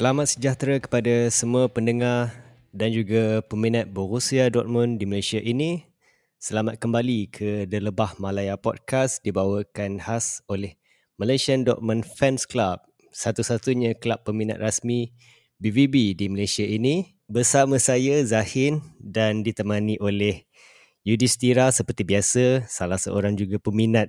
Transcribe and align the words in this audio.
Selamat 0.00 0.32
sejahtera 0.32 0.80
kepada 0.80 1.28
semua 1.28 1.68
pendengar 1.68 2.32
dan 2.72 2.88
juga 2.88 3.44
peminat 3.44 3.84
Borussia 3.84 4.48
Dortmund 4.48 4.96
di 4.96 5.04
Malaysia 5.04 5.36
ini. 5.36 5.84
Selamat 6.40 6.80
kembali 6.80 7.28
ke 7.28 7.68
The 7.68 7.84
Lebah 7.84 8.16
Malaya 8.16 8.56
Podcast 8.56 9.20
dibawakan 9.20 10.00
khas 10.00 10.40
oleh 10.48 10.80
Malaysian 11.20 11.68
Dortmund 11.68 12.08
Fans 12.08 12.48
Club, 12.48 12.80
satu-satunya 13.12 13.92
kelab 14.00 14.24
peminat 14.24 14.56
rasmi 14.56 15.12
BVB 15.60 16.16
di 16.16 16.32
Malaysia 16.32 16.64
ini. 16.64 17.20
Bersama 17.28 17.76
saya 17.76 18.24
Zahin 18.24 18.80
dan 18.96 19.44
ditemani 19.44 20.00
oleh 20.00 20.48
Yudhistira 21.04 21.68
seperti 21.76 22.08
biasa, 22.08 22.64
salah 22.72 22.96
seorang 22.96 23.36
juga 23.36 23.60
peminat 23.60 24.08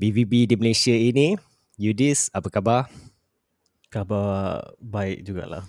BVB 0.00 0.48
di 0.48 0.56
Malaysia 0.56 0.96
ini. 0.96 1.36
Yudis, 1.76 2.32
apa 2.32 2.48
khabar? 2.48 3.09
Khabar 3.90 4.70
baik 4.78 5.26
jugalah. 5.26 5.66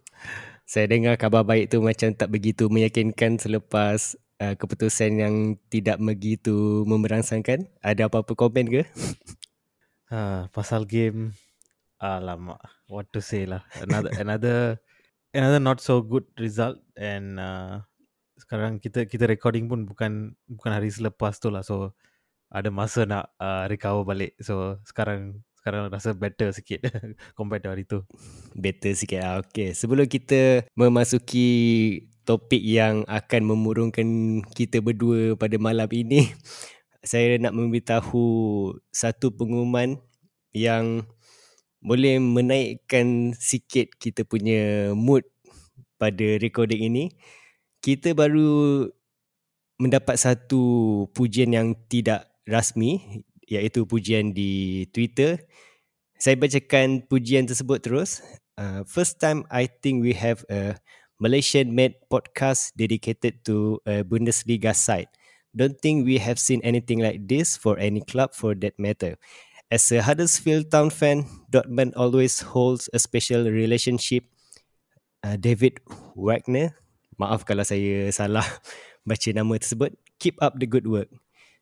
Saya 0.70 0.86
dengar 0.86 1.18
khabar 1.18 1.42
baik 1.42 1.66
tu 1.74 1.82
macam 1.82 2.14
tak 2.14 2.30
begitu 2.30 2.70
meyakinkan 2.70 3.42
selepas 3.42 4.14
uh, 4.38 4.54
keputusan 4.54 5.18
yang 5.18 5.34
tidak 5.66 5.98
begitu 5.98 6.86
memerangsangkan. 6.86 7.66
Ada 7.82 8.06
apa-apa 8.06 8.38
komen 8.38 8.70
ke? 8.70 8.82
Ha, 10.14 10.46
pasal 10.54 10.86
game, 10.86 11.34
alamak, 11.98 12.62
what 12.86 13.10
to 13.10 13.18
say 13.18 13.50
lah. 13.50 13.66
Another, 13.82 14.14
another, 14.14 14.58
another 15.34 15.58
not 15.58 15.82
so 15.82 16.06
good 16.06 16.30
result 16.38 16.78
and 16.94 17.42
uh, 17.42 17.82
sekarang 18.38 18.78
kita 18.78 19.10
kita 19.10 19.26
recording 19.26 19.66
pun 19.66 19.90
bukan 19.90 20.38
bukan 20.46 20.70
hari 20.70 20.94
selepas 20.94 21.42
tu 21.42 21.50
lah. 21.50 21.66
So 21.66 21.98
ada 22.46 22.70
masa 22.70 23.10
nak 23.10 23.34
uh, 23.42 23.66
recover 23.66 24.06
balik. 24.06 24.38
So 24.38 24.78
sekarang 24.86 25.42
sekarang 25.70 25.86
rasa 25.86 26.10
better 26.18 26.50
sikit 26.50 26.82
compared 27.38 27.62
to 27.62 27.70
hari 27.70 27.86
tu. 27.86 28.02
Better 28.58 28.90
sikit 28.90 29.22
lah. 29.22 29.34
Okay. 29.46 29.70
Sebelum 29.70 30.10
kita 30.10 30.66
memasuki 30.74 31.46
topik 32.26 32.58
yang 32.58 33.06
akan 33.06 33.46
memurungkan 33.46 34.42
kita 34.50 34.82
berdua 34.82 35.38
pada 35.38 35.54
malam 35.62 35.86
ini, 35.94 36.26
saya 37.06 37.38
nak 37.38 37.54
memberitahu 37.54 38.26
satu 38.90 39.30
pengumuman 39.30 40.02
yang 40.50 41.06
boleh 41.78 42.18
menaikkan 42.18 43.30
sikit 43.38 43.94
kita 43.94 44.26
punya 44.26 44.90
mood 44.98 45.22
pada 46.02 46.34
recording 46.42 46.90
ini. 46.90 47.14
Kita 47.78 48.10
baru 48.18 48.90
mendapat 49.78 50.18
satu 50.18 51.06
pujian 51.14 51.54
yang 51.54 51.78
tidak 51.86 52.26
rasmi 52.42 53.22
iaitu 53.50 53.82
pujian 53.84 54.30
di 54.30 54.86
Twitter. 54.94 55.42
Saya 56.22 56.38
bacakan 56.38 57.02
pujian 57.10 57.44
tersebut 57.50 57.82
terus. 57.82 58.22
Uh, 58.54 58.86
first 58.86 59.18
time 59.18 59.42
I 59.50 59.66
think 59.66 60.06
we 60.06 60.14
have 60.14 60.46
a 60.46 60.78
Malaysian 61.20 61.74
made 61.76 61.98
podcast 62.08 62.72
dedicated 62.78 63.44
to 63.44 63.82
a 63.84 64.06
Bundesliga 64.06 64.72
side. 64.72 65.10
Don't 65.50 65.76
think 65.76 66.06
we 66.06 66.22
have 66.22 66.38
seen 66.38 66.62
anything 66.62 67.02
like 67.02 67.26
this 67.26 67.58
for 67.58 67.74
any 67.76 68.00
club 68.00 68.32
for 68.32 68.54
that 68.62 68.78
matter. 68.78 69.18
As 69.70 69.90
a 69.90 70.02
Huddersfield 70.02 70.70
Town 70.70 70.90
fan, 70.90 71.26
Dortmund 71.50 71.94
always 71.94 72.40
holds 72.40 72.88
a 72.94 72.98
special 72.98 73.50
relationship. 73.50 74.24
Uh, 75.20 75.36
David 75.36 75.82
Wagner, 76.16 76.74
maaf 77.20 77.44
kalau 77.44 77.66
saya 77.66 78.08
salah 78.14 78.46
baca 79.08 79.28
nama 79.34 79.58
tersebut. 79.58 79.92
Keep 80.22 80.40
up 80.40 80.56
the 80.56 80.66
good 80.66 80.86
work. 80.86 81.10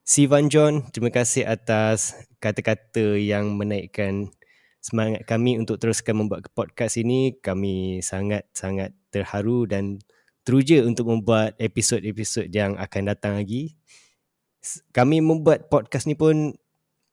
Sivan 0.09 0.49
John, 0.49 0.89
terima 0.89 1.13
kasih 1.13 1.45
atas 1.45 2.17
kata-kata 2.41 3.21
yang 3.21 3.61
menaikkan 3.61 4.33
semangat 4.81 5.29
kami 5.29 5.61
untuk 5.61 5.77
teruskan 5.77 6.25
membuat 6.25 6.49
podcast 6.57 6.97
ini. 6.97 7.37
Kami 7.37 8.01
sangat-sangat 8.01 8.97
terharu 9.13 9.69
dan 9.69 10.01
teruja 10.49 10.81
untuk 10.89 11.13
membuat 11.13 11.61
episod-episod 11.61 12.49
yang 12.49 12.81
akan 12.81 13.13
datang 13.13 13.37
lagi. 13.37 13.77
Kami 14.97 15.21
membuat 15.21 15.69
podcast 15.69 16.09
ni 16.09 16.17
pun 16.17 16.57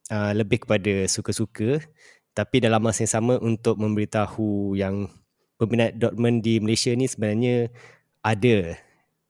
uh, 0.07 0.31
lebih 0.31 0.63
kepada 0.63 1.03
suka-suka 1.11 1.83
tapi 2.31 2.63
dalam 2.63 2.79
masa 2.79 3.03
yang 3.03 3.11
sama 3.11 3.35
untuk 3.43 3.75
memberitahu 3.75 4.71
yang 4.79 5.11
peminat 5.59 5.99
Dortmund 5.99 6.47
di 6.47 6.63
Malaysia 6.63 6.95
ni 6.95 7.11
sebenarnya 7.11 7.75
ada 8.23 8.79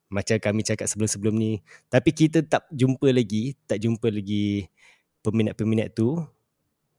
macam 0.06 0.36
kami 0.38 0.62
cakap 0.62 0.86
sebelum-sebelum 0.86 1.34
ni. 1.34 1.52
Tapi 1.90 2.10
kita 2.14 2.46
tak 2.46 2.70
jumpa 2.70 3.10
lagi 3.10 3.58
tak 3.66 3.82
jumpa 3.82 4.06
lagi 4.10 4.70
peminat-peminat 5.26 5.94
tu 5.94 6.22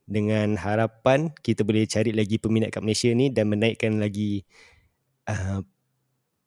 dengan 0.07 0.55
harapan 0.55 1.31
kita 1.43 1.67
boleh 1.67 1.83
cari 1.83 2.15
lagi 2.15 2.39
peminat 2.39 2.71
kat 2.71 2.79
Malaysia 2.79 3.11
ni 3.11 3.27
dan 3.27 3.51
menaikkan 3.51 3.99
lagi 3.99 4.47
uh, 5.27 5.59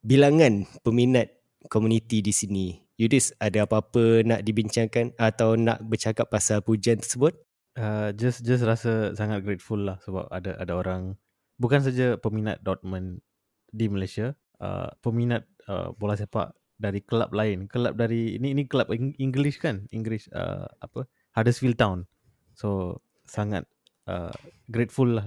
bilangan 0.00 0.64
peminat 0.80 1.28
komuniti 1.68 2.24
di 2.24 2.32
sini. 2.32 2.66
Yudis 2.96 3.36
ada 3.40 3.64
apa-apa 3.68 4.24
nak 4.24 4.40
dibincangkan 4.44 5.16
atau 5.16 5.56
nak 5.56 5.80
bercakap 5.84 6.28
pasal 6.28 6.64
pujian 6.64 7.00
tersebut? 7.00 7.36
Uh, 7.76 8.12
just 8.16 8.44
just 8.44 8.64
rasa 8.64 9.12
sangat 9.16 9.44
grateful 9.44 9.80
lah 9.80 9.96
sebab 10.04 10.28
ada 10.28 10.56
ada 10.58 10.72
orang 10.74 11.16
bukan 11.60 11.80
saja 11.84 12.16
peminat 12.16 12.60
Dortmund 12.64 13.24
di 13.70 13.86
Malaysia 13.86 14.36
uh, 14.60 14.92
peminat 15.00 15.48
uh, 15.66 15.90
bola 15.96 16.14
sepak 16.14 16.54
dari 16.80 17.04
kelab 17.04 17.32
lain. 17.34 17.66
Kelab 17.66 17.96
dari 17.96 18.40
ini 18.40 18.56
ini 18.56 18.64
kelab 18.64 18.92
English 18.94 19.60
kan? 19.60 19.84
English 19.92 20.28
uh, 20.32 20.68
apa? 20.80 21.04
Huddersfield 21.36 21.76
Town. 21.76 22.08
So 22.56 23.00
sangat 23.28 23.68
uh, 24.08 24.32
grateful 24.68 25.20
lah 25.20 25.26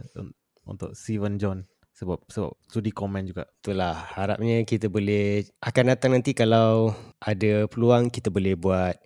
untuk 0.65 0.95
Steven 0.95 1.37
John 1.41 1.65
sebab 1.93 2.25
sebab 2.25 2.57
sudi 2.65 2.89
komen 2.89 3.29
juga. 3.29 3.45
Itulah 3.61 3.93
harapnya 3.93 4.65
kita 4.65 4.89
boleh 4.89 5.45
akan 5.61 5.85
datang 5.93 6.17
nanti 6.17 6.33
kalau 6.33 6.91
ada 7.21 7.69
peluang 7.69 8.09
kita 8.09 8.33
boleh 8.33 8.57
buat 8.57 8.97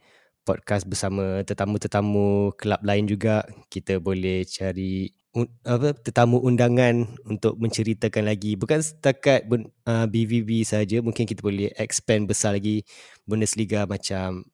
podcast 0.47 0.87
bersama 0.87 1.43
tetamu-tetamu 1.43 2.55
kelab 2.55 2.81
lain 2.87 3.05
juga. 3.05 3.43
Kita 3.67 3.99
boleh 3.99 4.47
cari 4.47 5.11
apa 5.67 5.93
tetamu 5.93 6.39
undangan 6.41 7.05
untuk 7.27 7.59
menceritakan 7.59 8.25
lagi. 8.25 8.55
Bukan 8.57 8.79
setakat 8.79 9.45
uh, 9.85 10.05
BVB 10.07 10.63
saja 10.63 11.03
mungkin 11.03 11.27
kita 11.27 11.43
boleh 11.43 11.69
expand 11.77 12.25
besar 12.25 12.55
lagi. 12.55 12.87
Bundesliga 13.27 13.83
macam 13.83 14.47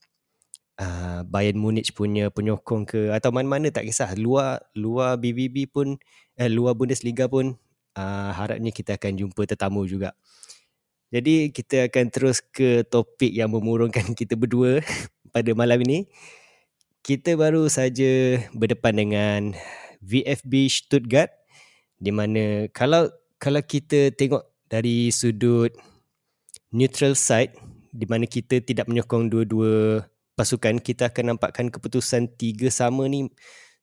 uh, 0.81 1.21
Bayern 1.23 1.61
Munich 1.61 1.93
punya 1.93 2.33
penyokong 2.33 2.89
ke 2.89 3.01
atau 3.13 3.29
mana-mana 3.29 3.69
tak 3.69 3.85
kisah. 3.87 4.11
Luar 4.17 4.65
luar 4.73 5.21
BVB 5.21 5.69
pun 5.69 5.95
eh, 6.35 6.49
luar 6.49 6.73
Bundesliga 6.73 7.29
pun 7.29 7.55
uh, 7.95 8.31
harapnya 8.33 8.73
kita 8.73 8.97
akan 8.97 9.19
jumpa 9.19 9.45
tetamu 9.45 9.85
juga. 9.85 10.17
Jadi 11.13 11.53
kita 11.53 11.93
akan 11.93 12.05
terus 12.09 12.41
ke 12.41 12.81
topik 12.89 13.29
yang 13.29 13.53
memurungkan 13.53 14.11
kita 14.19 14.33
berdua 14.33 14.81
pada 15.35 15.51
malam 15.53 15.77
ini. 15.85 16.09
Kita 17.03 17.35
baru 17.35 17.67
saja 17.67 18.39
berdepan 18.55 18.95
dengan 18.95 19.41
VFB 20.03 20.67
Stuttgart 20.67 21.31
di 21.97 22.11
mana 22.11 22.67
kalau 22.75 23.07
kalau 23.39 23.63
kita 23.63 24.11
tengok 24.11 24.43
dari 24.67 25.07
sudut 25.09 25.71
neutral 26.75 27.15
side 27.15 27.55
di 27.93 28.03
mana 28.09 28.27
kita 28.27 28.59
tidak 28.59 28.89
menyokong 28.91 29.31
dua-dua 29.31 30.03
pasukan 30.33 30.81
kita 30.81 31.13
akan 31.13 31.37
nampakkan 31.37 31.69
keputusan 31.69 32.33
tiga 32.35 32.67
sama 32.73 33.05
ni 33.05 33.29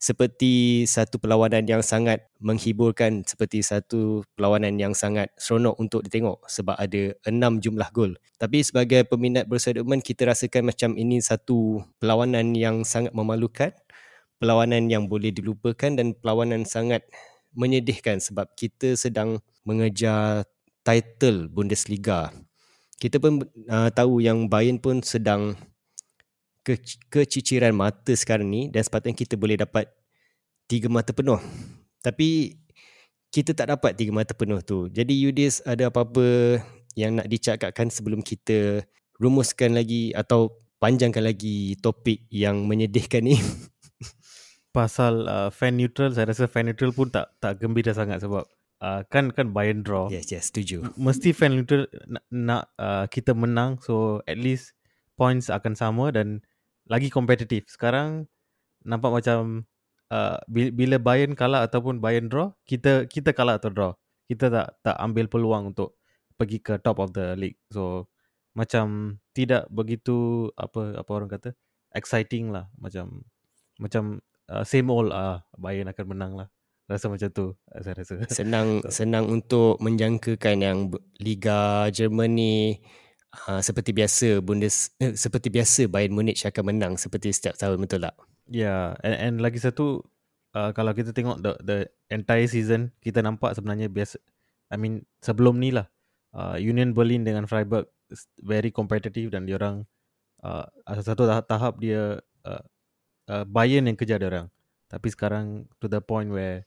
seperti 0.01 0.83
satu 0.89 1.21
perlawanan 1.21 1.69
yang 1.69 1.85
sangat 1.85 2.25
menghiburkan 2.41 3.21
seperti 3.29 3.61
satu 3.61 4.25
perlawanan 4.33 4.81
yang 4.81 4.97
sangat 4.97 5.29
seronok 5.37 5.77
untuk 5.77 6.01
ditengok 6.09 6.41
sebab 6.49 6.73
ada 6.81 7.13
enam 7.29 7.61
jumlah 7.61 7.85
gol. 7.93 8.17
Tapi 8.41 8.65
sebagai 8.65 9.05
peminat 9.05 9.45
Borussia 9.45 9.77
Dortmund 9.77 10.01
kita 10.01 10.33
rasakan 10.33 10.73
macam 10.73 10.97
ini 10.97 11.21
satu 11.21 11.85
perlawanan 12.01 12.57
yang 12.57 12.81
sangat 12.81 13.13
memalukan 13.13 13.77
perlawanan 14.41 14.89
yang 14.89 15.07
boleh 15.07 15.31
dilupakan 15.31 15.93
dan 15.93 16.17
perlawanan 16.17 16.65
sangat 16.65 17.05
menyedihkan 17.53 18.19
sebab 18.19 18.49
kita 18.57 18.97
sedang 18.97 19.45
mengejar 19.69 20.49
title 20.81 21.53
Bundesliga. 21.53 22.33
Kita 22.97 23.21
pun 23.21 23.45
uh, 23.69 23.93
tahu 23.93 24.25
yang 24.25 24.49
Bayern 24.49 24.81
pun 24.81 25.05
sedang 25.05 25.57
ke 26.65 26.77
keciciran 27.09 27.73
mata 27.73 28.13
sekarang 28.13 28.49
ni 28.49 28.69
dan 28.69 28.85
sepatutnya 28.85 29.17
kita 29.17 29.35
boleh 29.37 29.61
dapat 29.61 29.89
tiga 30.69 30.89
mata 30.89 31.13
penuh. 31.13 31.41
Tapi 32.01 32.57
kita 33.31 33.53
tak 33.53 33.71
dapat 33.77 33.97
tiga 33.97 34.13
mata 34.13 34.33
penuh 34.33 34.61
tu. 34.61 34.89
Jadi 34.89 35.15
Yudis 35.17 35.65
ada 35.65 35.89
apa-apa 35.89 36.59
yang 36.99 37.21
nak 37.21 37.29
dicakapkan 37.31 37.89
sebelum 37.89 38.21
kita 38.21 38.85
rumuskan 39.21 39.77
lagi 39.77 40.11
atau 40.17 40.61
panjangkan 40.83 41.25
lagi 41.25 41.77
topik 41.79 42.27
yang 42.33 42.65
menyedihkan 42.67 43.25
ni? 43.25 43.37
pasal 44.71 45.27
uh, 45.27 45.51
fan 45.51 45.79
neutral 45.79 46.15
saya 46.15 46.31
rasa 46.31 46.47
fan 46.47 46.71
neutral 46.71 46.95
pun 46.95 47.11
tak 47.11 47.35
tak 47.43 47.59
gembira 47.59 47.91
sangat 47.91 48.23
sebab 48.23 48.47
uh, 48.83 49.01
kan 49.11 49.35
kan 49.35 49.51
buy 49.51 49.71
and 49.71 49.83
draw. 49.83 50.07
Yes 50.07 50.31
yes 50.31 50.51
setuju. 50.51 50.95
Mesti 50.95 51.35
fan 51.35 51.59
neutral 51.59 51.91
nak, 52.07 52.25
nak 52.31 52.63
uh, 52.79 53.05
kita 53.11 53.35
menang 53.35 53.79
so 53.83 54.23
at 54.31 54.39
least 54.39 54.75
points 55.19 55.53
akan 55.53 55.75
sama 55.77 56.15
dan 56.15 56.41
lagi 56.89 57.13
kompetitif 57.13 57.69
sekarang 57.71 58.27
nampak 58.83 59.13
macam 59.13 59.69
uh, 60.11 60.39
bila 60.49 60.97
Bayern 60.99 61.37
kalah 61.37 61.67
ataupun 61.67 62.01
Bayern 62.01 62.31
draw 62.31 62.55
kita 62.65 63.07
kita 63.07 63.35
kalah 63.35 63.59
atau 63.59 63.71
draw. 63.71 63.93
Kita 64.31 64.47
tak 64.47 64.79
tak 64.87 64.97
ambil 65.03 65.27
peluang 65.27 65.75
untuk 65.75 65.99
pergi 66.39 66.63
ke 66.63 66.79
top 66.79 67.03
of 67.03 67.11
the 67.13 67.35
league. 67.35 67.59
So 67.75 68.07
macam 68.55 69.19
tidak 69.35 69.67
begitu 69.71 70.49
apa 70.55 70.99
apa 70.99 71.11
orang 71.11 71.31
kata 71.31 71.51
exciting 71.95 72.55
lah. 72.55 72.71
Macam 72.79 73.27
macam 73.83 74.23
uh, 74.51 74.65
same 74.67 74.91
old 74.91 75.15
ah 75.15 75.19
uh, 75.19 75.37
Bayern 75.55 75.89
akan 75.89 76.07
menang 76.11 76.33
lah. 76.35 76.49
Rasa 76.91 77.07
macam 77.07 77.31
tu 77.31 77.55
saya 77.71 77.95
rasa. 77.95 78.19
Senang 78.27 78.69
so. 78.85 78.91
senang 78.91 79.31
untuk 79.31 79.79
menjangkakan 79.79 80.57
yang 80.59 80.79
Liga 81.23 81.87
Jerman 81.95 82.35
ni 82.35 82.83
uh, 83.47 83.63
seperti 83.63 83.95
biasa 83.95 84.43
Bundes 84.43 84.91
eh, 84.99 85.15
seperti 85.15 85.55
biasa 85.55 85.87
Bayern 85.87 86.13
Munich 86.13 86.43
akan 86.43 86.65
menang 86.67 86.93
seperti 86.99 87.31
setiap 87.31 87.55
tahun 87.55 87.79
betul 87.79 88.03
tak? 88.03 88.19
Ya, 88.51 88.99
yeah. 88.99 89.07
and, 89.07 89.15
and 89.15 89.37
lagi 89.39 89.63
satu 89.63 90.03
uh, 90.59 90.75
kalau 90.75 90.91
kita 90.91 91.15
tengok 91.15 91.39
the 91.39 91.55
the 91.63 91.79
entire 92.11 92.51
season 92.51 92.91
kita 92.99 93.23
nampak 93.23 93.55
sebenarnya 93.55 93.87
biasa 93.87 94.19
I 94.71 94.77
mean 94.79 95.07
sebelum 95.23 95.63
ni 95.63 95.71
lah 95.71 95.87
uh, 96.35 96.59
Union 96.59 96.91
Berlin 96.91 97.23
dengan 97.23 97.47
Freiburg 97.47 97.87
very 98.43 98.75
competitive 98.75 99.31
dan 99.31 99.47
diorang 99.47 99.87
uh, 100.43 100.67
satu 100.91 101.31
tahap, 101.31 101.47
tahap 101.47 101.75
dia 101.79 102.19
uh, 102.43 102.63
uh, 103.31 103.47
Bayern 103.47 103.87
yang 103.87 103.95
kejar 103.95 104.19
diorang. 104.19 104.51
Tapi 104.91 105.07
sekarang 105.15 105.71
to 105.79 105.87
the 105.87 106.03
point 106.03 106.35
where 106.35 106.67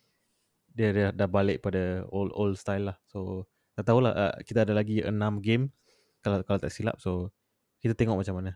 dia 0.72 0.96
dah, 0.96 1.12
dah 1.12 1.28
balik 1.28 1.60
pada 1.60 2.08
old 2.10 2.32
old 2.34 2.56
style 2.56 2.96
lah. 2.96 2.98
So 3.12 3.46
tak 3.76 3.92
tahulah 3.92 4.16
uh, 4.16 4.34
kita 4.48 4.64
ada 4.64 4.74
lagi 4.74 5.04
6 5.04 5.12
game 5.44 5.70
kalau 6.24 6.40
kalau 6.48 6.64
tak 6.64 6.72
silap. 6.72 6.98
So 7.04 7.36
kita 7.84 7.94
tengok 7.94 8.24
macam 8.24 8.40
mana. 8.40 8.52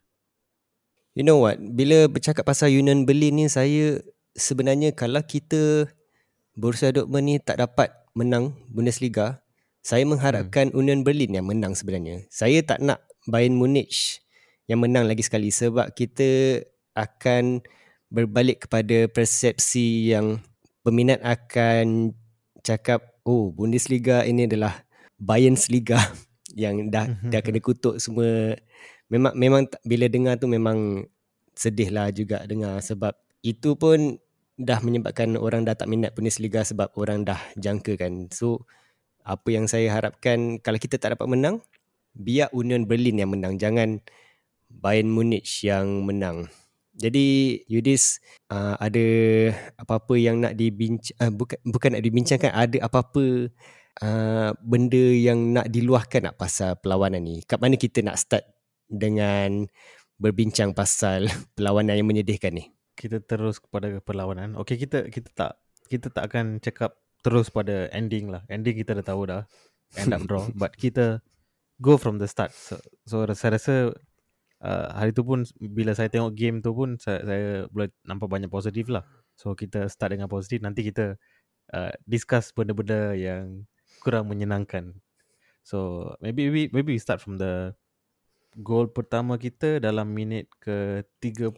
You 1.17 1.27
know 1.27 1.43
what? 1.43 1.59
Bila 1.59 2.07
bercakap 2.07 2.47
pasal 2.47 2.71
Union 2.71 3.03
Berlin 3.03 3.43
ni 3.43 3.45
saya 3.51 3.99
sebenarnya 4.37 4.93
kalau 4.95 5.19
kita 5.25 5.89
Borussia 6.57 6.93
Dortmund 6.93 7.25
ni 7.25 7.35
tak 7.41 7.61
dapat 7.61 7.89
menang 8.17 8.53
Bundesliga, 8.69 9.41
saya 9.81 10.05
mengharapkan 10.05 10.73
hmm. 10.73 10.77
Union 10.77 10.99
Berlin 11.05 11.37
yang 11.37 11.45
menang 11.45 11.73
sebenarnya. 11.77 12.25
Saya 12.33 12.61
tak 12.65 12.81
nak 12.81 13.01
Bayern 13.29 13.57
Munich 13.57 14.21
yang 14.69 14.81
menang 14.81 15.05
lagi 15.05 15.25
sekali 15.25 15.53
sebab 15.53 15.93
kita 15.93 16.61
akan 16.97 17.61
berbalik 18.07 18.67
kepada 18.67 19.11
persepsi 19.11 20.15
yang 20.15 20.39
peminat 20.83 21.19
akan 21.23 22.15
cakap 22.63 23.19
oh 23.27 23.51
Bundesliga 23.51 24.23
ini 24.23 24.47
adalah 24.47 24.87
Bayern's 25.19 25.67
Liga 25.67 25.99
yang 26.55 26.87
dah 26.87 27.11
mhm. 27.11 27.31
dah 27.31 27.41
kena 27.43 27.59
kutuk 27.59 27.99
semua. 27.99 28.55
Memang 29.07 29.33
memang 29.35 29.63
bila 29.87 30.11
dengar 30.11 30.35
tu 30.35 30.51
memang 30.51 31.07
sedih 31.55 31.91
lah 31.91 32.11
juga 32.11 32.43
dengar 32.43 32.83
sebab 32.83 33.15
itu 33.43 33.79
pun 33.79 34.19
dah 34.57 34.81
menyebabkan 34.83 35.37
orang 35.37 35.63
dah 35.63 35.77
tak 35.77 35.87
minat 35.87 36.11
Bundesliga 36.15 36.63
sebab 36.63 36.91
orang 36.95 37.23
dah 37.27 37.39
jangka 37.55 37.99
kan. 37.99 38.27
So 38.31 38.67
apa 39.27 39.51
yang 39.51 39.67
saya 39.67 39.91
harapkan 39.91 40.63
kalau 40.63 40.79
kita 40.79 40.95
tak 40.95 41.19
dapat 41.19 41.27
menang 41.27 41.59
biar 42.15 42.47
Union 42.55 42.87
Berlin 42.87 43.19
yang 43.19 43.31
menang 43.35 43.59
jangan 43.59 43.99
Bayern 44.71 45.11
Munich 45.11 45.63
yang 45.67 46.07
menang 46.07 46.47
jadi 46.97 47.61
Yudis 47.69 48.17
uh, 48.49 48.73
ada 48.81 49.05
apa-apa 49.77 50.17
yang 50.17 50.41
nak 50.41 50.57
dibincang 50.57 51.13
uh, 51.21 51.29
bukan 51.29 51.61
bukan 51.61 51.89
nak 51.93 52.03
dibincangkan 52.03 52.49
ada 52.49 52.77
apa-apa 52.81 53.53
uh, 54.01 54.49
benda 54.57 55.05
yang 55.13 55.53
nak 55.53 55.69
diluahkan 55.69 56.25
nak 56.25 56.35
pasal 56.41 56.73
perlawanan 56.81 57.21
ni. 57.21 57.45
Kat 57.45 57.61
mana 57.61 57.77
kita 57.77 58.01
nak 58.01 58.17
start 58.17 58.49
dengan 58.89 59.69
berbincang 60.17 60.73
pasal 60.73 61.29
perlawanan 61.55 62.01
yang 62.01 62.09
menyedihkan 62.09 62.57
ni? 62.57 62.73
Kita 62.97 63.21
terus 63.21 63.61
kepada 63.61 64.01
perlawanan. 64.01 64.57
Okey 64.57 64.81
kita 64.81 65.05
kita 65.13 65.29
tak 65.37 65.61
kita 65.85 66.09
tak 66.09 66.33
akan 66.33 66.57
cakap 66.57 66.97
terus 67.21 67.53
pada 67.53 67.93
ending 67.93 68.33
lah. 68.33 68.41
Ending 68.49 68.73
kita 68.73 68.97
dah 68.97 69.05
tahu 69.05 69.29
dah 69.29 69.45
end 70.01 70.17
up 70.17 70.25
draw 70.25 70.49
but 70.61 70.73
kita 70.73 71.21
go 71.77 71.93
from 71.93 72.17
the 72.17 72.25
start. 72.25 72.57
So, 72.57 72.81
so 73.05 73.21
saya 73.37 73.61
rasa 73.61 73.93
uh, 74.63 74.87
hari 74.93 75.13
tu 75.13 75.21
pun 75.21 75.45
bila 75.59 75.93
saya 75.93 76.09
tengok 76.09 76.33
game 76.33 76.57
tu 76.63 76.73
pun 76.73 76.97
saya, 76.97 77.21
saya 77.25 77.45
boleh 77.69 77.89
nampak 78.07 78.27
banyak 78.29 78.49
positif 78.49 78.89
lah. 78.89 79.05
So 79.37 79.53
kita 79.53 79.85
start 79.91 80.17
dengan 80.17 80.29
positif 80.31 80.63
nanti 80.63 80.81
kita 80.81 81.17
uh, 81.73 81.91
discuss 82.09 82.49
benda-benda 82.53 83.13
yang 83.13 83.67
kurang 84.01 84.29
menyenangkan. 84.31 84.97
So 85.61 86.09
maybe 86.23 86.47
maybe 86.47 86.63
maybe 86.71 86.89
we 86.95 87.01
start 87.01 87.19
from 87.19 87.37
the 87.37 87.75
goal 88.63 88.89
pertama 88.89 89.37
kita 89.37 89.77
dalam 89.77 90.09
minit 90.09 90.49
ke 90.57 91.05
30 91.21 91.53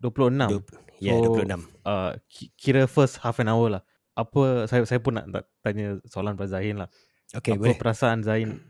26. 0.00 0.64
Ya, 1.02 1.12
yeah, 1.12 1.20
26. 1.20 1.84
Uh, 1.84 2.16
kira 2.56 2.88
first 2.88 3.20
half 3.20 3.36
an 3.42 3.52
hour 3.52 3.68
lah. 3.68 3.82
Apa 4.14 4.70
saya 4.70 4.86
saya 4.86 5.02
pun 5.02 5.18
nak 5.18 5.26
tanya 5.60 5.98
soalan 6.06 6.38
pada 6.38 6.56
Zahin 6.56 6.80
lah. 6.80 6.88
Okay, 7.34 7.58
apa 7.58 7.74
boleh. 7.74 7.76
perasaan 7.76 8.22
Zahin 8.22 8.62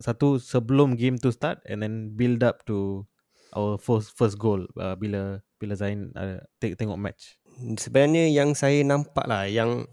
satu 0.00 0.40
sebelum 0.40 0.96
game 0.96 1.20
to 1.20 1.28
start 1.30 1.60
and 1.68 1.84
then 1.84 2.16
build 2.16 2.40
up 2.40 2.64
to 2.64 3.04
our 3.52 3.76
first 3.76 4.16
first 4.16 4.40
goal 4.40 4.64
uh, 4.80 4.96
bila 4.96 5.44
bila 5.60 5.76
Zain 5.76 6.10
uh, 6.16 6.40
tengok 6.60 6.96
match. 6.96 7.36
Sebenarnya 7.76 8.32
yang 8.32 8.56
saya 8.56 8.80
nampak 8.80 9.28
lah 9.28 9.44
yang 9.44 9.84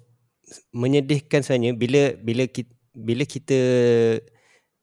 menyedihkan 0.72 1.44
sebenarnya 1.44 1.76
bila 1.76 2.16
bila 2.24 2.48
kita, 2.48 2.72
bila 2.96 3.24
kita 3.28 3.60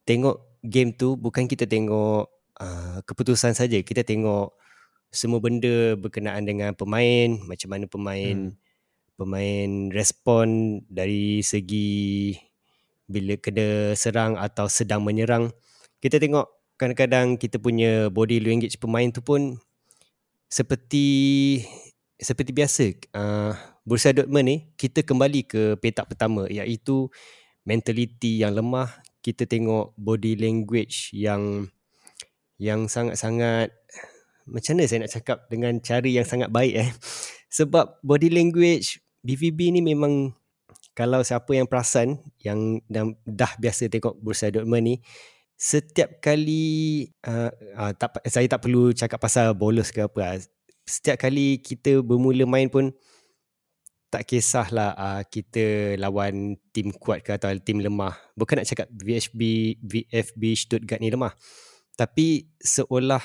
tengok 0.04 0.60
game 0.60 0.92
tu 0.92 1.16
bukan 1.16 1.48
kita 1.48 1.64
tengok 1.64 2.28
uh, 2.60 2.98
keputusan 3.08 3.56
saja 3.56 3.80
kita 3.80 4.04
tengok 4.04 4.52
semua 5.08 5.40
benda 5.40 5.96
berkenaan 5.96 6.44
dengan 6.44 6.76
pemain 6.76 7.40
macam 7.48 7.68
mana 7.72 7.84
pemain 7.88 8.52
hmm. 8.52 8.56
pemain 9.16 9.70
respon 9.94 10.80
dari 10.90 11.40
segi 11.40 12.36
bila 13.14 13.38
kena 13.38 13.94
serang 13.94 14.34
atau 14.34 14.66
sedang 14.66 15.06
menyerang. 15.06 15.54
Kita 16.02 16.18
tengok 16.18 16.50
kadang-kadang 16.74 17.38
kita 17.38 17.62
punya 17.62 18.10
body 18.10 18.42
language 18.42 18.82
pemain 18.82 19.06
tu 19.14 19.22
pun 19.22 19.62
seperti 20.50 21.06
seperti 22.18 22.50
biasa. 22.50 22.84
Uh, 23.14 23.54
Borussia 23.86 24.10
Dortmund 24.10 24.46
ni 24.50 24.56
kita 24.74 25.06
kembali 25.06 25.46
ke 25.46 25.62
petak 25.78 26.10
pertama 26.10 26.50
iaitu 26.50 27.06
mentality 27.62 28.42
yang 28.42 28.58
lemah. 28.58 28.90
Kita 29.22 29.46
tengok 29.46 29.94
body 29.96 30.36
language 30.36 31.14
yang 31.14 31.70
yang 32.58 32.90
sangat-sangat 32.90 33.72
macam 34.44 34.76
mana 34.76 34.84
saya 34.84 35.00
nak 35.04 35.12
cakap 35.16 35.38
dengan 35.48 35.80
cara 35.80 36.04
yang 36.04 36.26
sangat 36.28 36.52
baik 36.52 36.74
eh. 36.76 36.90
Sebab 37.56 38.02
body 38.04 38.28
language 38.28 39.00
BVB 39.24 39.72
ni 39.72 39.80
memang 39.80 40.36
kalau 40.94 41.20
siapa 41.26 41.50
yang 41.52 41.66
perasan 41.66 42.22
yang 42.40 42.78
dah, 42.86 43.10
dah 43.26 43.52
biasa 43.58 43.90
tengok 43.90 44.14
Borussia 44.22 44.48
Dortmund 44.54 44.86
ni 44.86 44.96
setiap 45.58 46.22
kali 46.22 47.06
uh, 47.26 47.50
uh, 47.78 47.92
tak, 47.94 48.22
saya 48.26 48.46
tak 48.46 48.62
perlu 48.62 48.94
cakap 48.94 49.18
pasal 49.18 49.54
bolos 49.54 49.90
ke 49.90 50.02
apa 50.02 50.18
lah. 50.18 50.34
setiap 50.86 51.18
kali 51.18 51.58
kita 51.62 52.02
bermula 52.02 52.46
main 52.46 52.70
pun 52.70 52.94
tak 54.10 54.30
kisahlah 54.30 54.94
uh, 54.94 55.22
kita 55.26 55.98
lawan 55.98 56.54
tim 56.70 56.94
kuat 56.94 57.26
ke 57.26 57.34
atau 57.34 57.50
tim 57.58 57.82
lemah 57.82 58.14
bukan 58.38 58.62
nak 58.62 58.68
cakap 58.70 58.86
VHB 58.94 59.40
VFB 59.82 60.42
Stuttgart 60.54 61.02
ni 61.02 61.10
lemah 61.10 61.34
tapi 61.98 62.46
seolah 62.62 63.22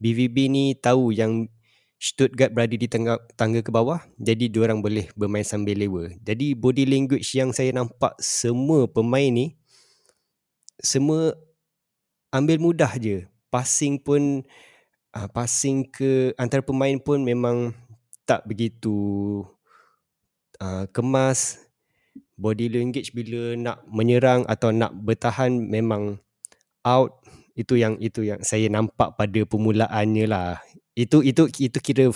BVB 0.00 0.36
ni 0.48 0.64
tahu 0.80 1.12
yang 1.12 1.44
Stuttgart 2.00 2.56
berada 2.56 2.72
di 2.72 2.88
tengah 2.88 3.20
tangga 3.36 3.60
ke 3.60 3.68
bawah 3.68 4.00
jadi 4.16 4.48
dua 4.48 4.72
orang 4.72 4.80
boleh 4.80 5.12
bermain 5.12 5.44
sambil 5.44 5.76
lewa. 5.76 6.08
Jadi 6.24 6.56
body 6.56 6.88
language 6.88 7.28
yang 7.36 7.52
saya 7.52 7.76
nampak 7.76 8.16
semua 8.16 8.88
pemain 8.88 9.28
ni 9.28 9.52
semua 10.80 11.36
ambil 12.32 12.56
mudah 12.56 12.88
je. 12.96 13.28
Passing 13.52 14.00
pun 14.00 14.40
uh, 15.12 15.28
passing 15.28 15.84
ke 15.92 16.32
antara 16.40 16.64
pemain 16.64 16.96
pun 16.96 17.20
memang 17.20 17.76
tak 18.24 18.48
begitu 18.48 19.44
uh, 20.56 20.88
kemas. 20.96 21.60
Body 22.40 22.72
language 22.72 23.12
bila 23.12 23.52
nak 23.60 23.84
menyerang 23.84 24.48
atau 24.48 24.72
nak 24.72 24.96
bertahan 24.96 25.52
memang 25.52 26.16
out 26.80 27.20
itu 27.52 27.76
yang 27.76 28.00
itu 28.00 28.24
yang 28.24 28.40
saya 28.40 28.72
nampak 28.72 29.12
pada 29.20 29.44
permulaannya 29.44 30.24
lah 30.24 30.56
itu 31.00 31.24
itu 31.24 31.42
itu 31.48 31.78
kira 31.80 32.12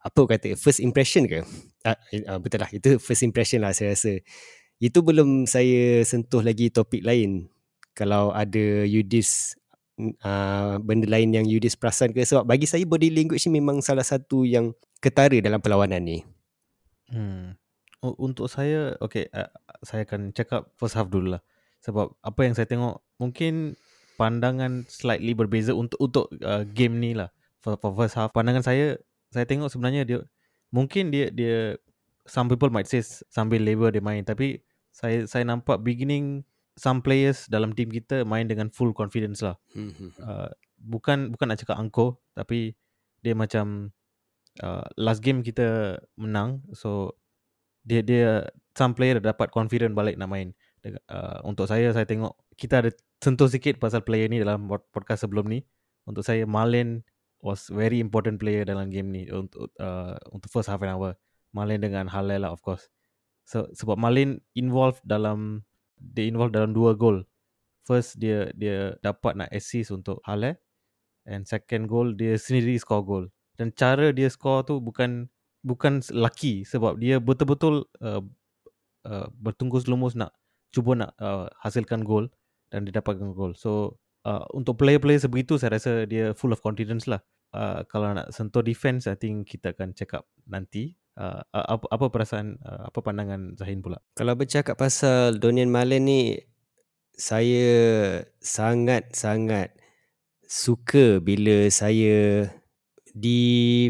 apa 0.00 0.20
kata 0.24 0.56
first 0.56 0.80
impression 0.80 1.28
ke? 1.28 1.44
Uh, 1.84 1.98
uh, 2.28 2.38
betul 2.40 2.62
lah. 2.62 2.70
Itu 2.72 2.96
first 3.02 3.26
impression 3.26 3.60
lah 3.60 3.74
saya 3.76 3.92
rasa. 3.92 4.22
Itu 4.80 5.04
belum 5.04 5.44
saya 5.44 6.00
sentuh 6.08 6.40
lagi 6.40 6.72
topik 6.72 7.04
lain. 7.04 7.52
Kalau 7.92 8.32
ada 8.32 8.88
Yudis 8.88 9.60
uh, 10.24 10.80
benda 10.80 11.04
lain 11.04 11.36
yang 11.36 11.44
Yudis 11.44 11.76
perasan 11.76 12.16
ke? 12.16 12.24
Sebab 12.24 12.48
bagi 12.48 12.64
saya 12.64 12.86
body 12.88 13.12
language 13.12 13.44
ni 13.50 13.60
memang 13.60 13.84
salah 13.84 14.06
satu 14.06 14.48
yang 14.48 14.72
ketara 15.04 15.36
dalam 15.44 15.60
perlawanan 15.60 16.00
ni. 16.00 16.18
Hmm. 17.10 17.58
untuk 18.00 18.48
saya 18.48 18.96
okay 19.02 19.28
uh, 19.34 19.50
saya 19.84 20.08
akan 20.08 20.32
cakap 20.32 20.72
first 20.80 20.96
half 20.96 21.12
dulu 21.12 21.36
lah. 21.36 21.42
Sebab 21.84 22.16
apa 22.24 22.40
yang 22.48 22.56
saya 22.56 22.64
tengok 22.64 23.04
mungkin 23.20 23.76
pandangan 24.16 24.88
slightly 24.88 25.36
berbeza 25.36 25.76
untuk 25.76 26.00
untuk 26.00 26.32
uh, 26.40 26.64
game 26.64 26.96
ni 26.96 27.12
lah 27.12 27.28
first 27.62 28.16
half 28.16 28.32
pandangan 28.32 28.64
saya 28.64 28.96
saya 29.30 29.46
tengok 29.46 29.70
sebenarnya 29.70 30.02
dia 30.08 30.18
mungkin 30.74 31.12
dia 31.14 31.28
dia 31.30 31.76
some 32.26 32.48
people 32.48 32.70
might 32.72 32.86
say 32.86 33.02
sambil 33.30 33.60
labor 33.62 33.90
dia 33.92 34.02
main 34.02 34.24
tapi 34.24 34.62
saya 34.90 35.24
saya 35.26 35.46
nampak 35.46 35.80
beginning 35.80 36.42
some 36.80 37.04
players 37.04 37.46
dalam 37.46 37.76
team 37.76 37.92
kita 37.92 38.24
main 38.24 38.48
dengan 38.48 38.72
full 38.72 38.96
confidence 38.96 39.44
lah. 39.44 39.60
Hmm, 39.76 39.92
hmm. 39.92 40.10
Uh, 40.16 40.50
bukan 40.80 41.34
bukan 41.34 41.46
nak 41.52 41.60
cakap 41.60 41.76
angkuh 41.76 42.16
tapi 42.32 42.72
dia 43.20 43.36
macam 43.36 43.92
uh, 44.64 44.86
last 44.96 45.20
game 45.20 45.44
kita 45.44 46.00
menang 46.16 46.64
so 46.72 47.12
dia 47.84 48.00
dia 48.00 48.48
some 48.72 48.96
player 48.96 49.20
dapat 49.20 49.52
confident 49.52 49.92
balik 49.92 50.16
nak 50.16 50.30
main. 50.32 50.56
Uh, 50.84 51.44
untuk 51.44 51.68
saya 51.68 51.92
saya 51.92 52.08
tengok 52.08 52.32
kita 52.56 52.80
ada 52.80 52.90
sentuh 53.20 53.48
sikit 53.52 53.76
pasal 53.76 54.00
player 54.00 54.32
ni 54.32 54.40
dalam 54.40 54.68
podcast 54.92 55.28
sebelum 55.28 55.48
ni. 55.48 55.60
Untuk 56.08 56.24
saya 56.24 56.48
Malen 56.48 57.04
was 57.40 57.68
very 57.72 58.00
important 58.00 58.40
player 58.40 58.64
dalam 58.64 58.92
game 58.92 59.12
ni 59.12 59.28
untuk 59.32 59.72
uh, 59.80 60.16
untuk 60.32 60.48
first 60.52 60.68
half 60.68 60.80
an 60.84 60.92
hour. 60.96 61.12
Malen 61.50 61.82
dengan 61.82 62.06
Halal 62.06 62.46
lah 62.46 62.54
of 62.54 62.62
course. 62.62 62.86
So 63.42 63.66
sebab 63.74 63.98
Malen 63.98 64.44
involved 64.54 65.02
dalam 65.02 65.66
dia 65.98 66.30
involved 66.30 66.54
dalam 66.54 66.70
dua 66.70 66.94
goal. 66.94 67.26
First 67.82 68.22
dia 68.22 68.54
dia 68.54 68.94
dapat 69.02 69.40
nak 69.40 69.50
assist 69.50 69.90
untuk 69.90 70.22
Halal 70.22 70.60
and 71.26 71.48
second 71.48 71.90
goal 71.90 72.14
dia 72.14 72.38
sendiri 72.38 72.78
score 72.78 73.02
goal. 73.02 73.24
Dan 73.58 73.74
cara 73.74 74.14
dia 74.14 74.30
score 74.30 74.64
tu 74.64 74.78
bukan 74.78 75.28
bukan 75.60 76.00
lucky 76.14 76.64
sebab 76.64 76.96
dia 76.96 77.20
betul-betul 77.20 77.84
uh, 78.00 78.22
uh, 79.04 79.26
bertungkus 79.36 79.84
lumus 79.90 80.16
nak 80.16 80.32
cuba 80.70 80.96
nak 80.96 81.12
uh, 81.18 81.50
hasilkan 81.60 82.06
gol 82.06 82.30
dan 82.70 82.86
dia 82.86 83.02
dapatkan 83.02 83.34
gol. 83.34 83.52
So 83.58 83.98
uh, 84.24 84.44
untuk 84.56 84.80
player-player 84.80 85.20
sebegitu 85.20 85.56
saya 85.56 85.76
rasa 85.76 86.04
dia 86.04 86.32
full 86.36 86.52
of 86.52 86.60
confidence 86.60 87.08
lah. 87.08 87.20
Uh, 87.50 87.82
kalau 87.90 88.14
nak 88.14 88.30
sentuh 88.30 88.62
defense 88.62 89.10
I 89.10 89.18
think 89.18 89.50
kita 89.50 89.74
akan 89.74 89.92
check 89.96 90.14
up 90.14 90.28
nanti. 90.46 90.96
Uh, 91.18 91.42
apa, 91.52 91.84
apa 91.90 92.06
perasaan 92.08 92.56
uh, 92.64 92.88
apa 92.88 92.98
pandangan 93.04 93.58
Zahin 93.58 93.84
pula? 93.84 94.00
Kalau 94.16 94.32
bercakap 94.38 94.78
pasal 94.80 95.36
Donian 95.36 95.68
Malen 95.68 96.08
ni 96.08 96.40
saya 97.12 97.76
sangat-sangat 98.40 99.76
suka 100.48 101.20
bila 101.20 101.68
saya 101.68 102.48
di 103.12 103.40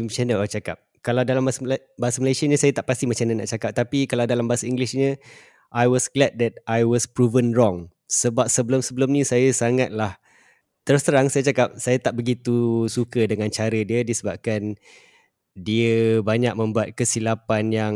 macam 0.03 0.27
mana 0.27 0.33
orang 0.43 0.51
cakap 0.51 0.77
kalau 1.01 1.25
dalam 1.25 1.41
bahasa, 1.45 1.61
bahasa 1.97 2.17
Malaysia 2.21 2.45
ni 2.45 2.57
saya 2.57 2.73
tak 2.75 2.85
pasti 2.85 3.09
macam 3.09 3.25
mana 3.29 3.45
nak 3.45 3.49
cakap 3.49 3.71
tapi 3.73 4.05
kalau 4.05 4.25
dalam 4.29 4.45
bahasa 4.45 4.69
Englishnya 4.69 5.17
I 5.71 5.87
was 5.87 6.11
glad 6.11 6.35
that 6.43 6.59
I 6.67 6.83
was 6.83 7.07
proven 7.07 7.55
wrong. 7.55 7.95
Sebab 8.11 8.51
sebelum-sebelum 8.51 9.07
ni 9.15 9.23
saya 9.23 9.47
sangatlah 9.55 10.19
terus 10.83 11.05
terang 11.05 11.29
saya 11.29 11.47
cakap 11.47 11.77
saya 11.77 12.01
tak 12.01 12.17
begitu 12.17 12.89
suka 12.89 13.23
dengan 13.29 13.47
cara 13.53 13.79
dia 13.85 14.01
disebabkan 14.01 14.75
dia 15.53 16.19
banyak 16.25 16.57
membuat 16.57 16.97
kesilapan 16.97 17.69
yang 17.71 17.95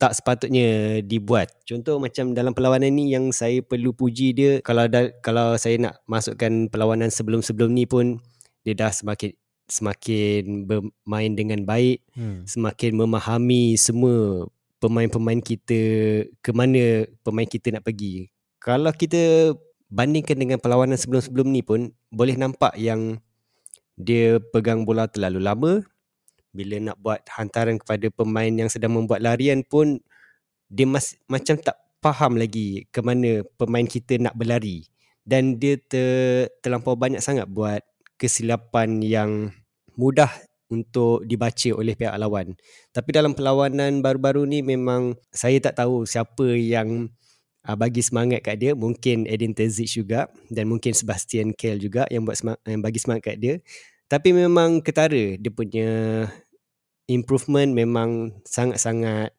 tak 0.00 0.12
sepatutnya 0.18 1.00
dibuat. 1.00 1.48
Contoh 1.64 1.96
macam 1.96 2.36
dalam 2.36 2.52
perlawanan 2.52 2.92
ni 2.92 3.14
yang 3.14 3.30
saya 3.30 3.64
perlu 3.64 3.94
puji 3.96 4.36
dia 4.36 4.52
kalau 4.60 4.84
da, 4.90 5.08
kalau 5.24 5.56
saya 5.56 5.80
nak 5.80 5.94
masukkan 6.04 6.68
perlawanan 6.68 7.08
sebelum-sebelum 7.08 7.72
ni 7.72 7.88
pun 7.88 8.20
dia 8.66 8.76
dah 8.76 8.92
semakin 8.92 9.32
semakin 9.64 10.68
bermain 10.68 11.32
dengan 11.32 11.64
baik, 11.64 12.04
hmm. 12.12 12.44
semakin 12.44 12.92
memahami 13.00 13.80
semua 13.80 14.44
pemain-pemain 14.76 15.40
kita 15.40 15.80
ke 16.28 16.50
mana 16.52 17.08
pemain 17.24 17.48
kita 17.48 17.72
nak 17.72 17.88
pergi. 17.88 18.28
Kalau 18.64 18.96
kita 18.96 19.52
bandingkan 19.92 20.40
dengan 20.40 20.56
perlawanan 20.56 20.96
sebelum-sebelum 20.96 21.52
ni 21.52 21.60
pun 21.60 21.92
boleh 22.08 22.32
nampak 22.40 22.72
yang 22.80 23.20
dia 24.00 24.40
pegang 24.40 24.88
bola 24.88 25.04
terlalu 25.04 25.40
lama 25.44 25.72
bila 26.56 26.80
nak 26.80 26.96
buat 26.96 27.20
hantaran 27.28 27.76
kepada 27.76 28.08
pemain 28.08 28.48
yang 28.48 28.72
sedang 28.72 28.96
membuat 28.96 29.20
larian 29.20 29.60
pun 29.60 30.00
dia 30.72 30.88
mas, 30.88 31.12
macam 31.28 31.60
tak 31.60 31.76
faham 32.00 32.40
lagi 32.40 32.88
ke 32.88 33.04
mana 33.04 33.44
pemain 33.60 33.84
kita 33.84 34.16
nak 34.16 34.32
berlari 34.32 34.88
dan 35.28 35.60
dia 35.60 35.76
ter, 35.76 36.48
terlampau 36.64 36.96
banyak 36.96 37.20
sangat 37.20 37.44
buat 37.44 37.84
kesilapan 38.16 39.04
yang 39.04 39.52
mudah 39.92 40.32
untuk 40.72 41.20
dibaca 41.28 41.70
oleh 41.76 41.92
pihak 41.92 42.16
lawan. 42.16 42.56
Tapi 42.96 43.12
dalam 43.12 43.36
perlawanan 43.36 44.00
baru-baru 44.00 44.48
ni 44.48 44.64
memang 44.64 45.20
saya 45.28 45.60
tak 45.60 45.84
tahu 45.84 46.08
siapa 46.08 46.56
yang 46.56 47.12
uh, 47.64 47.76
bagi 47.76 48.04
semangat 48.04 48.44
kat 48.44 48.60
dia. 48.60 48.72
Mungkin 48.76 49.26
Edin 49.26 49.56
Terzic 49.56 49.90
juga 49.90 50.28
dan 50.52 50.68
mungkin 50.68 50.92
Sebastian 50.92 51.56
Kehl 51.56 51.80
juga 51.80 52.04
yang 52.12 52.28
buat 52.28 52.36
semangat, 52.38 52.60
yang 52.68 52.82
bagi 52.84 53.00
semangat 53.00 53.22
kat 53.34 53.36
dia. 53.40 53.54
Tapi 54.06 54.36
memang 54.36 54.84
ketara 54.84 55.40
dia 55.40 55.52
punya 55.52 55.90
improvement 57.08 57.72
memang 57.72 58.40
sangat-sangat 58.44 59.32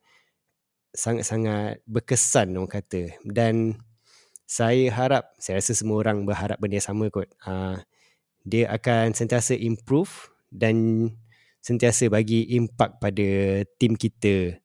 sangat-sangat 0.96 1.84
berkesan 1.86 2.56
orang 2.56 2.72
kata. 2.72 3.14
Dan 3.22 3.78
saya 4.48 4.90
harap, 4.94 5.34
saya 5.42 5.60
rasa 5.60 5.74
semua 5.76 6.02
orang 6.02 6.24
berharap 6.24 6.58
benda 6.62 6.80
sama 6.80 7.12
kot. 7.12 7.28
Uh, 7.44 7.78
dia 8.46 8.70
akan 8.72 9.12
sentiasa 9.12 9.58
improve 9.58 10.32
dan 10.54 11.10
sentiasa 11.60 12.08
bagi 12.08 12.46
impak 12.56 13.02
pada 13.02 13.62
tim 13.82 13.98
kita 13.98 14.56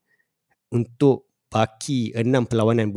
untuk 0.70 1.29
baki 1.50 2.14
enam 2.14 2.46
perlawanan 2.46 2.94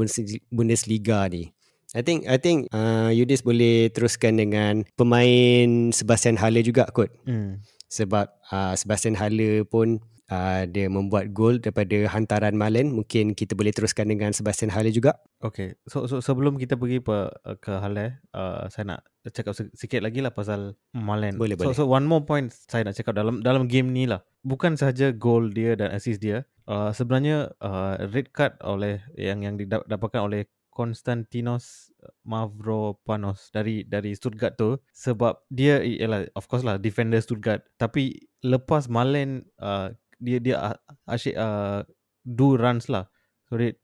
Bundesliga 0.53 1.25
ni. 1.27 1.51
I 1.93 2.01
think 2.01 2.25
I 2.25 2.41
think 2.41 2.74
uh, 2.74 3.13
Yudis 3.13 3.45
boleh 3.45 3.93
teruskan 3.93 4.41
dengan 4.41 4.81
pemain 4.98 5.93
Sebastian 5.93 6.41
Halle 6.41 6.65
juga 6.65 6.89
kot. 6.89 7.10
Hmm. 7.29 7.62
Sebab 7.89 8.25
uh, 8.50 8.74
Sebastian 8.74 9.13
Halle 9.13 9.62
pun 9.69 10.01
uh, 10.33 10.65
dia 10.65 10.89
membuat 10.89 11.29
gol 11.38 11.62
daripada 11.62 12.10
hantaran 12.10 12.57
Malen. 12.57 12.89
Mungkin 12.89 13.38
kita 13.38 13.53
boleh 13.53 13.69
teruskan 13.69 14.10
dengan 14.10 14.33
Sebastian 14.33 14.74
Halle 14.74 14.89
juga. 14.89 15.22
Okay, 15.45 15.77
so, 15.86 16.10
so 16.10 16.17
sebelum 16.17 16.57
kita 16.57 16.81
pergi 16.81 16.98
pe, 16.98 17.29
ke 17.62 17.77
Halle, 17.77 18.25
uh, 18.33 18.65
saya 18.74 18.98
nak 18.98 19.00
cakap 19.29 19.53
sikit 19.77 20.01
lagi 20.01 20.25
lah 20.25 20.33
pasal 20.33 20.74
Malen. 20.98 21.38
Boleh, 21.38 21.53
so, 21.53 21.69
boleh. 21.69 21.77
So 21.77 21.86
one 21.86 22.10
more 22.10 22.25
point 22.25 22.50
saya 22.50 22.89
nak 22.89 22.98
cakap 22.98 23.13
dalam 23.13 23.45
dalam 23.45 23.69
game 23.69 23.93
ni 23.93 24.10
lah. 24.10 24.25
Bukan 24.41 24.81
sahaja 24.81 25.13
gol 25.13 25.53
dia 25.53 25.77
dan 25.77 25.93
assist 25.93 26.25
dia. 26.25 26.50
Uh, 26.63 26.96
sebenarnya 26.96 27.51
uh, 27.60 28.00
red 28.08 28.32
card 28.32 28.55
oleh 28.63 29.03
yang 29.20 29.43
yang 29.43 29.60
didapatkan 29.60 30.24
oleh 30.24 30.48
Konstantinos 30.74 31.93
Mavropanos 32.25 33.53
dari 33.53 33.86
dari 33.86 34.17
Stuttgart 34.17 34.58
tu 34.58 34.79
sebab 34.89 35.46
dia 35.53 35.84
ialah 35.86 36.25
of 36.34 36.50
course 36.50 36.65
lah 36.65 36.82
defender 36.82 37.22
Stuttgart 37.22 37.62
tapi 37.77 38.25
lepas 38.41 38.89
Malen 38.89 39.46
uh, 39.62 39.93
dia 40.17 40.41
dia 40.41 40.74
asyik 41.05 41.36
uh, 41.38 41.86
do 42.25 42.55
runs 42.55 42.88
lah. 42.89 43.12
So 43.51 43.60
dia 43.60 43.75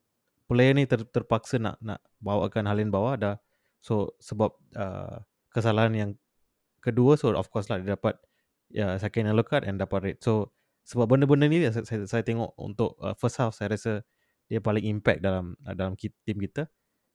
player 0.50 0.74
ni 0.74 0.90
ter, 0.90 1.04
terpaksa 1.04 1.62
nak 1.62 1.78
nak 1.84 2.02
bawakan 2.24 2.66
Halin 2.66 2.90
bawah 2.90 3.20
dah. 3.20 3.36
So 3.84 4.18
sebab 4.24 4.56
uh, 4.80 5.22
kesalahan 5.54 5.94
yang 5.94 6.12
kedua 6.82 7.20
so 7.20 7.36
of 7.36 7.52
course 7.54 7.68
lah 7.68 7.84
dia 7.84 8.00
dapat 8.00 8.18
ya 8.72 8.96
yeah, 8.96 8.98
second 8.98 9.30
yellow 9.30 9.46
card 9.46 9.68
and 9.68 9.78
dapat 9.78 10.00
red. 10.02 10.18
So 10.24 10.56
sebab 10.89 11.05
benda-benda 11.05 11.46
ni 11.46 11.62
saya, 11.69 11.86
saya, 11.86 12.01
saya 12.10 12.24
tengok 12.25 12.58
untuk 12.58 12.98
uh, 12.98 13.13
first 13.13 13.38
half 13.38 13.53
saya 13.53 13.77
rasa 13.77 14.01
dia 14.50 14.58
paling 14.58 14.89
impact 14.89 15.22
dalam 15.22 15.53
uh, 15.62 15.77
dalam 15.77 15.93
team 15.93 16.38
kita. 16.41 16.65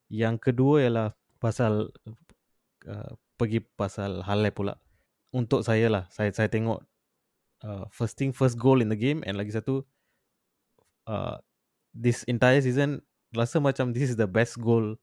Yang 0.06 0.46
kedua 0.46 0.86
ialah 0.86 1.08
pasal 1.42 1.90
uh, 2.86 3.12
pergi 3.34 3.66
pasal 3.74 4.22
Halep 4.22 4.54
pula. 4.54 4.78
Untuk 5.34 5.66
saya 5.66 5.90
lah, 5.90 6.06
saya 6.14 6.30
saya 6.30 6.46
tengok 6.46 6.86
uh, 7.66 7.84
first 7.90 8.14
thing 8.14 8.30
first 8.30 8.54
goal 8.54 8.78
in 8.78 8.92
the 8.92 8.98
game 8.98 9.26
and 9.26 9.34
lagi 9.34 9.50
satu 9.50 9.82
uh, 11.10 11.42
this 11.90 12.22
entire 12.30 12.60
season 12.60 13.00
rasa 13.34 13.58
macam 13.58 13.90
this 13.90 14.14
is 14.14 14.14
the 14.14 14.28
best 14.28 14.60
goal 14.62 14.94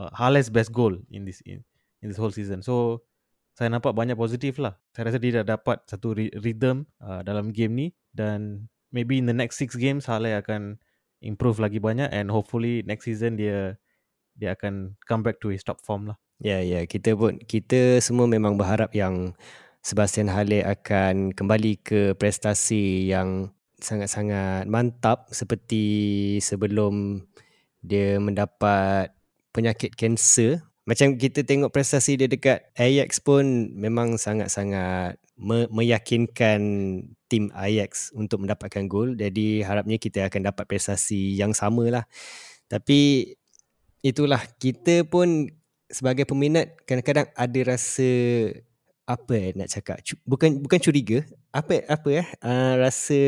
uh, 0.00 0.10
Haaland's 0.10 0.50
best 0.50 0.74
goal 0.74 0.96
in 1.14 1.22
this 1.22 1.38
in, 1.46 1.62
in 2.02 2.10
this 2.10 2.18
whole 2.18 2.34
season 2.34 2.64
so 2.64 3.06
saya 3.54 3.70
nampak 3.70 3.94
banyak 3.94 4.18
positif 4.18 4.58
lah 4.58 4.74
saya 4.90 5.10
rasa 5.10 5.18
dia 5.22 5.42
dah 5.42 5.56
dapat 5.56 5.82
satu 5.86 6.14
rhythm 6.18 6.86
uh, 7.02 7.22
dalam 7.22 7.54
game 7.54 7.72
ni 7.74 7.86
dan 8.10 8.66
maybe 8.90 9.18
in 9.18 9.26
the 9.30 9.36
next 9.36 9.58
six 9.58 9.78
games 9.78 10.06
Haaland 10.10 10.42
akan 10.42 10.62
improve 11.22 11.62
lagi 11.62 11.78
banyak 11.78 12.10
and 12.10 12.28
hopefully 12.28 12.82
next 12.84 13.06
season 13.06 13.38
dia 13.38 13.78
dia 14.34 14.58
akan 14.58 14.98
come 15.06 15.22
back 15.22 15.38
to 15.38 15.54
his 15.54 15.62
top 15.62 15.78
form 15.80 16.10
lah 16.10 16.18
ya 16.42 16.58
yeah, 16.58 16.60
ya 16.60 16.72
yeah. 16.78 16.82
kita 16.84 17.14
pun 17.14 17.38
kita 17.46 18.02
semua 18.02 18.26
memang 18.26 18.58
berharap 18.58 18.90
yang 18.92 19.32
Sebastian 19.84 20.32
Halle 20.32 20.64
akan 20.64 21.36
kembali 21.36 21.84
ke 21.84 22.00
prestasi 22.16 23.04
yang 23.04 23.52
sangat-sangat 23.76 24.64
mantap 24.64 25.28
seperti 25.28 26.40
sebelum 26.40 27.20
dia 27.84 28.16
mendapat 28.16 29.12
penyakit 29.52 29.92
kanser. 29.92 30.64
Macam 30.84 31.16
kita 31.16 31.40
tengok 31.40 31.72
prestasi 31.72 32.20
dia 32.20 32.28
dekat 32.28 32.68
Ajax 32.76 33.16
pun 33.16 33.72
memang 33.72 34.20
sangat-sangat 34.20 35.16
me- 35.40 35.70
meyakinkan 35.72 36.60
tim 37.28 37.48
Ajax 37.56 38.12
untuk 38.12 38.44
mendapatkan 38.44 38.84
gol. 38.84 39.16
Jadi 39.16 39.64
harapnya 39.64 39.96
kita 39.96 40.28
akan 40.28 40.52
dapat 40.52 40.64
prestasi 40.68 41.40
yang 41.40 41.56
sama 41.56 41.88
lah. 41.88 42.04
Tapi 42.68 43.32
itulah 44.04 44.44
kita 44.60 45.08
pun 45.08 45.48
sebagai 45.88 46.28
peminat 46.28 46.76
kadang-kadang 46.84 47.32
ada 47.32 47.60
rasa 47.64 48.10
apa 49.04 49.32
eh 49.36 49.52
nak 49.52 49.68
cakap 49.68 50.00
bukan 50.24 50.64
bukan 50.64 50.80
curiga 50.80 51.20
apa 51.52 51.84
apa 51.84 52.08
ya 52.08 52.24
uh, 52.40 52.74
rasa 52.80 53.20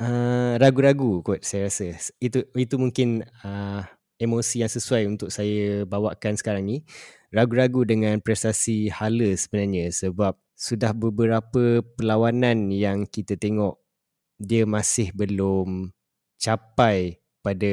uh, 0.00 0.56
ragu-ragu 0.56 1.20
kot 1.20 1.44
saya 1.44 1.68
rasa 1.68 1.92
itu 2.24 2.40
itu 2.56 2.74
mungkin 2.80 3.28
uh, 3.44 3.84
emosi 4.20 4.62
yang 4.62 4.70
sesuai 4.70 5.08
untuk 5.08 5.32
saya 5.32 5.88
bawakan 5.88 6.36
sekarang 6.36 6.68
ni. 6.68 6.76
Ragu-ragu 7.32 7.88
dengan 7.88 8.20
prestasi 8.20 8.92
Hala 8.92 9.32
sebenarnya 9.34 9.88
sebab 9.90 10.36
sudah 10.52 10.92
beberapa 10.92 11.80
perlawanan 11.96 12.68
yang 12.68 13.08
kita 13.08 13.40
tengok 13.40 13.80
dia 14.36 14.68
masih 14.68 15.08
belum 15.16 15.88
capai 16.36 17.16
pada 17.40 17.72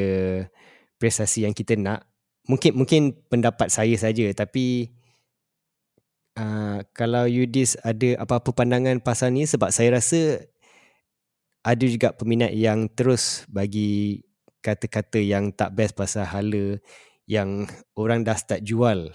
prestasi 0.95 1.43
yang 1.43 1.51
kita 1.51 1.75
nak. 1.75 2.07
Mungkin 2.47 2.79
mungkin 2.79 3.01
pendapat 3.27 3.67
saya 3.67 3.95
saja 3.99 4.23
tapi 4.31 4.95
uh, 6.39 6.79
kalau 6.95 7.27
Yudis 7.27 7.75
ada 7.83 8.23
apa-apa 8.23 8.55
pandangan 8.55 9.03
pasal 9.03 9.35
ni 9.35 9.43
sebab 9.43 9.73
saya 9.73 9.99
rasa 9.99 10.47
ada 11.65 11.83
juga 11.83 12.15
peminat 12.15 12.55
yang 12.55 12.87
terus 12.87 13.43
bagi 13.51 14.23
kata-kata 14.61 15.21
yang 15.21 15.53
tak 15.53 15.73
best 15.77 15.93
pasal 15.93 16.25
hala 16.27 16.81
yang 17.27 17.67
orang 17.93 18.23
dah 18.23 18.35
start 18.39 18.63
jual. 18.63 19.11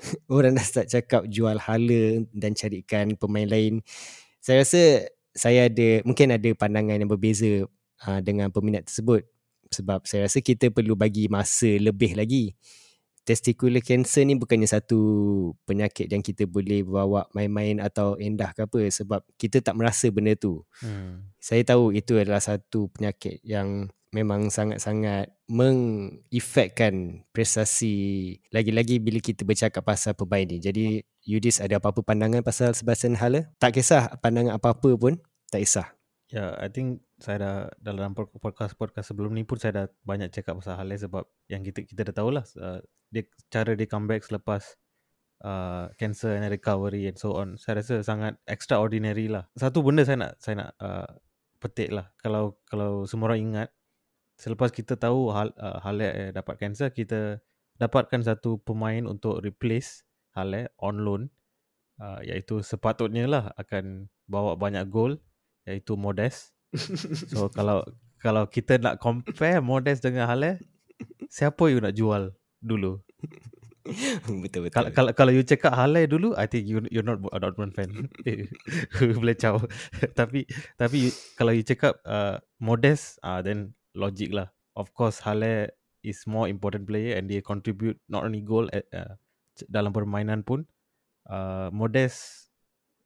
orang 0.32 0.56
dah 0.56 0.64
start 0.64 0.88
cakap 0.88 1.28
jual 1.28 1.60
hala 1.60 2.24
dan 2.32 2.56
carikan 2.56 3.14
pemain 3.14 3.46
lain. 3.46 3.84
Saya 4.40 4.64
rasa 4.64 4.82
saya 5.36 5.68
ada 5.68 6.02
mungkin 6.02 6.34
ada 6.34 6.50
pandangan 6.56 6.98
yang 6.98 7.10
berbeza 7.10 7.68
uh, 8.08 8.20
dengan 8.24 8.50
peminat 8.50 8.88
tersebut 8.88 9.28
sebab 9.70 10.02
saya 10.02 10.26
rasa 10.26 10.42
kita 10.42 10.72
perlu 10.74 10.98
bagi 10.98 11.30
masa 11.30 11.70
lebih 11.78 12.18
lagi. 12.18 12.56
Testicular 13.20 13.84
cancer 13.84 14.26
ni 14.26 14.34
bukannya 14.34 14.66
satu 14.66 14.98
penyakit 15.68 16.10
yang 16.10 16.24
kita 16.24 16.48
boleh 16.48 16.82
bawa 16.82 17.28
main-main 17.36 17.78
atau 17.78 18.18
endah 18.18 18.50
ke 18.56 18.66
apa 18.66 18.80
sebab 18.90 19.22
kita 19.38 19.62
tak 19.62 19.76
merasa 19.78 20.10
benda 20.10 20.34
tu. 20.34 20.64
Hmm. 20.82 21.30
Saya 21.38 21.62
tahu 21.62 21.94
itu 21.94 22.18
adalah 22.18 22.42
satu 22.42 22.90
penyakit 22.90 23.38
yang 23.46 23.92
memang 24.10 24.50
sangat-sangat 24.50 25.30
mengefekkan 25.46 27.22
prestasi 27.30 28.36
lagi-lagi 28.50 28.98
bila 28.98 29.22
kita 29.22 29.46
bercakap 29.46 29.86
pasal 29.86 30.18
pemain 30.18 30.46
ni. 30.46 30.58
Jadi 30.58 31.02
Yudis 31.22 31.62
ada 31.62 31.78
apa-apa 31.78 32.02
pandangan 32.02 32.42
pasal 32.42 32.74
Sebastian 32.74 33.14
Haller? 33.18 33.50
Tak 33.62 33.78
kisah 33.78 34.18
pandangan 34.18 34.58
apa-apa 34.58 34.98
pun, 34.98 35.18
tak 35.50 35.62
kisah. 35.62 35.88
Ya, 36.30 36.46
yeah, 36.46 36.50
I 36.62 36.70
think 36.70 37.02
saya 37.18 37.36
dah 37.42 37.56
dalam 37.82 38.14
podcast-podcast 38.14 39.10
sebelum 39.10 39.34
ni 39.34 39.42
pun 39.42 39.58
saya 39.58 39.72
dah 39.74 39.86
banyak 40.06 40.30
cakap 40.30 40.62
pasal 40.62 40.78
Haller 40.78 40.98
sebab 40.98 41.26
yang 41.50 41.66
kita 41.66 41.82
kita 41.82 42.06
dah 42.06 42.14
tahulah 42.22 42.46
uh, 42.62 42.78
dia 43.10 43.26
cara 43.50 43.74
dia 43.74 43.90
comeback 43.90 44.22
selepas 44.22 44.78
uh, 45.42 45.90
cancer 45.98 46.38
and 46.38 46.46
recovery 46.46 47.10
and 47.10 47.18
so 47.18 47.34
on. 47.34 47.58
Saya 47.58 47.82
rasa 47.82 48.06
sangat 48.06 48.38
extraordinary 48.46 49.26
lah. 49.26 49.50
Satu 49.58 49.82
benda 49.82 50.06
saya 50.06 50.18
nak 50.22 50.32
saya 50.38 50.66
nak 50.66 50.70
uh, 50.78 51.10
petik 51.58 51.90
lah. 51.90 52.08
Kalau 52.22 52.62
kalau 52.64 53.04
semua 53.10 53.34
orang 53.34 53.42
ingat 53.42 53.68
selepas 54.40 54.72
kita 54.72 54.96
tahu 54.96 55.28
hal 55.36 55.52
uh, 55.60 55.84
Hale 55.84 56.08
eh, 56.08 56.30
dapat 56.32 56.56
cancer 56.56 56.88
kita 56.88 57.44
dapatkan 57.76 58.24
satu 58.24 58.56
pemain 58.64 59.04
untuk 59.04 59.44
replace 59.44 60.08
Hale 60.32 60.72
on 60.80 61.04
loan 61.04 61.22
uh, 62.00 62.24
iaitu 62.24 62.64
sepatutnya 62.64 63.28
lah 63.28 63.52
akan 63.60 64.08
bawa 64.24 64.56
banyak 64.56 64.88
gol 64.88 65.20
iaitu 65.68 66.00
Modest 66.00 66.56
so 67.28 67.46
kalau 67.58 67.84
kalau 68.16 68.48
kita 68.48 68.80
nak 68.80 68.96
compare 68.96 69.60
Modest 69.60 70.00
dengan 70.00 70.24
Hale 70.24 70.56
siapa 71.28 71.68
you 71.68 71.84
nak 71.84 71.92
jual 71.92 72.32
dulu 72.64 73.04
betul 74.44 74.68
betul. 74.68 74.72
Kalau 74.76 74.90
kalau 74.92 75.10
kalau 75.16 75.32
you 75.32 75.42
cakap 75.42 75.72
Halai 75.72 76.04
dulu, 76.04 76.36
I 76.36 76.46
think 76.46 76.68
you 76.68 76.84
you're 76.92 77.06
not 77.06 77.20
a 77.32 77.38
Dortmund 77.40 77.72
fan. 77.72 78.12
Boleh 79.20 79.36
caw. 79.36 79.56
tapi 80.12 80.44
tapi 80.76 81.10
kalau 81.34 81.52
you 81.56 81.64
cakap 81.64 81.98
uh, 82.04 82.38
modest, 82.60 83.16
ah 83.24 83.38
uh, 83.38 83.40
then 83.40 83.72
logic 83.94 84.30
lah. 84.34 84.48
Of 84.78 84.94
course, 84.94 85.22
Halle 85.22 85.70
is 86.00 86.24
more 86.24 86.48
important 86.48 86.88
player 86.88 87.16
and 87.16 87.28
they 87.28 87.44
contribute 87.44 88.00
not 88.08 88.24
only 88.24 88.40
goal 88.40 88.68
at, 88.72 88.88
uh, 88.94 89.16
dalam 89.68 89.92
permainan 89.92 90.46
pun. 90.46 90.64
Uh, 91.28 91.68
Modest 91.70 92.48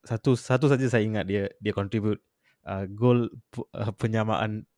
satu 0.04 0.36
satu 0.36 0.68
saja 0.68 0.86
saya 0.86 1.02
ingat 1.04 1.24
dia 1.24 1.48
dia 1.58 1.72
contribute 1.72 2.20
uh, 2.68 2.84
goal 2.92 3.32
uh, 3.72 3.92
penyamaan 3.96 4.68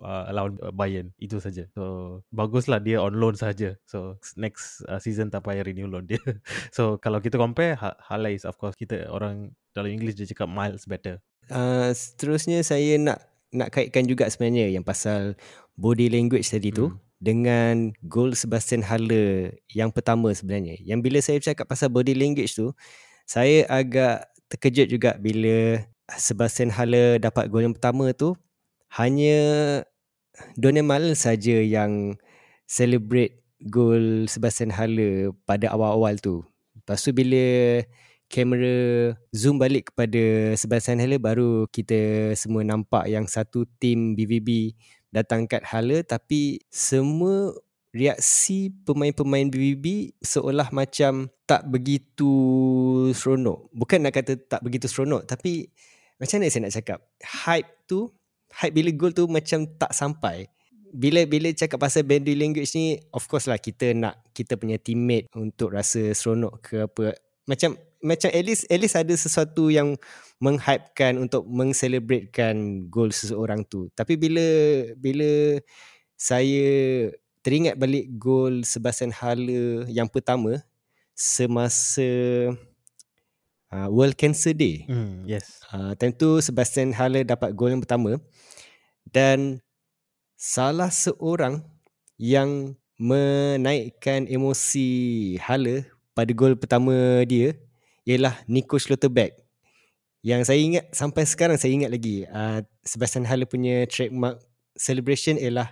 uh, 0.00 0.32
lawan 0.32 0.56
Bayern 0.74 1.12
itu 1.20 1.38
saja. 1.38 1.68
So 1.76 2.24
baguslah 2.32 2.82
dia 2.82 2.98
on 2.98 3.14
loan 3.16 3.36
saja. 3.36 3.76
So 3.86 4.18
next 4.34 4.82
uh, 4.88 4.98
season 4.98 5.30
tak 5.30 5.46
payah 5.46 5.62
renew 5.62 5.86
loan 5.86 6.08
dia. 6.08 6.20
so 6.76 6.98
kalau 6.98 7.20
kita 7.22 7.38
compare 7.38 7.78
Halle 7.78 8.34
is 8.34 8.48
of 8.48 8.56
course 8.58 8.74
kita 8.74 9.06
orang 9.12 9.54
dalam 9.76 9.92
English 9.92 10.18
dia 10.18 10.26
cakap 10.26 10.50
miles 10.50 10.88
better. 10.88 11.22
Uh, 11.50 11.90
seterusnya 11.94 12.62
saya 12.62 12.94
nak 12.98 13.29
nak 13.50 13.74
kaitkan 13.74 14.06
juga 14.06 14.30
sebenarnya 14.30 14.70
yang 14.70 14.86
pasal 14.86 15.34
body 15.74 16.10
language 16.10 16.46
tadi 16.46 16.70
tu 16.70 16.90
hmm. 16.90 16.98
dengan 17.18 17.74
goal 18.06 18.34
Sebastian 18.34 18.86
Haller 18.86 19.58
yang 19.70 19.90
pertama 19.90 20.30
sebenarnya. 20.30 20.78
Yang 20.82 21.00
bila 21.02 21.18
saya 21.18 21.38
cakap 21.42 21.66
pasal 21.66 21.90
body 21.90 22.14
language 22.14 22.54
tu, 22.54 22.70
saya 23.26 23.66
agak 23.66 24.30
terkejut 24.50 24.86
juga 24.90 25.10
bila 25.18 25.82
Sebastian 26.10 26.74
Haller 26.74 27.22
dapat 27.22 27.46
gol 27.46 27.66
yang 27.66 27.76
pertama 27.76 28.10
tu 28.10 28.34
hanya 28.98 29.38
Donnell 30.58 31.14
saja 31.14 31.62
yang 31.62 32.18
celebrate 32.66 33.42
gol 33.66 34.26
Sebastian 34.26 34.74
Haller 34.74 35.30
pada 35.46 35.70
awal-awal 35.70 36.18
tu. 36.18 36.42
Lepas 36.74 37.04
tu 37.04 37.14
bila 37.14 37.78
kamera 38.30 39.12
zoom 39.34 39.58
balik 39.58 39.90
kepada 39.90 40.54
Sebastian 40.54 41.02
Haller 41.02 41.18
baru 41.18 41.66
kita 41.66 42.32
semua 42.38 42.62
nampak 42.62 43.10
yang 43.10 43.26
satu 43.26 43.66
tim 43.82 44.14
BVB 44.14 44.78
datang 45.10 45.50
kat 45.50 45.66
Haller 45.66 46.06
tapi 46.06 46.62
semua 46.70 47.50
reaksi 47.90 48.70
pemain-pemain 48.86 49.50
BVB 49.50 50.14
seolah 50.22 50.70
macam 50.70 51.26
tak 51.42 51.66
begitu 51.66 52.30
seronok. 53.10 53.66
Bukan 53.74 53.98
nak 54.06 54.14
kata 54.14 54.38
tak 54.38 54.62
begitu 54.62 54.86
seronok 54.86 55.26
tapi 55.26 55.66
macam 56.22 56.38
mana 56.38 56.52
saya 56.54 56.62
nak 56.70 56.74
cakap? 56.78 56.98
Hype 57.18 57.70
tu, 57.90 58.06
hype 58.54 58.74
bila 58.78 58.90
gol 58.94 59.10
tu 59.10 59.26
macam 59.26 59.66
tak 59.74 59.90
sampai. 59.90 60.46
Bila 60.90 61.26
bila 61.26 61.50
cakap 61.50 61.82
pasal 61.82 62.06
body 62.06 62.38
language 62.38 62.70
ni, 62.78 62.98
of 63.10 63.26
course 63.26 63.50
lah 63.50 63.58
kita 63.58 63.90
nak 63.90 64.22
kita 64.30 64.54
punya 64.54 64.78
teammate 64.78 65.26
untuk 65.34 65.74
rasa 65.74 66.14
seronok 66.14 66.62
ke 66.62 66.86
apa. 66.86 67.18
Macam 67.50 67.74
macam 68.00 68.28
at 68.32 68.44
least 68.44 68.64
at 68.68 68.80
least 68.80 68.96
ada 68.96 69.14
sesuatu 69.14 69.68
yang 69.68 69.96
menghypekan 70.40 71.20
untuk 71.20 71.44
mengselebratekan 71.44 72.88
gol 72.88 73.12
seseorang 73.12 73.64
tu. 73.68 73.92
Tapi 73.92 74.16
bila 74.16 74.46
bila 74.96 75.60
saya 76.16 77.08
teringat 77.44 77.76
balik 77.76 78.08
gol 78.16 78.64
Sebastian 78.64 79.12
Haller 79.12 79.88
yang 79.88 80.08
pertama 80.08 80.60
semasa 81.16 82.08
uh, 83.72 83.88
World 83.92 84.16
Cancer 84.16 84.56
Day. 84.56 84.88
Mm, 84.88 85.28
yes. 85.28 85.60
Uh, 85.68 85.92
tentu 85.96 86.40
Sebastian 86.40 86.96
Haller 86.96 87.24
dapat 87.24 87.52
gol 87.52 87.72
yang 87.72 87.84
pertama 87.84 88.16
dan 89.08 89.60
salah 90.40 90.88
seorang 90.88 91.64
yang 92.20 92.76
menaikkan 93.00 94.28
emosi 94.28 94.88
Haller 95.40 95.88
pada 96.12 96.32
gol 96.36 96.56
pertama 96.56 97.24
dia 97.24 97.56
ialah 98.10 98.34
Nico 98.50 98.74
Schlotterbeck. 98.74 99.38
Yang 100.26 100.50
saya 100.50 100.60
ingat 100.60 100.84
sampai 100.90 101.22
sekarang 101.24 101.56
saya 101.56 101.72
ingat 101.72 101.94
lagi 101.94 102.26
uh, 102.26 102.60
Sebastian 102.82 103.24
Haller 103.24 103.46
punya 103.46 103.86
trademark 103.86 104.42
celebration 104.74 105.38
ialah 105.38 105.70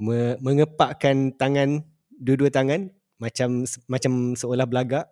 me- 0.00 0.40
mengepakkan 0.40 1.36
tangan 1.36 1.84
dua-dua 2.16 2.48
tangan 2.48 2.88
macam 3.20 3.68
macam 3.86 4.34
seolah 4.34 4.64
belagak. 4.64 5.06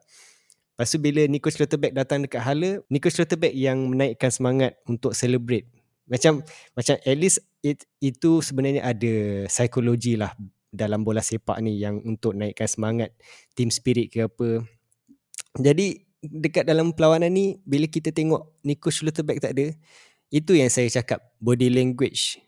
Lepas 0.75 0.91
tu 0.91 0.99
bila 0.99 1.23
Nico 1.31 1.47
Schlotterbeck 1.53 1.95
datang 1.95 2.27
dekat 2.27 2.43
Haller, 2.43 2.83
Nico 2.91 3.07
Schlotterbeck 3.07 3.55
yang 3.55 3.79
menaikkan 3.95 4.35
semangat 4.35 4.75
untuk 4.91 5.15
celebrate. 5.15 5.71
Macam 6.11 6.43
macam 6.75 6.99
at 6.99 7.17
least 7.17 7.47
it, 7.63 7.87
itu 8.03 8.43
sebenarnya 8.43 8.83
ada 8.83 9.47
psikologi 9.47 10.19
lah 10.19 10.35
dalam 10.75 11.07
bola 11.07 11.23
sepak 11.23 11.63
ni 11.63 11.79
yang 11.79 12.03
untuk 12.03 12.35
naikkan 12.35 12.67
semangat 12.67 13.15
team 13.55 13.71
spirit 13.71 14.11
ke 14.11 14.27
apa. 14.27 14.67
Jadi 15.55 16.03
dekat 16.25 16.65
dalam 16.65 16.97
perlawanan 16.97 17.29
ni 17.33 17.61
bila 17.69 17.85
kita 17.85 18.09
tengok 18.09 18.49
Nico 18.65 18.89
Schlotterbeck 18.89 19.45
tak 19.45 19.53
ada 19.57 19.73
itu 20.35 20.53
yang 20.59 20.67
saya 20.67 20.91
cakap 20.91 21.23
body 21.39 21.71
language. 21.71 22.43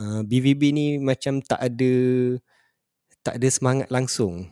Uh, 0.00 0.24
BVB 0.24 0.62
ni 0.72 0.86
macam 0.96 1.44
tak 1.44 1.60
ada 1.60 1.92
tak 3.20 3.36
ada 3.36 3.48
semangat 3.52 3.88
langsung. 3.92 4.48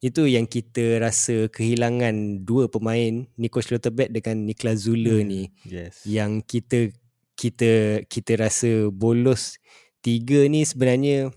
Itu 0.00 0.28
yang 0.28 0.48
kita 0.48 1.00
rasa 1.00 1.48
kehilangan 1.52 2.44
dua 2.44 2.68
pemain 2.68 3.28
Nico 3.36 3.60
Schlotterbeck 3.60 4.08
dengan 4.08 4.40
Niklas 4.44 4.88
Zule 4.88 5.20
hmm, 5.20 5.28
ni. 5.28 5.42
yes. 5.68 6.04
yang 6.08 6.40
kita 6.40 6.92
kita 7.34 8.04
kita 8.06 8.32
rasa 8.38 8.88
bolos 8.94 9.58
tiga 10.04 10.46
ni 10.46 10.62
sebenarnya 10.62 11.34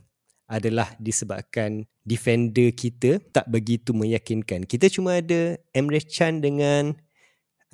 adalah 0.47 0.95
disebabkan 0.97 1.83
defender 2.07 2.71
kita 2.71 3.19
tak 3.36 3.45
begitu 3.51 3.91
meyakinkan. 3.91 4.63
Kita 4.63 4.88
cuma 4.88 5.19
ada 5.19 5.60
Emre 5.75 5.99
Can 5.99 6.39
dengan 6.39 6.95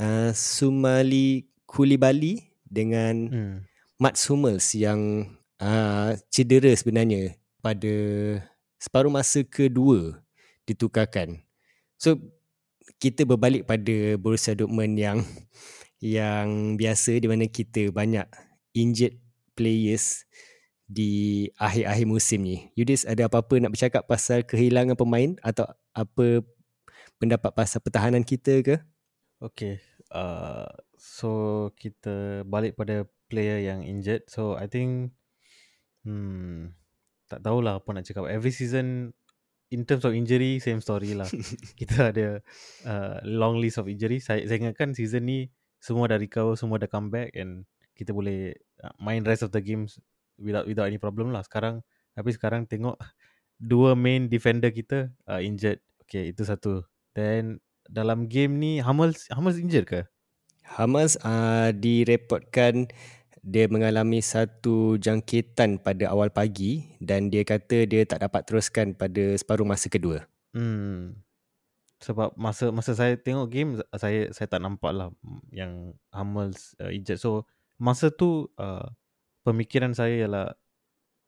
uh, 0.01 0.33
Sumali 0.33 1.45
Kulibali 1.69 2.41
dengan 2.65 3.15
hmm. 3.29 3.57
Mats 4.01 4.25
Hummels 4.25 4.73
yang 4.73 5.29
uh, 5.61 6.17
cedera 6.33 6.73
sebenarnya 6.73 7.37
pada 7.61 7.93
separuh 8.81 9.13
masa 9.13 9.45
kedua 9.45 10.17
ditukarkan. 10.65 11.39
So 12.01 12.17
kita 12.97 13.23
berbalik 13.23 13.69
pada 13.69 14.17
Borussia 14.17 14.57
Dortmund 14.57 14.97
yang 14.97 15.21
yang 16.03 16.75
biasa 16.75 17.21
di 17.21 17.27
mana 17.31 17.47
kita 17.47 17.93
banyak 17.93 18.27
injured 18.75 19.15
players 19.55 20.27
di 20.93 21.49
akhir-akhir 21.57 22.05
musim 22.05 22.45
ni. 22.45 22.69
Yudis 22.77 23.09
ada 23.09 23.25
apa-apa 23.25 23.57
nak 23.57 23.73
bercakap 23.73 24.05
pasal 24.05 24.45
kehilangan 24.45 24.93
pemain 24.93 25.33
atau 25.41 25.65
apa 25.97 26.45
pendapat 27.17 27.49
pasal 27.57 27.81
pertahanan 27.81 28.21
kita 28.21 28.61
ke? 28.61 28.75
Okay. 29.41 29.81
Uh, 30.13 30.69
so 30.93 31.29
kita 31.73 32.45
balik 32.45 32.77
pada 32.77 33.09
player 33.25 33.65
yang 33.65 33.81
injured. 33.81 34.29
So 34.29 34.53
I 34.53 34.69
think 34.69 35.17
hmm, 36.05 36.77
tak 37.25 37.41
tahulah 37.41 37.81
apa 37.81 37.89
nak 37.97 38.05
cakap. 38.05 38.29
Every 38.29 38.53
season 38.53 39.17
in 39.73 39.89
terms 39.89 40.05
of 40.05 40.13
injury 40.13 40.61
same 40.61 40.85
story 40.85 41.17
lah. 41.17 41.25
kita 41.81 42.13
ada 42.13 42.27
uh, 42.85 43.17
long 43.25 43.57
list 43.57 43.81
of 43.81 43.89
injury. 43.89 44.21
Saya, 44.21 44.45
saya 44.45 44.61
ingatkan 44.61 44.93
season 44.93 45.25
ni 45.25 45.49
semua 45.81 46.05
dah 46.05 46.21
recover, 46.21 46.53
semua 46.55 46.77
dah 46.77 46.87
come 46.87 47.09
back 47.09 47.33
and 47.33 47.65
kita 47.97 48.13
boleh 48.13 48.53
uh, 48.85 48.93
main 49.01 49.25
rest 49.25 49.41
of 49.41 49.49
the 49.49 49.59
games 49.59 49.97
without 50.39 50.65
without 50.65 50.87
any 50.89 51.01
problem 51.01 51.33
lah. 51.33 51.41
Sekarang 51.45 51.81
tapi 52.13 52.29
sekarang 52.33 52.69
tengok 52.69 52.97
dua 53.71 53.93
main 53.97 54.29
defender 54.29 54.69
kita 54.69 55.09
uh, 55.29 55.41
injured. 55.41 55.81
Okay, 56.03 56.29
itu 56.29 56.43
satu. 56.45 56.85
Then 57.13 57.63
dalam 57.87 58.31
game 58.31 58.57
ni 58.57 58.79
Hummels 58.79 59.27
Hummels 59.33 59.59
injured 59.59 59.87
ke? 59.89 60.01
Hummels 60.63 61.19
uh, 61.21 61.75
direportkan 61.75 62.87
dia 63.43 63.67
mengalami 63.67 64.23
satu 64.23 64.95
jangkitan 64.95 65.83
pada 65.83 66.07
awal 66.07 66.31
pagi 66.31 66.95
dan 67.03 67.27
dia 67.27 67.43
kata 67.43 67.83
dia 67.83 68.07
tak 68.07 68.23
dapat 68.23 68.47
teruskan 68.47 68.95
pada 68.95 69.35
separuh 69.35 69.67
masa 69.67 69.91
kedua. 69.91 70.23
Hmm. 70.55 71.19
Sebab 71.99 72.39
masa 72.39 72.71
masa 72.71 72.95
saya 72.95 73.19
tengok 73.19 73.47
game 73.51 73.69
saya 73.99 74.31
saya 74.31 74.47
tak 74.47 74.63
nampak 74.63 74.95
lah 74.95 75.11
yang 75.51 75.91
Hummels 76.15 76.79
uh, 76.79 76.87
injured. 76.87 77.19
So 77.19 77.43
masa 77.75 78.15
tu 78.15 78.47
uh, 78.55 78.87
pemikiran 79.43 79.91
saya 79.91 80.25
ialah 80.25 80.47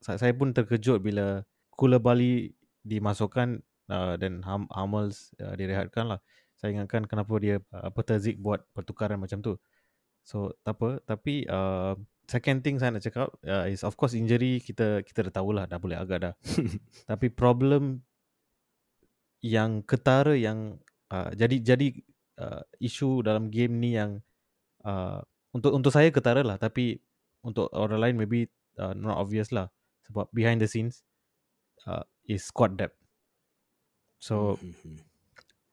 saya, 0.04 0.34
pun 0.38 0.54
terkejut 0.54 1.02
bila 1.02 1.42
Kula 1.74 1.98
Bali 1.98 2.54
dimasukkan 2.86 3.60
uh, 3.90 4.16
dan 4.22 4.46
hum, 4.46 4.70
Hummels 4.70 5.34
uh, 5.42 5.58
direhatkan 5.58 6.14
lah. 6.14 6.20
Saya 6.56 6.78
ingatkan 6.78 7.10
kenapa 7.10 7.34
dia 7.42 7.60
uh, 7.74 7.90
apa 7.90 8.00
Terzik 8.06 8.38
buat 8.38 8.64
pertukaran 8.72 9.18
macam 9.18 9.42
tu. 9.42 9.58
So 10.26 10.54
tak 10.62 10.78
apa 10.82 11.02
tapi 11.06 11.46
uh, 11.50 11.98
second 12.26 12.66
thing 12.66 12.82
saya 12.82 12.94
nak 12.94 13.06
cakap 13.06 13.30
uh, 13.46 13.66
is 13.70 13.86
of 13.86 13.94
course 13.98 14.18
injury 14.18 14.58
kita 14.62 15.06
kita 15.06 15.30
dah 15.30 15.34
tahulah 15.42 15.66
dah 15.66 15.78
boleh 15.82 15.98
agak 15.98 16.20
dah. 16.22 16.34
tapi 17.10 17.34
problem 17.34 18.02
yang 19.46 19.86
ketara 19.86 20.34
yang 20.34 20.82
uh, 21.14 21.30
jadi 21.34 21.62
jadi 21.62 21.88
uh, 22.42 22.64
isu 22.82 23.22
dalam 23.22 23.54
game 23.54 23.78
ni 23.78 23.94
yang 23.98 24.22
uh, 24.82 25.22
untuk 25.54 25.76
untuk 25.76 25.92
saya 25.94 26.10
ketara 26.10 26.42
lah 26.42 26.58
tapi 26.58 26.98
untuk 27.46 27.70
orang 27.72 28.02
lain 28.02 28.16
maybe 28.18 28.50
uh, 28.82 28.98
not 28.98 29.22
obvious 29.22 29.54
lah 29.54 29.70
sebab 30.10 30.26
behind 30.34 30.58
the 30.58 30.70
scenes 30.70 31.06
uh, 31.86 32.02
is 32.26 32.42
squad 32.50 32.76
depth. 32.76 32.98
So 34.18 34.58
mm-hmm. 34.58 34.98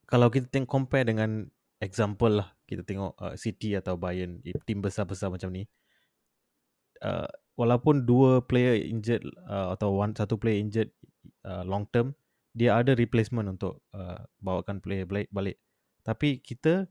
kalau 0.04 0.28
kita 0.28 0.52
tengok 0.52 0.68
compare 0.68 1.08
dengan 1.08 1.48
example 1.80 2.44
lah 2.44 2.48
kita 2.68 2.86
tengok 2.86 3.12
uh, 3.18 3.34
City 3.34 3.74
atau 3.74 3.98
Bayern 3.98 4.38
tim 4.64 4.78
besar-besar 4.78 5.28
macam 5.28 5.50
ni 5.50 5.66
uh, 7.02 7.28
walaupun 7.58 8.06
dua 8.06 8.40
player 8.46 8.78
injured 8.80 9.26
uh, 9.50 9.74
atau 9.74 9.92
one 9.92 10.14
satu 10.14 10.38
player 10.38 10.62
injured 10.62 10.88
uh, 11.44 11.66
long 11.66 11.84
term 11.90 12.14
dia 12.54 12.76
ada 12.76 12.94
replacement 12.94 13.48
untuk 13.48 13.80
uh, 13.96 14.20
bawakan 14.40 14.78
player 14.80 15.04
balik, 15.04 15.28
balik 15.34 15.58
tapi 16.06 16.40
kita 16.40 16.86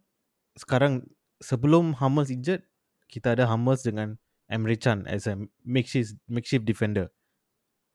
sekarang 0.59 1.07
sebelum 1.39 1.97
Hummels 1.97 2.29
injured 2.29 2.61
kita 3.07 3.33
ada 3.33 3.47
Hummels 3.49 3.81
dengan 3.81 4.19
Emre 4.51 4.75
Can 4.75 5.07
as 5.07 5.31
a 5.31 5.39
makeshift 5.63 6.19
makeshift 6.27 6.67
defender. 6.67 7.07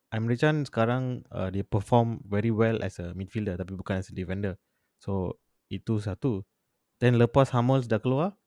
Emre 0.09 0.41
Can 0.41 0.65
sekarang 0.65 1.29
uh, 1.29 1.53
dia 1.53 1.61
perform 1.63 2.25
very 2.25 2.49
well 2.49 2.81
as 2.81 2.97
a 2.97 3.13
midfielder 3.13 3.61
tapi 3.61 3.77
bukan 3.77 4.01
as 4.01 4.09
a 4.09 4.17
defender. 4.17 4.57
So 4.97 5.37
itu 5.69 6.01
satu. 6.01 6.49
Then 6.97 7.21
lepas 7.21 7.53
Hummels 7.53 7.85
dah 7.85 8.01
keluar 8.01 8.41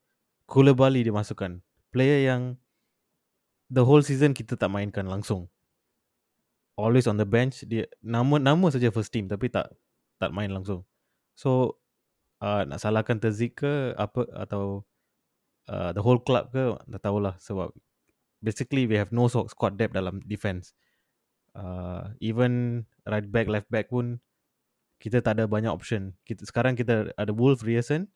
Koulibaly 0.50 1.06
dia 1.06 1.14
masukkan 1.14 1.62
Player 1.94 2.26
yang 2.26 2.58
The 3.70 3.86
whole 3.86 4.02
season 4.02 4.34
kita 4.34 4.58
tak 4.58 4.74
mainkan 4.74 5.06
langsung. 5.06 5.46
Always 6.74 7.06
on 7.06 7.22
the 7.22 7.30
bench 7.30 7.62
dia 7.70 7.86
Nama 8.02 8.42
nama 8.42 8.74
saja 8.74 8.90
first 8.90 9.14
team 9.14 9.30
Tapi 9.30 9.54
tak 9.54 9.70
tak 10.18 10.34
main 10.34 10.50
langsung. 10.50 10.82
So 11.38 11.78
uh, 12.42 12.66
Nak 12.66 12.82
salahkan 12.82 13.22
Terzik 13.22 13.62
ke 13.62 13.94
Apa 13.94 14.26
Atau 14.34 14.90
uh, 15.70 15.94
The 15.94 16.02
whole 16.02 16.18
club 16.18 16.50
ke 16.50 16.74
Tak 16.90 17.06
tahulah 17.06 17.38
Sebab 17.38 17.70
Basically 18.40 18.88
we 18.88 18.96
have 18.96 19.12
no 19.12 19.28
squad 19.28 19.76
depth 19.76 19.96
dalam 19.96 20.24
defense 20.24 20.72
uh, 21.56 22.14
Even 22.20 22.86
Right 23.10 23.26
back 23.26 23.50
left 23.50 23.70
back 23.74 23.90
pun 23.90 24.22
kita 25.00 25.24
tak 25.24 25.40
ada 25.40 25.48
banyak 25.48 25.72
option. 25.72 26.14
Kita 26.28 26.44
sekarang 26.44 26.76
kita 26.76 27.16
ada 27.16 27.32
Wolf 27.32 27.64
Rierson, 27.64 28.12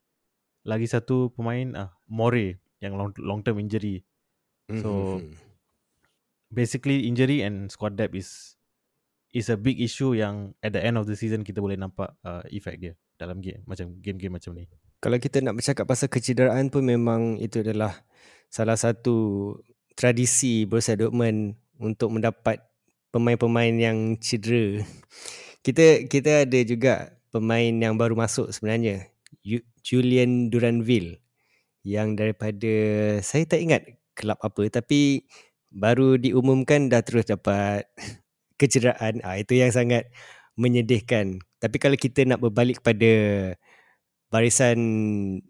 lagi 0.68 0.86
satu 0.86 1.32
pemain 1.34 1.74
ah 1.74 1.90
More 2.06 2.60
yang 2.84 3.00
long 3.00 3.10
long 3.18 3.42
term 3.42 3.58
injury. 3.58 4.04
So 4.70 5.18
mm-hmm. 5.18 5.34
basically 6.54 7.10
injury 7.10 7.42
and 7.42 7.72
squad 7.74 7.96
depth 7.98 8.14
is 8.14 8.60
is 9.34 9.50
a 9.50 9.58
big 9.58 9.82
issue 9.82 10.14
yang 10.14 10.54
at 10.62 10.78
the 10.78 10.84
end 10.84 11.00
of 11.00 11.10
the 11.10 11.18
season 11.18 11.42
kita 11.42 11.58
boleh 11.58 11.80
nampak 11.80 12.14
uh, 12.22 12.46
effect 12.54 12.78
dia 12.84 12.94
dalam 13.18 13.42
game 13.42 13.66
macam 13.66 13.98
game-game 13.98 14.38
macam 14.38 14.54
ni. 14.54 14.70
Kalau 15.02 15.18
kita 15.18 15.42
nak 15.42 15.58
bercakap 15.58 15.90
pasal 15.90 16.12
kecederaan 16.12 16.70
pun 16.70 16.86
memang 16.86 17.42
itu 17.42 17.66
adalah 17.66 18.06
salah 18.54 18.78
satu 18.78 19.58
tradisi 19.94 20.66
Borussia 20.66 20.98
Dortmund 20.98 21.58
untuk 21.82 22.14
mendapat 22.14 22.62
pemain-pemain 23.14 23.74
yang 23.74 24.18
cedera. 24.18 24.82
Kita 25.62 26.10
kita 26.10 26.46
ada 26.50 26.60
juga 26.66 27.14
pemain 27.30 27.72
yang 27.72 27.96
baru 27.96 28.18
masuk 28.18 28.50
sebenarnya. 28.54 29.10
Julian 29.84 30.48
Duranville 30.48 31.20
yang 31.84 32.16
daripada 32.16 32.74
saya 33.20 33.44
tak 33.44 33.60
ingat 33.60 33.82
kelab 34.16 34.40
apa 34.40 34.72
tapi 34.72 35.28
baru 35.68 36.16
diumumkan 36.16 36.88
dah 36.88 37.04
terus 37.04 37.28
dapat 37.28 37.84
kecederaan 38.60 39.20
ah 39.28 39.36
itu 39.36 39.60
yang 39.60 39.76
sangat 39.76 40.08
menyedihkan 40.56 41.44
tapi 41.60 41.76
kalau 41.82 42.00
kita 42.00 42.24
nak 42.24 42.40
berbalik 42.40 42.80
pada 42.80 43.12
barisan 44.32 44.80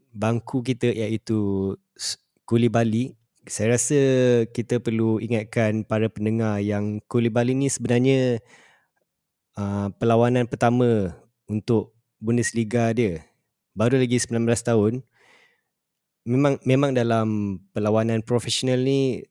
bangku 0.09 0.65
kita 0.65 0.89
iaitu 0.89 1.73
Kuli 2.49 2.67
Bali 2.67 3.13
saya 3.43 3.75
rasa 3.75 3.99
kita 4.55 4.79
perlu 4.79 5.19
ingatkan 5.19 5.83
para 5.83 6.07
pendengar 6.07 6.63
yang 6.63 7.03
Kuli 7.11 7.27
Bali 7.27 7.51
ni 7.51 7.67
sebenarnya 7.67 8.39
uh, 9.59 9.91
perlawanan 9.99 10.47
pertama 10.47 11.11
untuk 11.47 11.91
Bundesliga 12.23 12.95
dia. 12.95 13.27
Baru 13.75 13.99
lagi 13.99 14.15
19 14.15 14.47
tahun 14.47 15.03
memang 16.23 16.63
memang 16.63 16.95
dalam 16.95 17.59
perlawanan 17.75 18.23
profesional 18.23 18.79
ni 18.79 19.27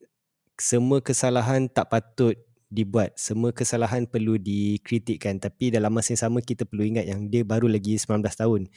semua 0.61 1.01
kesalahan 1.01 1.65
tak 1.73 1.89
patut 1.89 2.37
dibuat 2.69 3.17
semua 3.17 3.53
kesalahan 3.53 4.05
perlu 4.05 4.37
dikritikkan. 4.37 5.41
Tapi 5.41 5.73
dalam 5.73 5.89
masa 5.89 6.13
yang 6.13 6.23
sama 6.29 6.45
kita 6.45 6.69
perlu 6.69 6.85
ingat 6.85 7.09
yang 7.09 7.33
dia 7.33 7.49
baru 7.49 7.65
lagi 7.65 7.97
19 7.97 8.21
tahun 8.29 8.69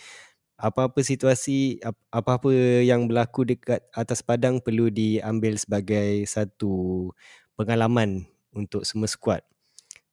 apa-apa 0.55 1.03
situasi 1.03 1.83
apa-apa 2.11 2.51
yang 2.81 3.11
berlaku 3.11 3.43
dekat 3.43 3.83
atas 3.91 4.23
padang 4.23 4.63
perlu 4.63 4.87
diambil 4.87 5.59
sebagai 5.59 6.23
satu 6.23 7.11
pengalaman 7.59 8.23
untuk 8.55 8.87
semua 8.87 9.11
skuad 9.11 9.43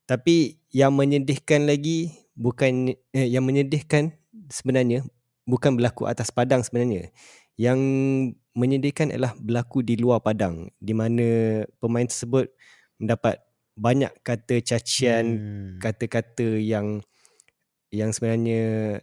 tapi 0.03 0.59
yang 0.75 0.91
menyedihkan 0.91 1.63
lagi 1.63 2.11
bukan 2.35 2.91
eh, 3.15 3.27
yang 3.29 3.47
menyedihkan 3.47 4.11
sebenarnya 4.51 5.07
bukan 5.47 5.75
berlaku 5.75 6.07
atas 6.07 6.31
padang 6.31 6.63
sebenarnya. 6.63 7.11
Yang 7.55 7.79
menyedihkan 8.57 9.13
adalah 9.13 9.37
berlaku 9.37 9.85
di 9.85 9.95
luar 9.97 10.19
padang 10.21 10.69
di 10.81 10.93
mana 10.93 11.61
pemain 11.77 12.05
tersebut 12.05 12.49
mendapat 12.97 13.41
banyak 13.73 14.09
kata 14.21 14.61
cacian, 14.61 15.25
hmm. 15.25 15.81
kata-kata 15.81 16.61
yang 16.61 17.01
yang 17.93 18.09
sebenarnya 18.09 19.01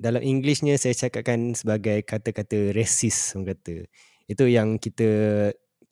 dalam 0.00 0.24
Englishnya 0.24 0.80
saya 0.80 0.96
cakapkan 0.96 1.52
sebagai 1.52 2.00
kata-kata 2.08 2.72
racist 2.72 3.36
orang 3.36 3.52
kata. 3.52 3.84
Itu 4.24 4.48
yang 4.48 4.80
kita 4.80 5.08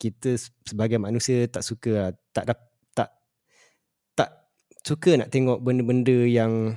kita 0.01 0.33
sebagai 0.65 0.97
manusia 0.97 1.45
tak 1.45 1.61
suka 1.61 1.91
lah. 1.93 2.11
tak 2.33 2.57
tak 2.97 3.09
tak 4.17 4.29
suka 4.81 5.13
nak 5.13 5.29
tengok 5.29 5.61
benda-benda 5.61 6.25
yang 6.25 6.73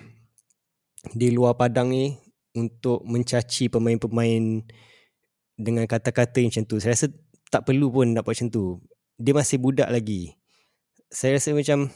di 1.16 1.32
luar 1.32 1.56
padang 1.56 1.88
ni 1.88 2.20
untuk 2.52 3.00
mencaci 3.08 3.72
pemain-pemain 3.72 4.60
dengan 5.56 5.88
kata-kata 5.88 6.44
yang 6.44 6.52
macam 6.52 6.68
tu. 6.68 6.76
Saya 6.84 6.92
rasa 6.92 7.08
tak 7.48 7.64
perlu 7.64 7.88
pun 7.88 8.12
nak 8.12 8.28
buat 8.28 8.36
macam 8.36 8.52
tu. 8.52 8.76
Dia 9.16 9.32
masih 9.32 9.56
budak 9.56 9.88
lagi. 9.88 10.36
Saya 11.08 11.40
rasa 11.40 11.56
macam, 11.56 11.88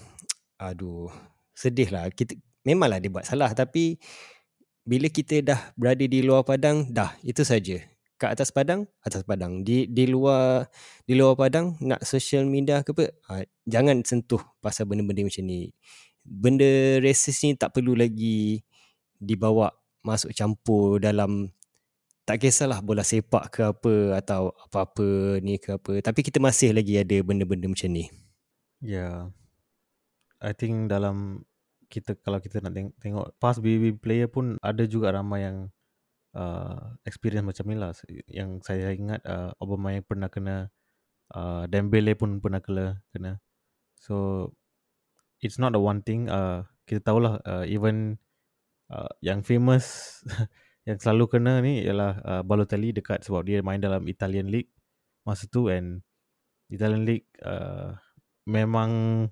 aduh, 0.61 1.13
sedih 1.53 1.89
lah. 1.93 2.09
Kita, 2.13 2.37
memanglah 2.67 2.99
dia 2.99 3.11
buat 3.13 3.23
salah 3.23 3.55
tapi 3.55 3.95
bila 4.87 5.11
kita 5.11 5.43
dah 5.43 5.61
berada 5.75 6.07
di 6.07 6.23
luar 6.23 6.47
padang, 6.47 6.87
dah 6.95 7.19
itu 7.27 7.43
saja. 7.43 7.83
Kat 8.17 8.33
atas 8.39 8.55
padang, 8.55 8.87
atas 9.03 9.27
padang. 9.27 9.67
Di 9.67 9.91
di 9.91 10.07
luar 10.07 10.71
di 11.05 11.19
luar 11.19 11.35
padang 11.37 11.77
nak 11.83 12.07
social 12.07 12.47
media 12.47 12.81
ke 12.87 12.95
apa, 12.95 13.05
ha, 13.29 13.43
jangan 13.67 14.01
sentuh 14.07 14.41
pasal 14.63 14.89
benda-benda 14.89 15.27
macam 15.27 15.45
ni. 15.45 15.75
Benda 16.23 17.03
racist 17.03 17.45
ni 17.45 17.59
tak 17.59 17.75
perlu 17.77 17.99
lagi 17.99 18.63
dibawa 19.19 19.75
masuk 20.07 20.31
campur 20.33 21.03
dalam 21.03 21.51
tak 22.27 22.43
kisahlah 22.43 22.83
bola 22.83 23.03
sepak 23.07 23.45
ke 23.51 23.61
apa 23.63 24.19
atau 24.19 24.51
apa-apa 24.67 25.39
ni 25.43 25.63
ke 25.63 25.79
apa 25.79 26.03
tapi 26.03 26.27
kita 26.27 26.43
masih 26.43 26.75
lagi 26.75 26.99
ada 26.99 27.15
benda-benda 27.23 27.71
macam 27.71 27.91
ni. 27.91 28.11
Yeah. 28.83 29.35
I 30.43 30.53
think 30.53 30.91
dalam 30.93 31.47
kita 31.87 32.19
kalau 32.21 32.39
kita 32.43 32.61
nak 32.61 32.75
tengok, 32.75 32.95
tengok 33.01 33.27
past 33.39 33.59
BB 33.63 33.99
player 34.03 34.29
pun 34.31 34.59
ada 34.61 34.85
juga 34.85 35.15
ramai 35.15 35.47
yang 35.47 35.57
uh, 36.37 36.99
experience 37.07 37.47
macam 37.47 37.65
ni 37.71 37.77
lah. 37.79 37.91
Yang 38.29 38.51
saya 38.67 38.93
ingat 38.93 39.25
uh, 39.25 39.51
Obama 39.63 39.95
yang 39.95 40.05
pernah 40.05 40.29
kena 40.29 40.69
uh, 41.33 41.65
Dembele 41.71 42.15
pun 42.19 42.39
pernah 42.39 42.61
kena 42.61 43.01
kena. 43.11 43.41
So 43.99 44.51
it's 45.41 45.57
not 45.57 45.73
the 45.73 45.83
one 45.83 46.05
thing 46.05 46.29
uh, 46.29 46.65
kita 46.87 47.03
tahulah 47.03 47.41
uh, 47.43 47.65
even 47.67 48.21
uh, 48.93 49.11
yang 49.21 49.43
famous 49.43 50.19
yang 50.89 50.99
selalu 51.03 51.39
kena 51.39 51.59
ni 51.61 51.83
ialah 51.83 52.13
uh, 52.23 52.43
Balotelli 52.47 52.95
dekat 52.95 53.27
sebab 53.27 53.43
dia 53.43 53.61
main 53.61 53.83
dalam 53.83 54.07
Italian 54.07 54.49
League 54.49 54.71
masa 55.27 55.51
tu 55.51 55.67
and 55.67 56.07
Italian 56.71 57.03
League 57.03 57.27
uh, 57.43 57.99
memang 58.47 59.27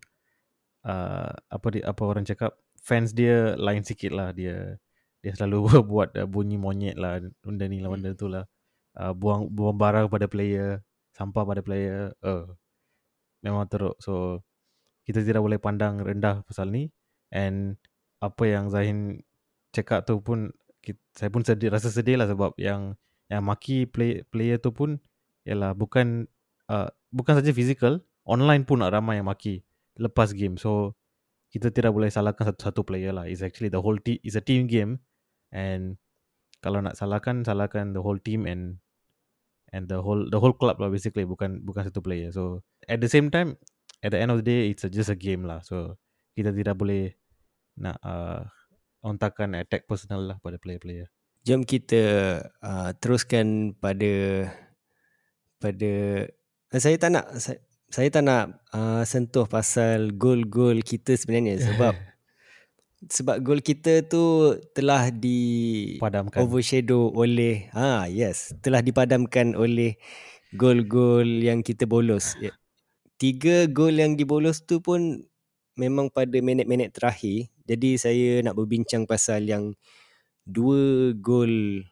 uh, 0.84 1.32
apa 1.32 1.66
dia, 1.72 1.82
apa 1.88 2.02
orang 2.04 2.24
cakap 2.24 2.56
fans 2.80 3.16
dia 3.16 3.56
lain 3.56 3.82
sikit 3.82 4.12
lah. 4.12 4.30
Dia 4.36 4.76
dia 5.24 5.32
selalu 5.34 5.80
buat 5.90 6.12
uh, 6.16 6.28
bunyi 6.28 6.60
monyet 6.60 6.96
lah 7.00 7.20
benda 7.40 7.64
ni 7.66 7.80
lah 7.80 7.90
benda 7.92 8.12
tu 8.14 8.28
lah. 8.28 8.44
Uh, 8.94 9.10
buang 9.16 9.50
buang 9.50 9.74
barang 9.74 10.06
pada 10.06 10.30
player 10.30 10.78
sampah 11.14 11.42
pada 11.42 11.60
player 11.64 12.12
uh, 12.22 12.46
memang 13.42 13.66
teruk. 13.66 13.96
So 13.98 14.44
kita 15.04 15.20
tidak 15.24 15.42
boleh 15.44 15.58
pandang 15.60 16.00
rendah 16.00 16.44
pasal 16.46 16.70
ni. 16.70 16.92
And 17.34 17.76
apa 18.22 18.44
yang 18.46 18.70
Zahin 18.70 19.20
cakap 19.74 20.06
tu 20.06 20.22
pun 20.22 20.54
kita, 20.80 21.00
saya 21.16 21.28
pun 21.32 21.42
sedih 21.42 21.72
rasa 21.72 21.90
sedih 21.90 22.20
lah 22.20 22.28
sebab 22.30 22.54
yang 22.60 22.94
yang 23.32 23.42
maki 23.42 23.88
play, 23.88 24.22
player 24.28 24.60
tu 24.60 24.70
pun 24.70 25.00
ialah 25.48 25.72
bukan 25.72 26.28
uh, 26.68 26.88
bukan 27.10 27.40
saja 27.40 27.50
physical 27.52 28.00
online 28.24 28.64
pun 28.68 28.80
ramai 28.84 29.20
yang 29.20 29.28
maki 29.28 29.64
lepas 29.98 30.34
game. 30.34 30.58
So 30.58 30.98
kita 31.54 31.70
tidak 31.70 31.94
boleh 31.94 32.10
salahkan 32.10 32.50
satu-satu 32.50 32.82
player 32.82 33.14
lah. 33.14 33.30
It's 33.30 33.42
actually 33.42 33.70
the 33.70 33.78
whole 33.78 33.98
team 33.98 34.18
it's 34.26 34.34
a 34.34 34.42
team 34.42 34.66
game. 34.66 35.02
And 35.54 36.02
kalau 36.58 36.82
nak 36.82 36.98
salahkan 36.98 37.46
salahkan 37.46 37.94
the 37.94 38.02
whole 38.02 38.18
team 38.18 38.48
and 38.48 38.82
and 39.70 39.86
the 39.86 40.02
whole 40.02 40.26
the 40.26 40.38
whole 40.40 40.54
club 40.54 40.82
lah 40.82 40.90
basically. 40.90 41.22
Bukan 41.22 41.62
bukan 41.62 41.86
satu 41.86 42.02
player. 42.02 42.34
So 42.34 42.66
at 42.90 42.98
the 42.98 43.10
same 43.10 43.30
time 43.30 43.58
at 44.02 44.10
the 44.10 44.18
end 44.18 44.34
of 44.34 44.42
the 44.42 44.46
day 44.46 44.60
it's 44.74 44.82
a, 44.82 44.90
just 44.90 45.12
a 45.12 45.18
game 45.18 45.46
lah. 45.46 45.62
So 45.62 45.98
kita 46.34 46.50
tidak 46.50 46.74
boleh 46.74 47.14
nak 47.78 47.98
uh, 48.02 48.42
ontakan 49.04 49.54
attack 49.58 49.86
personal 49.86 50.24
lah 50.24 50.36
pada 50.40 50.58
player-player. 50.58 51.06
Jom 51.44 51.62
kita 51.62 52.02
uh, 52.64 52.90
teruskan 52.96 53.76
pada 53.76 54.48
pada 55.60 55.92
saya 56.72 56.96
tak 56.96 57.10
nak 57.12 57.26
saya, 57.36 57.60
saya 57.90 58.08
tak 58.10 58.22
nak 58.26 58.44
uh, 58.72 59.02
sentuh 59.06 59.46
pasal 59.48 60.14
gol-gol 60.14 60.80
kita 60.80 61.14
sebenarnya 61.14 61.60
sebab 61.72 61.94
sebab 63.04 63.36
gol 63.44 63.60
kita 63.60 64.00
tu 64.08 64.56
telah 64.72 65.12
dipadamkan 65.12 66.40
overshadow 66.40 67.12
oleh 67.12 67.68
ah 67.76 68.08
yes 68.08 68.56
telah 68.64 68.80
dipadamkan 68.80 69.52
oleh 69.52 70.00
gol-gol 70.54 71.26
yang 71.26 71.60
kita 71.66 71.84
bolos. 71.84 72.38
Ya, 72.38 72.54
tiga 73.18 73.66
gol 73.66 73.98
yang 73.98 74.14
dibolos 74.14 74.62
tu 74.62 74.78
pun 74.78 75.26
memang 75.74 76.08
pada 76.10 76.38
minit-minit 76.38 76.94
terakhir 76.94 77.50
jadi 77.66 77.90
saya 77.98 78.28
nak 78.46 78.54
berbincang 78.54 79.08
pasal 79.10 79.42
yang 79.42 79.74
dua 80.46 81.10
gol 81.18 81.82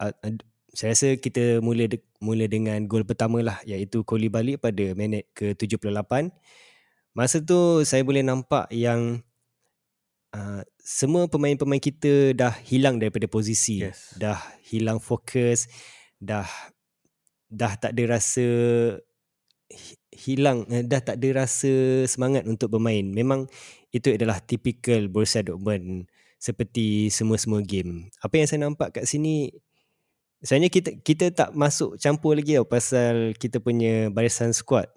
uh, 0.00 0.14
uh, 0.24 0.34
saya 0.72 0.92
rasa 0.96 1.08
kita 1.20 1.60
mula 1.60 1.88
de- 1.88 2.04
mula 2.20 2.48
dengan 2.50 2.80
gol 2.88 3.04
pertama 3.04 3.40
lah 3.40 3.58
iaitu 3.64 4.02
Koli 4.02 4.28
balik 4.30 4.62
pada 4.64 4.92
minit 4.96 5.28
ke-78. 5.36 6.32
Masa 7.16 7.40
tu 7.40 7.82
saya 7.88 8.04
boleh 8.04 8.20
nampak 8.20 8.68
yang 8.72 9.24
uh, 10.36 10.62
semua 10.76 11.26
pemain-pemain 11.26 11.80
kita 11.80 12.36
dah 12.36 12.52
hilang 12.66 13.00
daripada 13.00 13.24
posisi. 13.26 13.80
Yes. 13.80 14.12
Dah 14.20 14.36
hilang 14.68 15.00
fokus, 15.00 15.66
dah 16.20 16.46
dah 17.48 17.72
tak 17.78 17.94
ada 17.94 18.18
rasa 18.18 18.46
hilang 20.14 20.66
eh, 20.70 20.82
dah 20.86 21.02
tak 21.02 21.18
ada 21.22 21.46
rasa 21.46 22.04
semangat 22.04 22.44
untuk 22.44 22.76
bermain. 22.76 23.06
Memang 23.06 23.48
itu 23.94 24.12
adalah 24.12 24.42
typical 24.44 25.08
Borussia 25.08 25.40
Dortmund 25.40 26.10
seperti 26.36 27.08
semua-semua 27.08 27.64
game. 27.64 28.12
Apa 28.20 28.38
yang 28.38 28.48
saya 28.48 28.60
nampak 28.68 29.00
kat 29.00 29.04
sini 29.08 29.50
sebenarnya 30.44 30.70
kita 30.72 30.90
kita 31.00 31.26
tak 31.32 31.50
masuk 31.56 31.96
campur 32.00 32.36
lagi 32.36 32.56
tau 32.56 32.68
pasal 32.68 33.32
kita 33.36 33.60
punya 33.60 34.12
barisan 34.12 34.52
squad. 34.52 34.88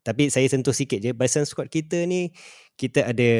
Tapi 0.00 0.32
saya 0.32 0.48
sentuh 0.48 0.72
sikit 0.72 0.98
je 0.98 1.12
barisan 1.12 1.44
squad 1.44 1.68
kita 1.68 2.08
ni 2.08 2.32
kita 2.80 3.04
ada 3.04 3.30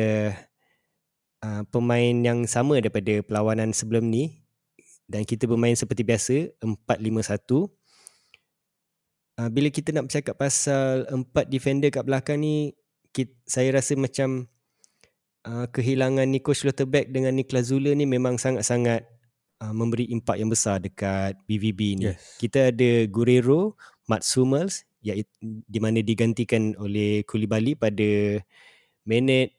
uh, 1.45 1.63
pemain 1.73 2.13
yang 2.13 2.45
sama 2.45 2.79
daripada 2.79 3.25
perlawanan 3.25 3.73
sebelum 3.73 4.07
ni 4.07 4.45
dan 5.11 5.27
kita 5.27 5.51
bermain 5.51 5.75
seperti 5.75 6.07
biasa 6.07 6.35
4-5-1 6.63 7.81
uh, 9.41 9.49
bila 9.51 9.69
kita 9.73 9.91
nak 9.91 10.07
bercakap 10.07 10.37
pasal 10.39 11.09
empat 11.11 11.49
defender 11.51 11.91
kat 11.91 12.05
belakang 12.07 12.39
ni 12.39 12.77
kita, 13.11 13.35
saya 13.43 13.75
rasa 13.75 13.99
macam 13.99 14.47
uh, 15.49 15.67
kehilangan 15.73 16.31
Nico 16.31 16.55
Schlotterbeck 16.55 17.11
dengan 17.11 17.35
Niklas 17.35 17.73
Zule 17.73 17.97
ni 17.97 18.07
memang 18.07 18.39
sangat-sangat 18.39 19.09
uh, 19.63 19.75
memberi 19.77 20.09
impak 20.11 20.41
yang 20.41 20.51
besar 20.51 20.81
dekat 20.83 21.37
BVB 21.47 21.81
ni. 22.01 22.05
Yes. 22.11 22.41
Kita 22.41 22.73
ada 22.75 22.91
Guerrero, 23.07 23.77
Mats 24.09 24.35
Hummels 24.35 24.85
iaitu 25.01 25.33
di 25.65 25.81
mana 25.81 26.05
digantikan 26.05 26.77
oleh 26.77 27.25
Koulibaly 27.25 27.73
pada 27.73 28.41
minit 29.09 29.57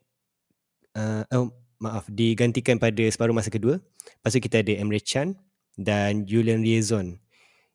uh, 0.93 1.25
oh, 1.33 1.49
maaf 1.81 2.05
digantikan 2.13 2.77
pada 2.77 3.01
separuh 3.09 3.33
masa 3.33 3.49
kedua. 3.49 3.81
Lepas 3.81 4.37
tu 4.37 4.41
kita 4.41 4.61
ada 4.61 4.73
Emre 4.77 5.01
Can 5.01 5.33
dan 5.81 6.29
Julian 6.29 6.61
Riezon 6.61 7.21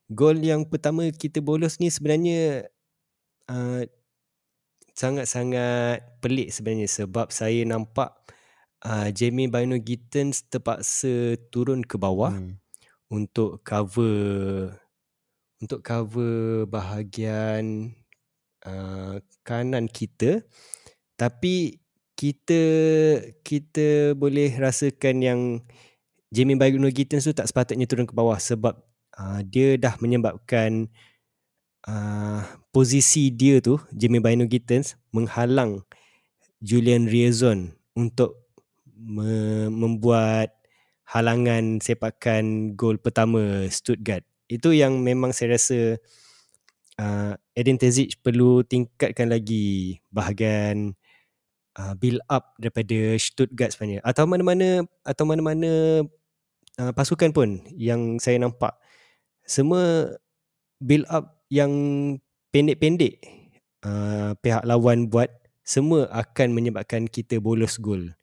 gol 0.07 0.39
yang 0.39 0.63
pertama 0.63 1.11
kita 1.11 1.43
bolos 1.43 1.83
ni 1.83 1.91
sebenarnya 1.91 2.71
uh, 3.51 3.83
sangat-sangat 4.95 6.01
pelik 6.23 6.49
sebenarnya 6.49 6.87
sebab 6.87 7.29
saya 7.29 7.61
nampak 7.67 8.15
uh, 8.85 9.09
Jamie 9.13 9.49
Bino 9.49 9.79
Gittens 9.81 10.45
terpaksa 10.45 11.39
turun 11.49 11.81
ke 11.81 11.95
bawah 11.97 12.35
hmm. 12.35 12.59
untuk 13.09 13.63
cover 13.65 14.73
untuk 15.57 15.81
cover 15.81 16.69
bahagian 16.69 17.95
uh, 18.67 19.17
kanan 19.41 19.89
kita 19.89 20.45
tapi 21.17 21.81
kita 22.17 22.61
kita 23.41 24.17
boleh 24.17 24.53
rasakan 24.57 25.15
yang 25.21 25.41
Jamie 26.29 26.59
Bino 26.59 26.89
Gittens 26.89 27.25
tu 27.25 27.33
tak 27.33 27.49
sepatutnya 27.49 27.89
turun 27.89 28.05
ke 28.05 28.13
bawah 28.13 28.37
sebab 28.37 28.77
uh, 29.17 29.41
dia 29.45 29.79
dah 29.79 29.95
menyebabkan 30.01 30.91
uh, 31.87 32.41
posisi 32.69 33.33
dia 33.33 33.63
tu 33.63 33.81
Jamie 33.93 34.21
Bino 34.21 34.45
Gittens 34.45 34.99
menghalang 35.13 35.85
Julian 36.61 37.05
Riazon 37.05 37.77
untuk 37.93 38.46
me- 38.97 39.69
membuat 39.71 40.57
halangan 41.07 41.79
sepakan 41.79 42.75
gol 42.75 42.99
pertama 42.99 43.63
Stuttgart. 43.71 44.25
Itu 44.51 44.75
yang 44.75 44.99
memang 45.05 45.31
saya 45.31 45.55
rasa 45.55 45.95
uh, 46.99 47.33
Edin 47.55 47.79
Terzic 47.79 48.19
perlu 48.19 48.65
tingkatkan 48.65 49.31
lagi 49.31 50.01
bahagian 50.11 50.97
uh, 51.79 51.93
build 51.95 52.19
up 52.27 52.57
daripada 52.59 53.15
Stuttgart 53.15 53.71
sebenarnya 53.71 54.01
atau 54.03 54.25
mana-mana 54.27 54.83
atau 55.05 55.23
mana-mana 55.23 56.03
uh, 56.81 56.91
pasukan 56.91 57.31
pun 57.31 57.61
yang 57.77 58.19
saya 58.19 58.41
nampak 58.41 58.75
semua 59.47 60.11
build 60.83 61.07
up 61.07 61.39
yang 61.47 61.71
pendek-pendek 62.51 63.23
uh, 63.87 64.35
pihak 64.43 64.63
lawan 64.67 65.07
buat 65.07 65.31
semua 65.67 66.07
akan 66.11 66.55
menyebabkan 66.55 67.11
kita 67.11 67.39
bolos 67.43 67.75
gol. 67.79 68.15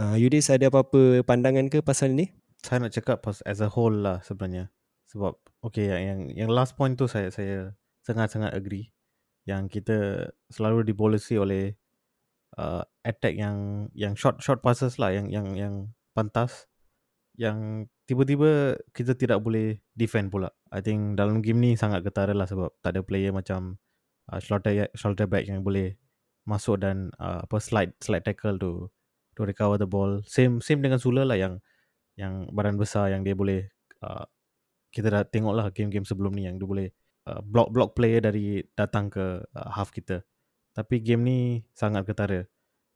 Uh, 0.00 0.16
Yudis 0.16 0.48
ada 0.48 0.72
apa-apa 0.72 1.22
pandangan 1.22 1.68
ke 1.68 1.84
pasal 1.84 2.16
ni? 2.16 2.32
Saya 2.64 2.82
nak 2.82 2.92
cakap 2.96 3.22
pas 3.22 3.38
as 3.44 3.60
a 3.60 3.68
whole 3.68 3.94
lah 3.94 4.24
sebenarnya. 4.24 4.72
Sebab 5.08 5.36
okay 5.64 5.88
yang 5.92 6.02
yang, 6.02 6.20
yang 6.46 6.50
last 6.50 6.74
point 6.74 6.96
tu 6.96 7.06
saya 7.06 7.28
saya 7.32 7.76
sangat-sangat 8.04 8.52
agree 8.56 8.92
yang 9.48 9.68
kita 9.68 10.28
selalu 10.52 10.84
dibolosi 10.84 11.40
oleh 11.40 11.76
uh, 12.60 12.84
attack 13.04 13.36
yang 13.36 13.88
yang 13.96 14.12
short 14.16 14.40
short 14.44 14.60
passes 14.60 15.00
lah 15.00 15.12
yang 15.12 15.32
yang 15.32 15.56
yang 15.56 15.74
pantas 16.12 16.68
yang 17.38 17.86
tiba-tiba 18.04 18.74
kita 18.90 19.14
tidak 19.14 19.38
boleh 19.40 19.78
defend 19.94 20.28
pula. 20.28 20.50
I 20.74 20.82
think 20.82 21.14
dalam 21.14 21.40
game 21.40 21.62
ni 21.62 21.78
sangat 21.78 22.02
getara 22.02 22.34
lah 22.34 22.50
sebab 22.50 22.74
tak 22.82 22.98
ada 22.98 23.00
player 23.06 23.30
macam 23.30 23.78
uh, 24.32 24.40
shoulder 24.42 24.90
shoulder 24.98 25.30
back 25.30 25.46
yang 25.46 25.62
boleh 25.62 25.96
masuk 26.48 26.80
dan 26.82 27.12
uh, 27.20 27.44
apa 27.44 27.56
slide 27.60 27.94
slide 28.02 28.24
tackle 28.24 28.56
tu 28.58 28.88
to 29.38 29.46
recover 29.46 29.78
the 29.78 29.86
ball. 29.86 30.18
Same 30.26 30.58
same 30.58 30.82
dengan 30.82 30.98
Sula 30.98 31.22
lah 31.22 31.38
yang 31.38 31.62
yang 32.18 32.50
badan 32.50 32.74
besar 32.74 33.14
yang 33.14 33.22
dia 33.22 33.38
boleh 33.38 33.70
uh, 34.02 34.26
kita 34.90 35.14
dah 35.14 35.22
tengok 35.22 35.54
lah 35.54 35.66
game-game 35.70 36.02
sebelum 36.02 36.34
ni 36.34 36.50
yang 36.50 36.58
dia 36.58 36.66
boleh 36.66 36.88
uh, 37.30 37.38
block 37.46 37.70
block 37.70 37.94
player 37.94 38.18
dari 38.18 38.66
datang 38.74 39.06
ke 39.06 39.38
uh, 39.46 39.70
half 39.70 39.94
kita. 39.94 40.26
Tapi 40.74 40.98
game 40.98 41.22
ni 41.22 41.38
sangat 41.70 42.02
ketara. 42.10 42.42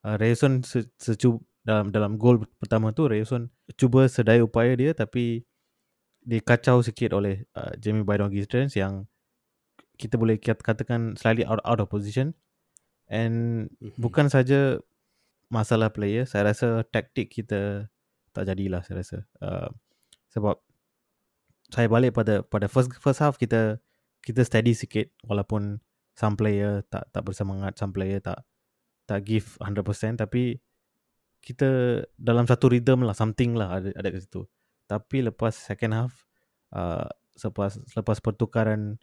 Uh, 0.03 0.19
Rayson 0.19 0.67
se- 0.67 0.91
secu 0.99 1.39
dalam 1.63 1.95
dalam 1.95 2.19
gol 2.19 2.43
pertama 2.59 2.91
tu 2.91 3.07
Rayson 3.07 3.47
cuba 3.79 4.11
sedaya 4.11 4.43
upaya 4.43 4.75
dia 4.75 4.91
tapi 4.91 5.47
dikacau 6.27 6.83
sikit 6.83 7.15
oleh 7.15 7.47
uh, 7.55 7.71
Jamie 7.79 8.03
Bydon 8.03 8.35
Gistrans 8.35 8.75
yang 8.75 9.07
kita 9.99 10.19
boleh 10.19 10.39
katakan 10.43 11.15
slightly 11.15 11.47
out, 11.47 11.63
out 11.63 11.79
of 11.79 11.87
position 11.87 12.35
and 13.07 13.69
mm-hmm. 13.79 13.95
bukan 13.99 14.27
saja 14.27 14.83
masalah 15.53 15.93
player 15.93 16.25
saya 16.25 16.49
rasa 16.49 16.81
taktik 16.89 17.29
kita 17.29 17.93
tak 18.33 18.49
jadilah 18.49 18.81
saya 18.81 19.05
rasa. 19.05 19.19
Uh, 19.37 19.69
sebab 20.33 20.57
saya 21.69 21.93
balik 21.93 22.17
pada 22.17 22.41
pada 22.41 22.73
first 22.73 22.89
first 22.97 23.21
half 23.21 23.37
kita 23.37 23.77
kita 24.25 24.41
steady 24.49 24.73
sikit 24.73 25.13
walaupun 25.29 25.85
some 26.17 26.41
player 26.41 26.81
tak 26.89 27.05
tak 27.13 27.23
bersemangat 27.29 27.77
some 27.77 27.93
player 27.93 28.17
tak 28.25 28.41
tak 29.05 29.29
give 29.29 29.61
100% 29.61 29.85
tapi 30.17 30.57
kita 31.45 32.01
dalam 32.17 32.49
satu 32.49 32.73
rhythm 32.73 33.05
lah 33.05 33.13
something 33.13 33.53
lah 33.53 33.77
ada 33.77 33.93
ada 33.93 34.09
kat 34.09 34.25
situ. 34.25 34.49
Tapi 34.89 35.29
lepas 35.29 35.53
second 35.53 35.93
half 35.93 36.13
uh, 36.73 37.09
selepas 37.37 37.77
lepas 37.93 38.17
pertukaran 38.25 38.97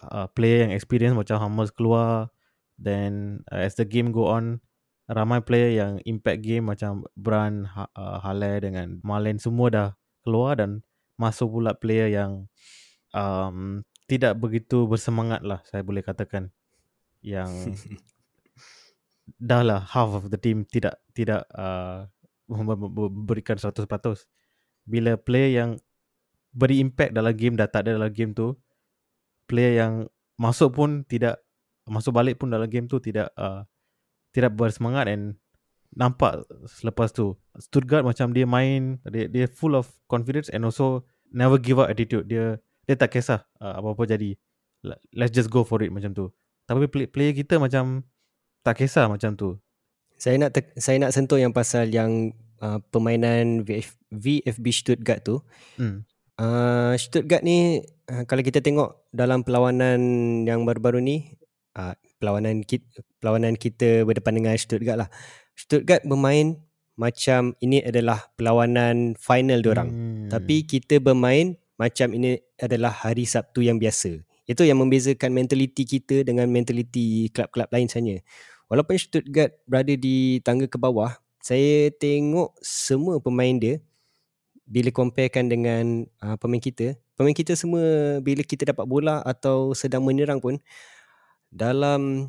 uh, 0.00 0.28
player 0.32 0.68
yang 0.68 0.72
experience 0.72 1.16
macam 1.16 1.40
Hammers 1.40 1.72
keluar 1.72 2.32
then 2.76 3.44
uh, 3.52 3.64
as 3.64 3.76
the 3.76 3.84
game 3.84 4.12
go 4.12 4.28
on 4.28 4.60
ramai 5.06 5.42
player 5.42 5.70
yang 5.74 5.92
impact 6.02 6.42
game 6.42 6.66
macam 6.66 7.06
Bran 7.14 7.66
ha, 7.70 7.86
uh, 7.94 8.18
Hale 8.22 8.58
dengan 8.62 8.98
Malen 9.06 9.38
semua 9.38 9.70
dah 9.70 9.88
keluar 10.26 10.58
dan 10.58 10.82
masuk 11.16 11.58
pula 11.58 11.72
player 11.78 12.10
yang 12.10 12.50
um, 13.14 13.86
tidak 14.10 14.38
begitu 14.38 14.86
bersemangat 14.86 15.42
lah 15.46 15.62
saya 15.66 15.86
boleh 15.86 16.02
katakan 16.02 16.50
yang 17.22 17.50
dah 19.50 19.62
lah 19.62 19.82
half 19.82 20.14
of 20.14 20.30
the 20.30 20.38
team 20.38 20.62
tidak 20.66 20.98
tidak 21.14 21.46
uh, 21.54 22.06
berikan 23.26 23.58
100%. 23.58 23.90
Bila 24.86 25.18
player 25.18 25.50
yang 25.50 25.70
beri 26.54 26.78
impact 26.78 27.12
dalam 27.12 27.34
game 27.34 27.58
dah 27.58 27.66
tak 27.66 27.86
ada 27.86 27.98
dalam 27.98 28.12
game 28.14 28.32
tu, 28.32 28.54
player 29.50 29.82
yang 29.82 29.92
masuk 30.38 30.78
pun 30.78 31.02
tidak 31.04 31.42
masuk 31.86 32.14
balik 32.14 32.38
pun 32.38 32.50
dalam 32.50 32.70
game 32.70 32.86
tu 32.86 33.02
tidak 33.02 33.30
uh, 33.34 33.66
tidak 34.32 34.56
bersemangat 34.56 35.10
and 35.10 35.36
nampak 35.96 36.44
selepas 36.68 37.12
tu 37.14 37.36
Stuttgart 37.56 38.04
macam 38.04 38.34
dia 38.34 38.44
main 38.44 39.00
dia 39.08 39.30
dia 39.30 39.46
full 39.48 39.72
of 39.72 39.88
confidence 40.10 40.52
and 40.52 40.66
also 40.66 41.06
never 41.32 41.56
give 41.56 41.80
up 41.80 41.88
attitude 41.88 42.28
dia 42.28 42.60
dia 42.84 42.94
tak 42.94 43.16
kisah 43.16 43.46
uh, 43.62 43.80
apa-apa 43.80 44.04
jadi 44.04 44.36
let's 45.16 45.32
just 45.32 45.48
go 45.48 45.64
for 45.64 45.80
it 45.80 45.88
macam 45.88 46.12
tu 46.12 46.28
tapi 46.66 46.90
player 46.90 47.32
kita 47.32 47.62
macam 47.62 48.02
tak 48.66 48.82
kisah 48.82 49.06
macam 49.06 49.38
tu. 49.38 49.54
Saya 50.18 50.42
nak 50.42 50.58
saya 50.74 50.98
nak 50.98 51.14
sentuh 51.14 51.38
yang 51.38 51.54
pasal 51.54 51.86
yang 51.86 52.34
uh, 52.58 52.82
permainan 52.90 53.62
VF, 53.62 53.94
VFB 54.10 54.66
Stuttgart 54.74 55.22
tu. 55.22 55.38
Hmm. 55.78 56.02
Uh, 56.34 56.98
Stuttgart 56.98 57.46
ni 57.46 57.86
uh, 58.10 58.26
kalau 58.26 58.42
kita 58.42 58.58
tengok 58.58 59.06
dalam 59.14 59.46
perlawanan 59.46 60.00
yang 60.42 60.66
baru-baru 60.66 60.98
ni 60.98 61.38
uh, 61.76 61.94
perlawanan 62.18 62.64
kita, 62.64 63.04
perlawanan 63.20 63.54
kita 63.54 64.02
berdepan 64.08 64.40
dengan 64.40 64.56
Stuttgart 64.56 64.98
lah. 65.06 65.08
Stuttgart 65.52 66.02
bermain 66.08 66.64
macam 66.96 67.52
ini 67.60 67.84
adalah 67.84 68.32
perlawanan 68.34 69.14
final 69.20 69.60
diorang. 69.60 69.88
Hmm. 69.92 70.28
Tapi 70.32 70.64
kita 70.64 70.98
bermain 70.98 71.60
macam 71.76 72.16
ini 72.16 72.40
adalah 72.56 72.90
hari 72.90 73.28
Sabtu 73.28 73.60
yang 73.60 73.76
biasa. 73.76 74.16
Itu 74.48 74.64
yang 74.64 74.80
membezakan 74.80 75.36
mentaliti 75.36 75.84
kita 75.84 76.24
dengan 76.24 76.48
mentaliti 76.48 77.28
klub-klub 77.30 77.68
lain 77.68 77.86
sebenarnya. 77.86 78.24
Walaupun 78.66 78.96
Stuttgart 78.96 79.60
berada 79.68 79.92
di 79.92 80.40
tangga 80.40 80.66
ke 80.66 80.80
bawah, 80.80 81.14
saya 81.44 81.92
tengok 81.94 82.56
semua 82.64 83.22
pemain 83.22 83.54
dia 83.54 83.78
bila 84.66 84.90
comparekan 84.90 85.46
dengan 85.46 86.08
uh, 86.18 86.34
pemain 86.40 86.58
kita, 86.58 86.98
pemain 87.14 87.36
kita 87.36 87.54
semua 87.54 88.18
bila 88.18 88.42
kita 88.42 88.66
dapat 88.74 88.82
bola 88.82 89.22
atau 89.22 89.70
sedang 89.76 90.02
menyerang 90.02 90.42
pun 90.42 90.58
dalam 91.56 92.28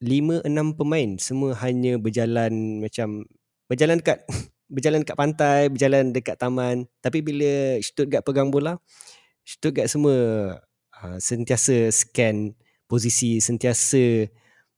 5 0.00 0.48
6 0.48 0.78
pemain 0.80 1.10
semua 1.20 1.52
hanya 1.60 2.00
berjalan 2.00 2.80
macam 2.80 3.28
berjalan 3.68 4.00
dekat 4.00 4.24
berjalan 4.74 5.04
dekat 5.04 5.16
pantai, 5.20 5.60
berjalan 5.68 6.10
dekat 6.10 6.36
taman. 6.40 6.88
Tapi 7.04 7.20
bila 7.20 7.76
Stuttgart 7.84 8.24
pegang 8.24 8.48
bola, 8.48 8.80
Stuttgart 9.44 9.92
semua 9.92 10.16
uh, 11.04 11.18
sentiasa 11.20 11.92
scan 11.92 12.56
posisi, 12.88 13.38
sentiasa 13.38 14.26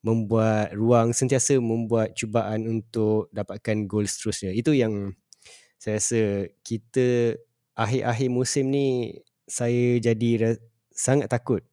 membuat 0.05 0.77
ruang 0.77 1.17
sentiasa 1.17 1.57
membuat 1.63 2.13
cubaan 2.13 2.69
untuk 2.69 3.33
dapatkan 3.33 3.89
gol 3.89 4.05
seterusnya. 4.05 4.53
Itu 4.53 4.77
yang 4.77 5.17
saya 5.81 5.97
rasa 6.03 6.51
kita 6.67 7.39
akhir-akhir 7.79 8.29
musim 8.29 8.69
ni 8.69 9.17
saya 9.49 10.01
jadi 10.03 10.59
sangat 10.93 11.33
takut 11.33 11.65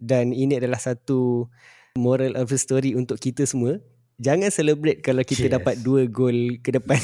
dan 0.00 0.32
ini 0.32 0.56
adalah 0.56 0.80
satu 0.80 1.46
moral 1.94 2.34
of 2.40 2.48
the 2.48 2.58
story 2.58 2.96
untuk 2.96 3.20
kita 3.20 3.44
semua. 3.44 3.78
Jangan 4.20 4.52
celebrate 4.52 5.00
kalau 5.00 5.24
kita 5.24 5.48
yes. 5.48 5.54
dapat 5.56 5.80
dua 5.80 6.04
gol 6.04 6.60
ke 6.60 6.76
depan. 6.76 7.00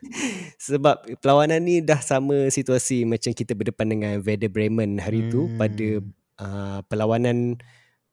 Sebab 0.68 1.20
perlawanan 1.24 1.64
ni 1.64 1.80
dah 1.80 2.00
sama 2.04 2.52
situasi 2.52 3.08
macam 3.08 3.32
kita 3.32 3.56
berdepan 3.56 3.88
dengan 3.88 4.12
Werder 4.20 4.52
Bremen 4.52 5.00
hari 5.00 5.24
hmm. 5.24 5.30
tu 5.32 5.40
pada 5.56 5.88
uh, 6.36 6.78
perlawanan 6.84 7.56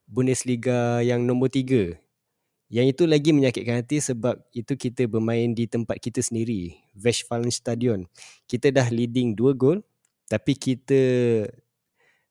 Bundesliga 0.07 1.03
yang 1.03 1.27
nombor 1.27 1.51
tiga 1.51 1.99
yang 2.67 2.83
itu 2.91 3.07
lagi 3.07 3.31
menyakitkan 3.31 3.79
hati 3.79 4.03
sebab 4.03 4.43
itu 4.51 4.75
kita 4.75 5.07
bermain 5.07 5.55
di 5.55 5.71
tempat 5.71 6.03
kita 6.03 6.19
sendiri, 6.19 6.75
Westfalenstadion. 6.99 8.11
Kita 8.43 8.75
dah 8.75 8.91
leading 8.91 9.39
dua 9.39 9.55
gol 9.55 9.79
tapi 10.27 10.51
kita 10.59 10.99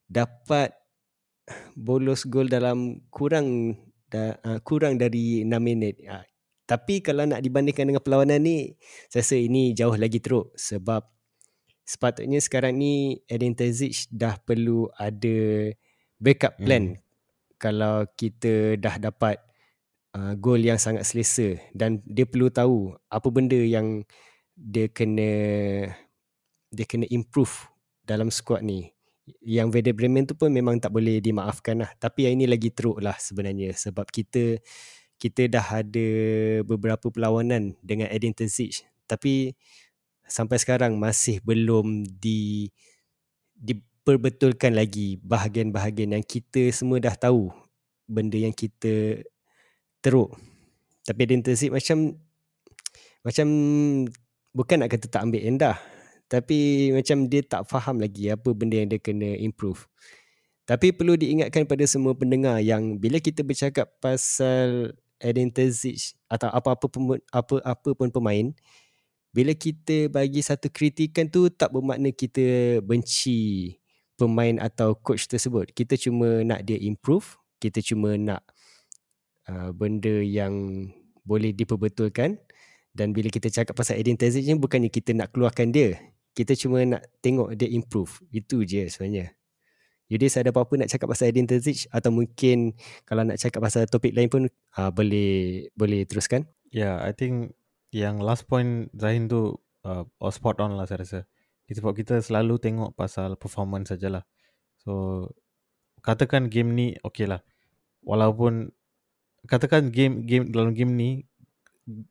dapat 0.04 0.75
bolos 1.78 2.26
gol 2.26 2.50
dalam 2.50 3.06
kurang 3.10 3.78
da, 4.10 4.38
uh, 4.42 4.58
kurang 4.62 4.98
dari 4.98 5.46
6 5.46 5.50
minit. 5.62 6.02
Uh, 6.02 6.24
tapi 6.66 6.98
kalau 6.98 7.22
nak 7.22 7.42
dibandingkan 7.42 7.86
dengan 7.86 8.02
perlawanan 8.02 8.42
ni, 8.42 8.74
saya 9.06 9.22
rasa 9.22 9.38
ini 9.38 9.70
jauh 9.70 9.94
lagi 9.94 10.18
teruk 10.18 10.50
sebab 10.58 11.06
sepatutnya 11.86 12.42
sekarang 12.42 12.74
ni 12.74 13.22
Edin 13.30 13.54
Terzic 13.54 14.10
dah 14.10 14.34
perlu 14.42 14.90
ada 14.98 15.70
backup 16.18 16.58
plan 16.58 16.98
hmm. 16.98 17.00
kalau 17.62 18.02
kita 18.18 18.74
dah 18.74 18.98
dapat 18.98 19.38
uh, 20.18 20.34
goal 20.34 20.58
yang 20.58 20.82
sangat 20.82 21.06
selesa 21.06 21.54
dan 21.70 22.02
dia 22.02 22.26
perlu 22.26 22.50
tahu 22.50 22.98
apa 23.06 23.28
benda 23.30 23.62
yang 23.62 24.02
dia 24.58 24.90
kena 24.90 25.30
dia 26.74 26.86
kena 26.88 27.06
improve 27.12 27.70
dalam 28.02 28.32
squad 28.34 28.66
ni. 28.66 28.95
Yang 29.42 29.68
Werder 29.74 29.94
Bremen 29.94 30.24
tu 30.26 30.38
pun 30.38 30.50
memang 30.54 30.78
tak 30.78 30.94
boleh 30.94 31.18
dimaafkan 31.18 31.82
lah. 31.82 31.90
Tapi 31.98 32.30
yang 32.30 32.38
ini 32.38 32.46
lagi 32.46 32.70
teruk 32.70 33.02
lah 33.02 33.18
sebenarnya 33.18 33.74
sebab 33.74 34.06
kita 34.10 34.62
kita 35.16 35.48
dah 35.48 35.82
ada 35.82 36.08
beberapa 36.62 37.08
perlawanan 37.08 37.72
dengan 37.80 38.06
Edin 38.12 38.36
Terzic 38.36 38.84
tapi 39.08 39.56
sampai 40.26 40.58
sekarang 40.58 40.98
masih 40.98 41.38
belum 41.40 42.04
di 42.04 42.68
diperbetulkan 43.56 44.74
lagi 44.74 45.16
bahagian-bahagian 45.22 46.18
yang 46.18 46.26
kita 46.26 46.68
semua 46.74 47.00
dah 47.00 47.14
tahu 47.14 47.48
benda 48.06 48.36
yang 48.36 48.52
kita 48.52 49.22
teruk. 50.02 50.34
Tapi 51.06 51.20
ada 51.22 51.32
internship 51.34 51.70
macam 51.70 52.18
macam 53.22 53.46
bukan 54.50 54.76
nak 54.82 54.90
kata 54.90 55.06
tak 55.06 55.22
ambil 55.22 55.42
endah. 55.42 55.78
Tapi 56.26 56.90
macam 56.90 57.30
dia 57.30 57.42
tak 57.46 57.70
faham 57.70 58.02
lagi 58.02 58.26
apa 58.30 58.50
benda 58.50 58.82
yang 58.82 58.90
dia 58.90 58.98
kena 58.98 59.38
improve. 59.38 59.86
Tapi 60.66 60.90
perlu 60.90 61.14
diingatkan 61.14 61.62
pada 61.62 61.86
semua 61.86 62.18
pendengar 62.18 62.58
yang 62.58 62.98
bila 62.98 63.22
kita 63.22 63.46
bercakap 63.46 63.86
pasal 64.02 64.98
Eden 65.22 65.54
Terzic 65.54 66.18
atau 66.26 66.50
apa-apa 66.50 66.90
pun, 66.90 67.22
apa-apa 67.30 67.90
pun 67.94 68.10
pemain, 68.10 68.50
bila 69.30 69.54
kita 69.54 70.10
bagi 70.10 70.42
satu 70.42 70.66
kritikan 70.66 71.30
tu 71.30 71.46
tak 71.54 71.70
bermakna 71.70 72.10
kita 72.10 72.78
benci 72.82 73.78
pemain 74.18 74.58
atau 74.58 74.98
coach 74.98 75.30
tersebut. 75.30 75.70
Kita 75.70 75.94
cuma 75.94 76.42
nak 76.42 76.66
dia 76.66 76.80
improve, 76.82 77.38
kita 77.62 77.78
cuma 77.84 78.18
nak 78.18 78.42
uh, 79.46 79.70
benda 79.70 80.18
yang 80.24 80.88
boleh 81.22 81.54
diperbetulkan 81.54 82.42
dan 82.96 83.12
bila 83.12 83.28
kita 83.28 83.52
cakap 83.52 83.76
pasal 83.76 84.00
Eden 84.00 84.16
Terzic 84.16 84.42
ni 84.48 84.56
bukannya 84.56 84.88
kita 84.88 85.12
nak 85.12 85.30
keluarkan 85.30 85.70
dia. 85.70 86.00
Kita 86.36 86.52
cuma 86.52 86.84
nak 86.84 87.08
tengok 87.24 87.56
dia 87.56 87.64
improve. 87.72 88.20
Itu 88.28 88.60
je 88.68 88.92
sebenarnya. 88.92 89.32
Saya 90.06 90.46
ada 90.46 90.52
apa-apa 90.52 90.78
nak 90.78 90.92
cakap 90.92 91.08
pasal 91.10 91.32
Terzic 91.32 91.88
atau 91.90 92.12
mungkin 92.12 92.76
kalau 93.08 93.24
nak 93.24 93.40
cakap 93.40 93.58
pasal 93.58 93.88
topik 93.88 94.12
lain 94.12 94.28
pun 94.28 94.46
uh, 94.76 94.90
boleh 94.92 95.66
boleh 95.72 96.04
teruskan. 96.04 96.44
Yeah, 96.70 97.00
I 97.00 97.16
think 97.16 97.56
yang 97.90 98.20
last 98.20 98.46
point 98.46 98.92
Zahin 98.94 99.26
tu 99.32 99.56
uh, 99.82 100.04
spot 100.28 100.60
on 100.60 100.76
lah 100.76 100.84
saya 100.86 101.02
rasa. 101.02 101.20
Sebab 101.66 101.96
kita 101.98 102.22
selalu 102.22 102.62
tengok 102.62 102.94
pasal 102.94 103.34
performance 103.34 103.90
sajalah. 103.90 104.22
So 104.78 105.26
katakan 106.04 106.52
game 106.52 106.78
ni 106.78 106.94
okay 107.02 107.26
lah. 107.26 107.42
Walaupun 108.06 108.70
katakan 109.50 109.90
game 109.90 110.22
game 110.22 110.54
dalam 110.54 110.70
game 110.76 110.94
ni 110.94 111.10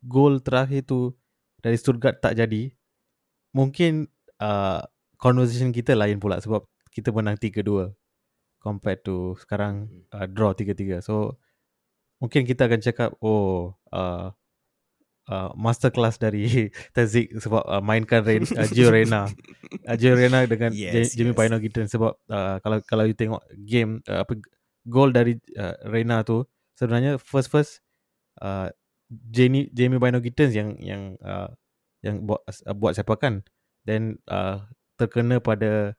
gol 0.03 0.43
terakhir 0.43 0.83
tu 0.83 1.15
dari 1.63 1.79
Stuttgart 1.79 2.19
tak 2.19 2.35
jadi, 2.35 2.75
mungkin 3.55 4.11
uh, 4.41 4.81
conversation 5.19 5.71
kita 5.71 5.95
lain 5.95 6.19
pula 6.19 6.39
sebab 6.39 6.63
kita 6.91 7.11
menang 7.11 7.35
3-2 7.35 7.91
compared 8.63 9.03
to 9.05 9.37
sekarang 9.37 9.87
hmm. 9.87 10.15
uh, 10.15 10.27
draw 10.29 10.55
3-3. 10.55 11.03
So 11.03 11.37
mungkin 12.17 12.47
kita 12.47 12.65
akan 12.65 12.79
cakap 12.81 13.09
oh 13.19 13.75
uh, 13.91 14.31
uh, 15.29 15.49
masterclass 15.53 16.17
dari 16.17 16.69
Tazik 16.95 17.35
sebab 17.37 17.63
uh, 17.65 17.83
mainkan 17.83 18.25
Rain, 18.25 18.45
uh, 18.59 18.67
Gio 18.69 18.89
Reyna. 18.89 19.29
Uh, 19.85 19.95
Gio 19.99 20.15
Reyna 20.17 20.45
dengan 20.49 20.71
yes, 20.73 21.13
Jamie 21.13 21.35
yes. 21.35 21.39
Pino 21.39 21.55
gitu 21.61 21.79
sebab 21.85 22.13
uh, 22.29 22.57
kalau 22.61 22.77
kalau 22.85 23.03
you 23.05 23.17
tengok 23.17 23.41
game 23.65 24.01
uh, 24.09 24.25
apa 24.25 24.39
gol 24.85 25.09
dari 25.09 25.37
uh, 25.57 25.75
Reyna 25.89 26.21
tu 26.21 26.45
sebenarnya 26.77 27.17
first 27.17 27.49
first 27.49 27.81
uh, 28.41 28.69
Jamie 29.09 29.69
Jamie 29.73 30.01
Bino 30.01 30.21
Gittens 30.21 30.53
yang 30.53 30.77
yang 30.81 31.17
uh, 31.21 31.49
yang 32.01 32.25
buat 32.25 32.41
uh, 32.45 32.75
buat 32.77 32.93
sepakan 32.97 33.41
then 33.85 34.21
uh, 34.27 34.65
terkena 34.97 35.39
pada 35.39 35.93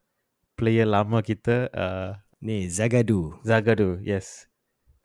player 0.59 0.87
lama 0.87 1.22
kita 1.22 1.70
uh, 1.72 2.18
ni 2.43 2.66
Zagadu. 2.66 3.39
Zagadu 3.47 4.03
yes. 4.03 4.51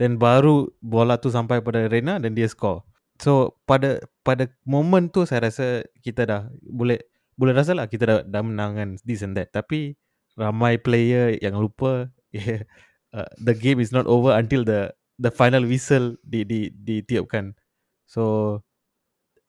Then 0.02 0.18
baru 0.18 0.74
bola 0.82 1.22
tu 1.22 1.30
sampai 1.30 1.62
pada 1.62 1.86
Rena 1.86 2.18
dan 2.18 2.34
dia 2.34 2.50
score. 2.50 2.82
So 3.22 3.62
pada 3.70 4.02
pada 4.26 4.50
moment 4.66 5.14
tu 5.14 5.30
saya 5.30 5.46
rasa 5.46 5.86
kita 6.02 6.26
dah 6.26 6.42
boleh 6.66 6.98
boleh 7.38 7.54
rasa 7.54 7.78
lah 7.78 7.86
kita 7.86 8.04
dah, 8.06 8.20
dah 8.26 8.42
menangan 8.42 8.98
this 9.06 9.22
and 9.22 9.38
that. 9.38 9.54
Tapi 9.54 9.94
ramai 10.34 10.82
player 10.82 11.38
yang 11.38 11.60
lupa 11.62 12.10
yeah, 12.34 12.66
uh, 13.14 13.30
the 13.38 13.54
game 13.54 13.78
is 13.78 13.94
not 13.94 14.10
over 14.10 14.34
until 14.34 14.66
the 14.66 14.90
the 15.22 15.30
final 15.30 15.62
whistle 15.62 16.18
di 16.26 16.42
di 16.48 16.74
ditiupkan. 16.74 17.54
So 18.10 18.58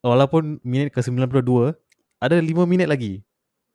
walaupun 0.04 0.60
minit 0.66 0.92
ke-92 0.92 1.72
ada 2.22 2.38
5 2.38 2.46
minit 2.70 2.86
lagi. 2.86 3.22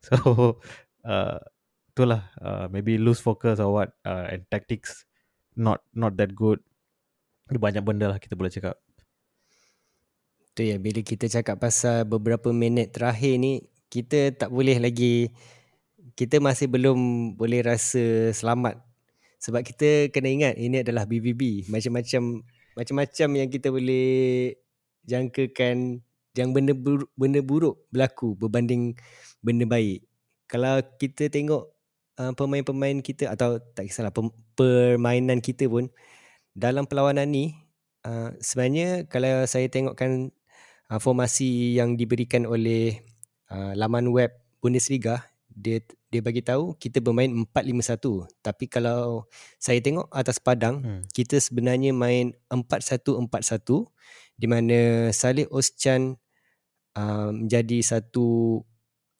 So 0.08 0.62
uh, 1.02 1.42
itulah 1.90 2.30
uh, 2.38 2.70
maybe 2.70 2.96
lose 3.02 3.18
focus 3.18 3.58
or 3.58 3.74
what 3.74 3.90
uh, 4.06 4.30
and 4.30 4.46
tactics 4.46 5.04
not 5.58 5.82
not 5.92 6.14
that 6.16 6.32
good. 6.32 6.62
Banyak 7.50 7.82
benda 7.82 8.06
lah 8.06 8.22
kita 8.22 8.38
boleh 8.38 8.54
cakap. 8.54 8.78
Tu 10.54 10.70
ya 10.70 10.78
bila 10.78 11.02
kita 11.02 11.26
cakap 11.26 11.58
pasal 11.58 12.06
beberapa 12.06 12.54
minit 12.54 12.94
terakhir 12.94 13.42
ni 13.42 13.66
kita 13.90 14.30
tak 14.38 14.54
boleh 14.54 14.78
lagi 14.78 15.34
kita 16.14 16.38
masih 16.38 16.70
belum 16.70 16.98
boleh 17.38 17.62
rasa 17.62 18.34
selamat 18.34 18.78
sebab 19.38 19.62
kita 19.62 20.10
kena 20.10 20.28
ingat 20.28 20.54
ini 20.58 20.82
adalah 20.82 21.06
BBB 21.06 21.70
macam-macam 21.70 22.42
macam-macam 22.74 23.28
yang 23.38 23.48
kita 23.48 23.70
boleh 23.70 24.54
jangkakan 25.06 26.02
yang 26.38 26.54
benda 26.54 26.72
buruk, 26.72 27.10
benda 27.18 27.42
buruk 27.42 27.82
berlaku 27.90 28.38
berbanding 28.38 28.94
benda 29.42 29.66
baik. 29.66 30.06
Kalau 30.46 30.78
kita 31.02 31.26
tengok 31.26 31.74
uh, 32.22 32.32
pemain-pemain 32.34 33.02
kita 33.02 33.34
atau 33.34 33.58
tak 33.74 33.90
kisahlah 33.90 34.14
permainan 34.54 35.42
kita 35.42 35.66
pun 35.66 35.90
dalam 36.54 36.86
perlawanan 36.86 37.30
ni 37.30 37.54
uh, 38.06 38.34
sebenarnya 38.42 39.06
kalau 39.06 39.46
saya 39.46 39.70
tengokkan 39.70 40.34
uh, 40.90 41.00
formasi 41.02 41.78
yang 41.78 41.94
diberikan 41.94 42.44
oleh 42.46 42.98
uh, 43.50 43.72
laman 43.78 44.10
web 44.10 44.34
Bundesliga 44.58 45.22
dia 45.58 45.82
dia 46.08 46.22
bagi 46.22 46.40
tahu 46.40 46.78
kita 46.78 47.02
bermain 47.02 47.30
4-5-1 47.30 48.30
tapi 48.42 48.64
kalau 48.70 49.26
saya 49.58 49.82
tengok 49.82 50.06
atas 50.10 50.38
padang 50.38 50.80
hmm. 50.82 51.02
kita 51.10 51.38
sebenarnya 51.42 51.90
main 51.90 52.32
4-1-4-1 52.50 53.26
di 54.38 54.46
mana 54.46 55.10
Salih 55.10 55.50
Oschan 55.50 56.16
menjadi 57.32 57.78
satu 57.84 58.60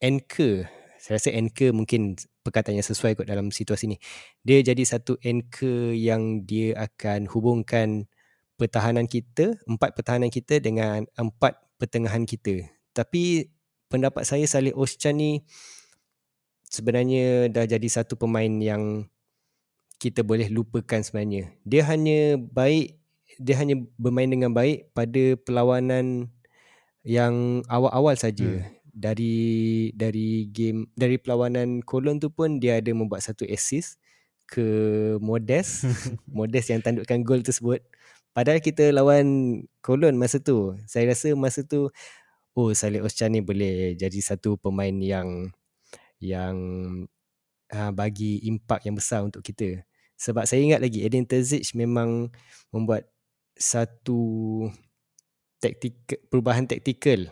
anchor. 0.03 0.66
Saya 0.99 1.22
rasa 1.22 1.31
anchor 1.31 1.70
mungkin 1.70 2.18
perkataan 2.43 2.81
yang 2.81 2.87
sesuai 2.87 3.14
kot 3.14 3.26
dalam 3.31 3.55
situasi 3.55 3.93
ni. 3.93 3.97
Dia 4.43 4.64
jadi 4.64 4.83
satu 4.83 5.20
anchor 5.22 5.95
yang 5.95 6.43
dia 6.49 6.74
akan 6.74 7.31
hubungkan 7.31 8.11
pertahanan 8.59 9.07
kita 9.07 9.55
empat 9.70 9.95
pertahanan 9.95 10.29
kita 10.29 10.59
dengan 10.59 11.07
empat 11.14 11.55
pertengahan 11.79 12.26
kita. 12.26 12.66
Tapi 12.91 13.47
pendapat 13.87 14.26
saya 14.26 14.45
Salih 14.51 14.74
Oschan 14.74 15.22
ni 15.22 15.47
sebenarnya 16.66 17.49
dah 17.49 17.64
jadi 17.64 17.89
satu 17.89 18.18
pemain 18.18 18.51
yang 18.59 19.07
kita 20.03 20.26
boleh 20.26 20.51
lupakan 20.51 21.03
sebenarnya. 21.03 21.55
Dia 21.62 21.87
hanya 21.87 22.39
baik 22.39 22.99
dia 23.39 23.55
hanya 23.61 23.79
bermain 24.01 24.26
dengan 24.26 24.51
baik 24.51 24.91
pada 24.97 25.39
perlawanan 25.47 26.33
yang 27.07 27.64
awal-awal 27.70 28.14
saja. 28.18 28.62
Hmm. 28.62 28.74
Dari 28.99 29.36
dari 29.94 30.51
game 30.51 30.90
dari 30.99 31.22
perlawanan 31.22 31.86
Cologne 31.86 32.18
tu 32.18 32.34
pun 32.34 32.59
dia 32.59 32.82
ada 32.82 32.90
membuat 32.90 33.22
satu 33.22 33.46
assist 33.46 34.03
ke 34.51 34.66
Modest, 35.22 35.86
Modest 36.26 36.74
yang 36.74 36.82
tandukkan 36.82 37.22
gol 37.22 37.46
tersebut. 37.46 37.78
Padahal 38.34 38.59
kita 38.59 38.90
lawan 38.90 39.61
Cologne 39.86 40.18
masa 40.18 40.42
tu, 40.42 40.74
saya 40.90 41.14
rasa 41.14 41.30
masa 41.38 41.62
tu 41.62 41.94
oh 42.59 42.74
Salih 42.74 43.07
Oschan 43.07 43.30
ni 43.30 43.40
boleh 43.44 43.94
jadi 43.94 44.18
satu 44.18 44.59
pemain 44.59 44.90
yang 44.99 45.55
yang 46.18 46.57
uh, 47.70 47.92
bagi 47.94 48.42
impak 48.51 48.82
yang 48.82 48.99
besar 48.99 49.22
untuk 49.22 49.46
kita. 49.46 49.86
Sebab 50.18 50.42
saya 50.51 50.59
ingat 50.59 50.82
lagi 50.82 51.07
Eden 51.07 51.22
Terzic 51.22 51.70
memang 51.78 52.34
membuat 52.74 53.07
satu 53.55 54.66
taktik 55.59 55.94
perubahan 56.30 56.66
taktikal 56.66 57.26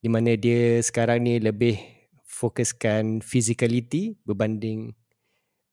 di 0.00 0.08
mana 0.08 0.36
dia 0.36 0.80
sekarang 0.80 1.24
ni 1.24 1.36
lebih 1.40 1.76
fokuskan 2.24 3.20
physicality 3.20 4.16
berbanding 4.24 4.96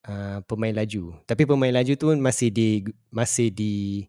uh, 0.03 0.43
pemain 0.43 0.75
laju. 0.75 1.15
Tapi 1.23 1.43
pemain 1.47 1.71
laju 1.71 1.93
tu 1.95 2.11
masih 2.19 2.51
di 2.51 2.83
masih 3.07 3.47
di 3.51 4.03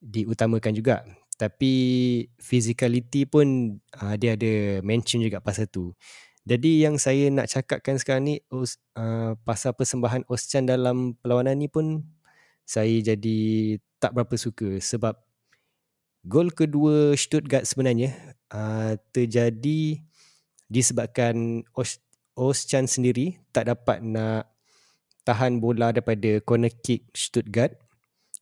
diutamakan 0.00 0.76
juga. 0.76 1.04
Tapi 1.40 1.72
physicality 2.36 3.24
pun 3.24 3.80
uh, 3.96 4.14
dia 4.20 4.36
ada 4.36 4.84
mention 4.84 5.24
juga 5.24 5.40
pasal 5.40 5.68
tu. 5.72 5.96
Jadi 6.44 6.84
yang 6.84 7.00
saya 7.00 7.28
nak 7.32 7.48
cakapkan 7.48 7.96
sekarang 7.96 8.24
ni 8.28 8.34
uh, 8.52 9.32
pasal 9.44 9.72
persembahan 9.76 10.28
Oschan 10.28 10.68
dalam 10.68 11.16
perlawanan 11.20 11.56
ni 11.56 11.68
pun 11.68 12.04
saya 12.64 12.92
jadi 13.00 13.38
tak 14.00 14.16
berapa 14.16 14.34
suka 14.36 14.80
sebab 14.80 15.16
gol 16.24 16.52
kedua 16.52 17.16
Stuttgart 17.16 17.64
sebenarnya 17.64 18.12
uh, 18.52 18.96
terjadi 19.14 20.00
disebabkan 20.70 21.64
Oschan 22.36 22.86
sendiri 22.86 23.40
tak 23.50 23.72
dapat 23.72 24.04
nak 24.04 24.48
tahan 25.24 25.60
bola 25.60 25.92
daripada 25.92 26.40
corner 26.44 26.72
kick 26.72 27.10
Stuttgart 27.12 27.76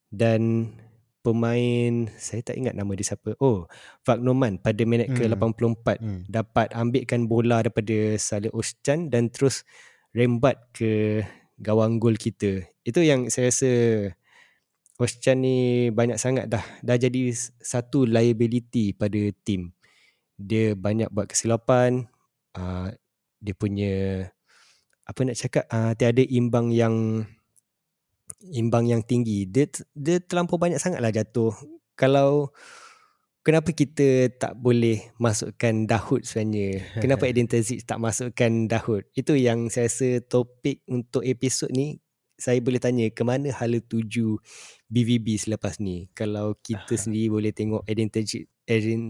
dan 0.08 0.72
pemain 1.20 2.08
saya 2.16 2.40
tak 2.40 2.56
ingat 2.56 2.72
nama 2.72 2.88
dia 2.94 3.12
siapa 3.12 3.36
oh 3.42 3.66
Wagnoman 4.06 4.56
pada 4.62 4.82
minit 4.86 5.12
hmm. 5.12 5.18
ke-84 5.18 5.86
hmm. 5.98 6.20
dapat 6.30 6.68
ambilkan 6.72 7.26
bola 7.26 7.60
daripada 7.60 8.16
Salih 8.16 8.54
Oschan 8.54 9.12
dan 9.12 9.28
terus 9.28 9.66
rembat 10.14 10.56
ke 10.72 11.22
gawang 11.58 11.98
gol 11.98 12.16
kita 12.16 12.64
itu 12.86 13.00
yang 13.02 13.28
saya 13.28 13.50
rasa 13.50 13.70
Oschan 14.98 15.46
ni 15.46 15.88
banyak 15.94 16.18
sangat 16.18 16.50
dah 16.50 16.64
dah 16.82 16.96
jadi 16.98 17.30
satu 17.62 18.02
liability 18.02 18.90
pada 18.98 19.30
team. 19.46 19.70
Dia 20.34 20.74
banyak 20.74 21.06
buat 21.14 21.30
kesilapan. 21.30 22.10
Uh, 22.50 22.90
dia 23.38 23.54
punya 23.54 24.26
apa 25.06 25.20
nak 25.22 25.38
cakap 25.38 25.64
uh, 25.70 25.94
tiada 25.94 26.18
imbang 26.26 26.74
yang 26.74 27.22
imbang 28.50 28.90
yang 28.90 29.06
tinggi. 29.06 29.46
Dia 29.46 29.70
dia 29.94 30.18
terlampau 30.18 30.58
banyak 30.58 30.82
sangatlah 30.82 31.14
jatuh. 31.14 31.54
Kalau 31.94 32.50
kenapa 33.46 33.70
kita 33.70 34.34
tak 34.34 34.58
boleh 34.58 35.14
masukkan 35.14 35.86
Dahud 35.86 36.26
sebenarnya? 36.26 36.98
Kenapa 36.98 37.22
Eden 37.30 37.46
Terzic 37.46 37.86
tak 37.86 38.02
masukkan 38.02 38.66
Dahud? 38.66 39.06
Itu 39.14 39.38
yang 39.38 39.70
saya 39.70 39.86
rasa 39.86 40.18
topik 40.26 40.82
untuk 40.90 41.22
episod 41.22 41.70
ni 41.70 42.02
saya 42.38 42.62
boleh 42.62 42.78
tanya 42.78 43.10
ke 43.10 43.26
mana 43.26 43.50
hala 43.50 43.82
tuju 43.82 44.38
BVB 44.86 45.42
selepas 45.42 45.82
ni 45.82 46.06
kalau 46.14 46.54
kita 46.62 46.94
sendiri 46.94 47.34
boleh 47.34 47.50
tengok 47.50 47.82
Eden 47.90 48.08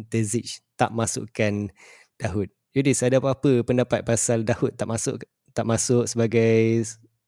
Terzic 0.08 0.64
tak 0.80 0.90
masukkan 0.96 1.68
Dahoud. 2.16 2.48
Yudis 2.72 3.04
ada 3.04 3.20
apa-apa 3.20 3.62
pendapat 3.62 4.00
pasal 4.02 4.48
Dahoud 4.48 4.74
tak 4.74 4.88
masuk 4.88 5.22
tak 5.52 5.68
masuk 5.68 6.08
sebagai 6.08 6.82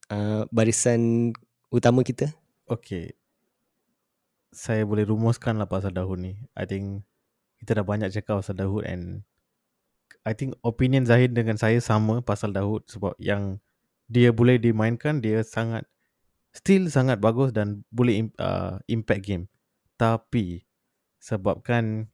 uh, 0.08 0.48
barisan 0.48 1.30
utama 1.68 2.00
kita? 2.00 2.32
Okay. 2.64 3.12
Saya 4.50 4.82
boleh 4.82 5.06
rumuskan 5.06 5.60
lah 5.60 5.68
pasal 5.68 5.94
Dahoud 5.94 6.18
ni. 6.18 6.34
I 6.56 6.64
think 6.64 7.04
kita 7.60 7.76
dah 7.76 7.84
banyak 7.84 8.08
cakap 8.10 8.40
pasal 8.40 8.56
Dahoud 8.56 8.88
and 8.88 9.22
I 10.24 10.32
think 10.32 10.56
opinion 10.64 11.04
Zahid 11.04 11.36
dengan 11.36 11.60
saya 11.60 11.76
sama 11.78 12.24
pasal 12.24 12.56
Dahoud 12.56 12.88
sebab 12.88 13.14
yang 13.20 13.60
dia 14.10 14.34
boleh 14.34 14.58
dimainkan 14.58 15.22
dia 15.22 15.46
sangat 15.46 15.86
still 16.50 16.90
sangat 16.90 17.22
bagus 17.22 17.54
dan 17.54 17.86
boleh 17.94 18.26
uh, 18.42 18.82
impact 18.90 19.22
game. 19.22 19.46
Tapi 19.94 20.66
sebabkan 21.22 22.10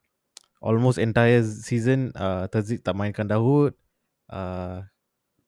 almost 0.61 1.01
entire 1.01 1.41
season 1.41 2.13
uh, 2.19 2.45
Terzik 2.53 2.85
tak 2.85 2.99
mainkan 3.01 3.25
Dahoud 3.25 3.73
uh, 4.29 4.85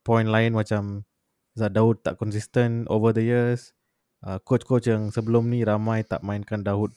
point 0.00 0.28
lain 0.28 0.56
macam 0.56 1.04
Zah 1.52 1.68
Daud 1.68 2.00
tak 2.00 2.16
konsisten 2.16 2.88
over 2.88 3.12
the 3.12 3.26
years 3.26 3.76
uh, 4.24 4.38
coach-coach 4.40 4.88
yang 4.88 5.10
sebelum 5.12 5.50
ni 5.52 5.66
ramai 5.66 6.06
tak 6.06 6.24
mainkan 6.24 6.64
Dahoud 6.64 6.94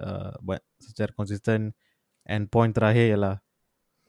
uh, 0.00 0.32
secara 0.80 1.10
konsisten 1.12 1.76
and 2.24 2.48
point 2.48 2.72
terakhir 2.72 3.14
ialah 3.14 3.36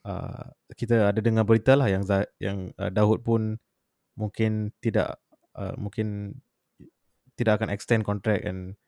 uh, 0.06 0.46
kita 0.78 1.12
ada 1.12 1.20
dengar 1.20 1.44
berita 1.44 1.76
lah 1.76 1.90
yang 1.90 2.06
yang 2.40 2.72
uh, 2.80 2.94
Dahoud 2.94 3.26
pun 3.26 3.58
mungkin 4.16 4.72
tidak 4.80 5.20
uh, 5.56 5.76
mungkin 5.80 6.40
tidak 7.36 7.62
akan 7.62 7.70
extend 7.72 8.08
contract 8.08 8.48
and 8.48 8.80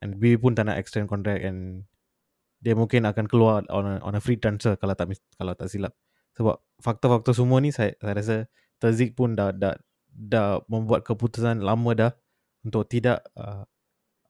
and 0.00 0.18
B 0.18 0.38
pun 0.38 0.54
tak 0.54 0.70
nak 0.70 0.78
extend 0.78 1.10
contract 1.10 1.42
and 1.42 1.84
dia 2.60 2.76
mungkin 2.76 3.08
akan 3.08 3.26
keluar 3.26 3.64
on 3.72 3.86
a, 3.86 3.94
on 4.04 4.16
a 4.16 4.22
free 4.22 4.36
transfer 4.38 4.76
kalau 4.78 4.94
tak 4.94 5.10
kalau 5.36 5.52
tak 5.52 5.68
silap 5.68 5.92
sebab 6.38 6.62
faktor-faktor 6.80 7.34
semua 7.34 7.58
ni 7.58 7.74
saya 7.74 7.92
saya 7.98 8.14
rasa 8.16 8.36
Terzik 8.80 9.12
pun 9.12 9.36
dah 9.36 9.52
dah 9.52 9.76
dah 10.08 10.64
membuat 10.64 11.04
keputusan 11.04 11.60
lama 11.60 11.92
dah 11.92 12.12
untuk 12.64 12.88
tidak 12.88 13.20
uh, 13.36 13.68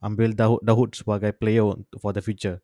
ambil 0.03 0.35
Dahoud, 0.35 0.61
Dahoud 0.67 0.91
sebagai 0.99 1.31
player 1.31 1.63
for 2.03 2.11
the 2.11 2.19
future. 2.19 2.59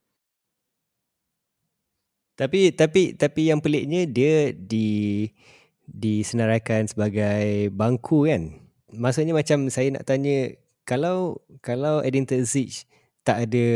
Tapi 2.35 2.75
tapi 2.75 3.15
tapi 3.15 3.49
yang 3.49 3.63
peliknya 3.63 4.03
dia 4.05 4.51
di 4.51 5.31
disenaraikan 5.89 6.91
sebagai 6.91 7.71
bangku 7.73 8.27
kan. 8.27 8.53
Maksudnya 8.93 9.35
macam 9.35 9.71
saya 9.71 9.95
nak 9.95 10.07
tanya 10.07 10.55
kalau 10.87 11.43
kalau 11.63 12.03
Edin 12.03 12.27
Terzic 12.27 12.87
tak 13.27 13.51
ada 13.51 13.67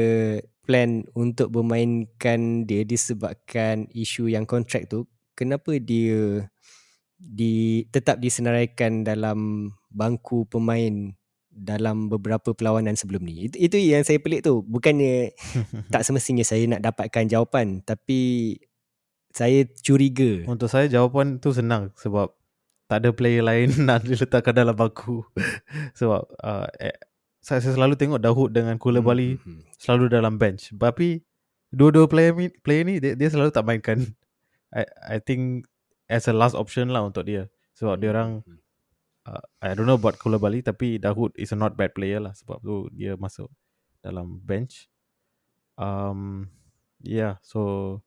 plan 0.62 1.02
untuk 1.18 1.50
bermainkan 1.50 2.62
dia 2.62 2.86
disebabkan 2.86 3.90
isu 3.90 4.30
yang 4.30 4.46
kontrak 4.46 4.86
tu, 4.86 5.11
kenapa 5.34 5.74
dia 5.82 6.46
di 7.18 7.84
tetap 7.90 8.22
disenaraikan 8.22 9.02
dalam 9.02 9.70
bangku 9.90 10.46
pemain 10.46 11.12
dalam 11.50 12.06
beberapa 12.08 12.54
perlawanan 12.54 12.94
sebelum 12.94 13.26
ni. 13.26 13.50
Itu, 13.50 13.56
itu 13.58 13.76
yang 13.76 14.06
saya 14.06 14.22
pelik 14.22 14.46
tu. 14.46 14.62
Bukannya 14.64 15.34
tak 15.92 16.06
semestinya 16.06 16.46
saya 16.46 16.64
nak 16.70 16.80
dapatkan 16.80 17.26
jawapan 17.26 17.82
tapi 17.82 18.54
saya 19.31 19.66
curiga. 19.83 20.43
Untuk 20.47 20.66
saya 20.66 20.91
jawapan 20.91 21.39
tu 21.39 21.55
senang 21.55 21.95
sebab 21.95 22.35
tak 22.91 23.07
ada 23.07 23.11
player 23.14 23.47
lain 23.47 23.70
nak 23.87 24.03
diletakkan 24.03 24.55
dalam 24.55 24.74
bangku. 24.74 25.22
sebab 25.99 26.26
uh, 26.43 26.66
eh, 26.83 26.99
saya, 27.39 27.62
saya 27.62 27.78
selalu 27.78 27.95
tengok 27.95 28.20
Dahoud 28.20 28.51
dengan 28.51 28.76
Kula 28.76 29.01
Bali 29.01 29.39
hmm, 29.39 29.43
hmm. 29.47 29.62
selalu 29.78 30.11
dalam 30.11 30.37
bench. 30.37 30.74
Tapi 30.74 31.22
dua-dua 31.70 32.11
player 32.11 32.35
ni, 32.35 32.51
player 32.51 32.83
ni 32.83 32.99
dia, 32.99 33.14
dia 33.14 33.31
selalu 33.31 33.55
tak 33.55 33.64
mainkan. 33.64 34.03
I 34.74 34.87
I 35.07 35.16
think 35.22 35.66
as 36.11 36.26
a 36.26 36.35
last 36.35 36.59
option 36.59 36.91
lah 36.91 37.07
untuk 37.07 37.31
dia. 37.31 37.47
Sebab 37.78 38.03
dia 38.03 38.11
orang 38.11 38.43
hmm. 38.43 38.59
uh, 39.31 39.45
I 39.62 39.78
don't 39.78 39.87
know 39.87 39.97
about 39.97 40.18
Kula 40.18 40.43
Bali 40.43 40.61
tapi 40.61 40.99
Dahoud 40.99 41.39
is 41.39 41.55
a 41.55 41.57
not 41.57 41.78
bad 41.78 41.95
player 41.95 42.18
lah 42.18 42.35
sebab 42.35 42.59
tu 42.66 42.91
dia 42.91 43.14
masuk 43.14 43.47
dalam 44.03 44.43
bench. 44.43 44.91
Um 45.78 46.51
yeah, 47.01 47.39
so 47.41 48.03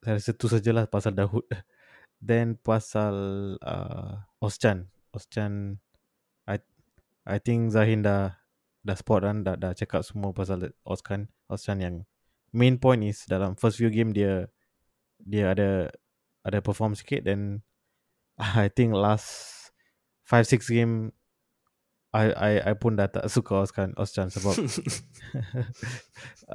saya 0.00 0.16
rasa 0.16 0.32
tu 0.32 0.48
sajalah 0.48 0.88
pasal 0.88 1.12
Dahoud. 1.12 1.44
Then 2.20 2.56
pasal 2.60 3.14
uh, 3.60 4.24
Oschan. 4.40 4.88
Oschan 5.12 5.80
I 6.48 6.60
I 7.24 7.36
think 7.40 7.72
Zahin 7.72 8.04
dah 8.04 8.40
dah 8.80 8.96
spot 8.96 9.24
kan 9.24 9.44
dah 9.44 9.56
dah 9.60 9.76
cakap 9.76 10.00
semua 10.04 10.32
pasal 10.32 10.72
Oschan 10.88 11.28
Oschan 11.52 11.84
yang 11.84 11.96
main 12.52 12.80
point 12.80 13.04
is 13.04 13.28
dalam 13.28 13.56
first 13.56 13.76
few 13.76 13.92
game 13.92 14.16
dia 14.16 14.48
dia 15.20 15.52
ada 15.52 15.92
ada 16.44 16.58
perform 16.64 16.96
sikit 16.96 17.28
then 17.28 17.60
I 18.40 18.72
think 18.72 18.96
last 18.96 19.72
5 20.24 20.48
6 20.48 20.64
game 20.72 20.94
I 22.10 22.32
I 22.32 22.52
I 22.68 22.72
pun 22.74 22.96
dah 22.96 23.06
tak 23.12 23.28
suka 23.28 23.68
Oschan 23.68 23.92
Oschan 24.00 24.32
sebab 24.32 24.56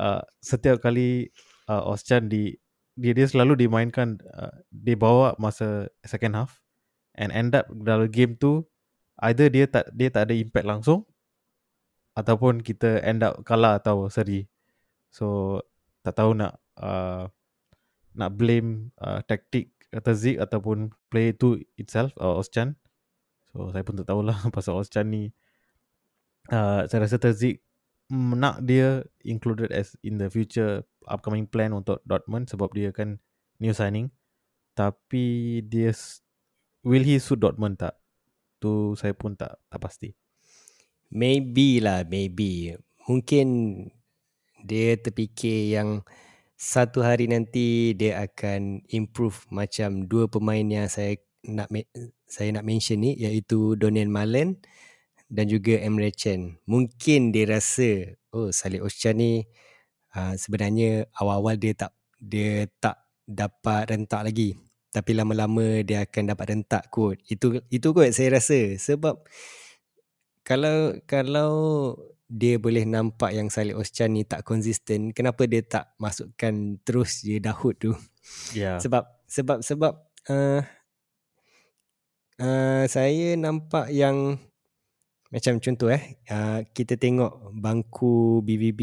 uh, 0.01 0.21
setiap 0.41 0.81
kali 0.81 1.29
uh, 1.69 1.85
Oschan 1.93 2.25
di 2.25 2.57
dia 2.95 3.11
dia 3.11 3.27
selalu 3.27 3.67
dimainkan 3.67 4.19
uh, 4.31 4.55
dia 4.71 4.95
bawa 4.95 5.35
masa 5.35 5.91
second 6.07 6.35
half 6.35 6.63
and 7.19 7.35
end 7.35 7.51
up 7.55 7.67
dalam 7.71 8.07
game 8.07 8.39
tu 8.39 8.63
either 9.27 9.51
dia 9.51 9.67
tak 9.67 9.87
dia 9.91 10.07
tak 10.11 10.31
ada 10.31 10.35
impact 10.35 10.67
langsung 10.67 11.03
ataupun 12.15 12.63
kita 12.63 13.03
end 13.03 13.27
up 13.27 13.43
kalah 13.43 13.77
atau 13.79 14.07
seri. 14.07 14.47
So 15.11 15.59
tak 16.03 16.15
tahu 16.15 16.31
nak 16.35 16.59
uh, 16.79 17.27
nak 18.15 18.31
blame 18.39 18.95
uh, 19.03 19.19
taktik 19.27 19.75
kata 19.91 20.15
Zik 20.15 20.39
ataupun 20.39 20.95
play 21.11 21.35
tu 21.35 21.59
itself 21.75 22.15
uh, 22.19 22.39
Oschan. 22.39 22.79
So 23.51 23.71
saya 23.75 23.83
pun 23.83 23.99
tak 23.99 24.07
tahulah 24.07 24.35
pasal 24.55 24.79
Oschan 24.79 25.11
ni. 25.11 25.35
Uh, 26.47 26.87
saya 26.87 27.03
rasa 27.03 27.17
Terzik 27.19 27.65
nak 28.11 28.61
dia 28.61 29.01
included 29.25 29.73
as 29.73 29.97
in 30.05 30.21
the 30.21 30.29
future 30.29 30.85
upcoming 31.09 31.49
plan 31.49 31.73
untuk 31.73 32.01
Dortmund 32.05 32.49
sebab 32.49 32.73
dia 32.73 32.93
kan 32.93 33.17
new 33.57 33.73
signing. 33.73 34.13
Tapi 34.75 35.59
dia 35.65 35.95
will 36.85 37.05
he 37.05 37.17
suit 37.17 37.41
Dortmund 37.41 37.81
tak? 37.81 37.97
Tu 38.61 38.93
saya 38.99 39.15
pun 39.15 39.33
tak 39.33 39.57
tak 39.71 39.79
pasti. 39.81 40.09
Maybe 41.09 41.79
lah 41.81 42.05
maybe. 42.05 42.77
Mungkin 43.05 43.47
dia 44.65 44.97
terfikir 44.97 45.73
yang 45.77 46.01
satu 46.55 47.03
hari 47.03 47.29
nanti 47.29 47.93
dia 47.93 48.25
akan 48.25 48.87
improve 48.89 49.45
macam 49.51 50.07
dua 50.07 50.25
pemain 50.31 50.63
yang 50.63 50.87
saya 50.87 51.19
nak 51.45 51.69
saya 52.25 52.49
nak 52.55 52.65
mention 52.65 53.05
ni 53.05 53.13
iaitu 53.13 53.77
Donian 53.77 54.09
Malen 54.09 54.57
dan 55.29 55.45
juga 55.49 55.77
Emre 55.81 56.13
Can. 56.13 56.57
Mungkin 56.69 57.33
dia 57.33 57.49
rasa 57.49 58.17
oh 58.35 58.53
Salih 58.53 58.85
Oschan 58.85 59.17
ni 59.17 59.45
uh, 60.13 60.33
sebenarnya 60.37 61.09
awal-awal 61.17 61.57
dia 61.57 61.73
tak 61.73 61.91
dia 62.21 62.69
tak 62.79 63.01
dapat 63.25 63.91
rentak 63.93 64.21
lagi. 64.25 64.55
Tapi 64.93 65.11
lama-lama 65.11 65.83
dia 65.83 66.07
akan 66.07 66.23
dapat 66.31 66.55
rentak 66.55 66.87
kot. 66.87 67.19
Itu 67.27 67.59
itu 67.67 67.87
kot 67.91 68.09
saya 68.15 68.39
rasa 68.39 68.79
sebab 68.79 69.25
kalau 70.45 70.95
kalau 71.09 71.53
dia 72.25 72.57
boleh 72.57 72.89
nampak 72.89 73.37
yang 73.37 73.53
Salih 73.53 73.77
Oschan 73.77 74.17
ni 74.17 74.25
tak 74.25 74.41
konsisten, 74.41 75.13
kenapa 75.13 75.45
dia 75.45 75.61
tak 75.61 75.93
masukkan 76.01 76.81
terus 76.81 77.21
je 77.21 77.37
Dahoud 77.37 77.77
tu? 77.77 77.93
Yeah. 78.57 78.77
Sebab 78.83 79.05
sebab 79.25 79.61
sebab 79.61 79.93
uh, 80.29 80.61
uh, 82.41 82.83
saya 82.89 83.37
nampak 83.37 83.93
yang 83.93 84.37
macam 85.35 85.59
contoh 85.59 85.91
eh 85.91 86.15
uh, 86.31 86.63
kita 86.71 86.95
tengok 86.95 87.51
bangku 87.59 88.39
BVB 88.47 88.81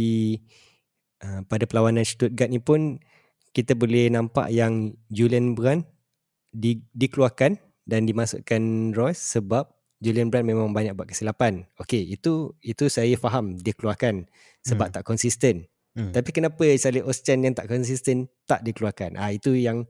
uh, 1.25 1.41
pada 1.49 1.65
perlawanan 1.65 2.05
Stuttgart 2.05 2.53
ni 2.53 2.61
pun 2.61 3.01
kita 3.57 3.73
boleh 3.73 4.13
nampak 4.13 4.53
yang 4.53 4.93
Julian 5.09 5.57
Brand 5.57 5.85
di, 6.53 6.85
dikeluarkan 6.93 7.57
dan 7.89 8.05
dimasukkan 8.05 8.93
Royce 8.93 9.41
sebab 9.41 9.73
Julian 10.03 10.29
Brand 10.29 10.45
memang 10.45 10.75
banyak 10.75 10.93
buat 10.93 11.09
kesilapan. 11.09 11.65
Okey, 11.79 12.13
itu 12.13 12.53
itu 12.61 12.91
saya 12.93 13.15
faham 13.17 13.57
dia 13.57 13.73
keluarkan 13.73 14.27
sebab 14.67 14.91
hmm. 14.91 14.95
tak 14.99 15.05
konsisten. 15.07 15.71
Hmm. 15.93 16.11
Tapi 16.11 16.31
kenapa 16.33 16.65
Salih 16.77 17.05
Oschan 17.05 17.45
yang 17.45 17.55
tak 17.57 17.69
konsisten 17.69 18.29
tak 18.49 18.65
dikeluarkan? 18.65 19.17
Ah 19.21 19.31
itu 19.31 19.53
yang 19.55 19.89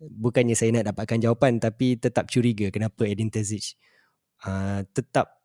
bukannya 0.00 0.56
saya 0.58 0.74
nak 0.74 0.92
dapatkan 0.92 1.22
jawapan 1.22 1.62
tapi 1.62 1.96
tetap 1.96 2.28
curiga 2.28 2.68
kenapa 2.68 3.06
Edin 3.06 3.30
Terzic 3.30 3.78
uh, 4.44 4.82
tetap 4.90 5.43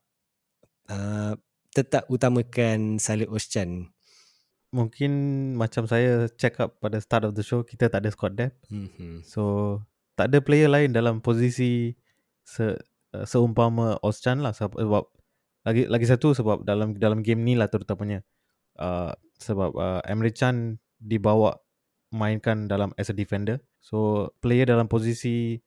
uh, 0.89 1.37
tetap 1.71 2.09
utamakan 2.09 2.97
Salih 2.97 3.29
Oschan. 3.29 3.93
Mungkin 4.69 5.11
macam 5.57 5.89
saya 5.89 6.29
check 6.37 6.61
up 6.61 6.77
pada 6.77 7.01
start 7.01 7.25
of 7.25 7.33
the 7.33 7.41
show, 7.41 7.65
kita 7.65 7.89
tak 7.89 8.05
ada 8.05 8.09
squad 8.13 8.37
depth. 8.37 8.57
Mm-hmm. 8.69 9.25
So, 9.25 9.81
tak 10.13 10.29
ada 10.29 10.41
player 10.41 10.69
lain 10.69 10.93
dalam 10.93 11.21
posisi 11.21 11.97
se, 12.45 12.77
uh, 13.15 13.25
seumpama 13.25 13.97
Oschan 14.05 14.45
lah. 14.45 14.53
Sebab, 14.53 15.05
lagi 15.65 15.85
lagi 15.91 16.05
satu 16.07 16.31
sebab 16.33 16.63
dalam 16.63 16.95
dalam 16.95 17.21
game 17.21 17.41
ni 17.43 17.53
lah 17.53 17.67
terutamanya. 17.69 18.23
Uh, 18.79 19.11
sebab 19.39 19.75
uh, 19.75 20.01
Emre 20.07 20.31
Can 20.31 20.79
dibawa 20.99 21.59
mainkan 22.11 22.65
dalam 22.65 22.95
as 22.97 23.11
a 23.11 23.15
defender. 23.15 23.61
So 23.79 24.29
player 24.43 24.65
dalam 24.67 24.87
posisi 24.87 25.59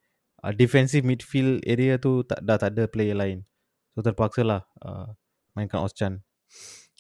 uh, 0.43 0.53
defensive 0.53 1.05
midfield 1.07 1.65
area 1.65 1.97
tu 2.01 2.25
tak 2.25 2.41
dah 2.45 2.57
tak 2.59 2.77
ada 2.77 2.85
player 2.89 3.17
lain. 3.17 3.45
So 3.93 4.01
terpaksa 4.01 4.43
lah 4.43 4.63
uh, 4.81 5.13
mainkan 5.53 5.85
Oschan. 5.85 6.25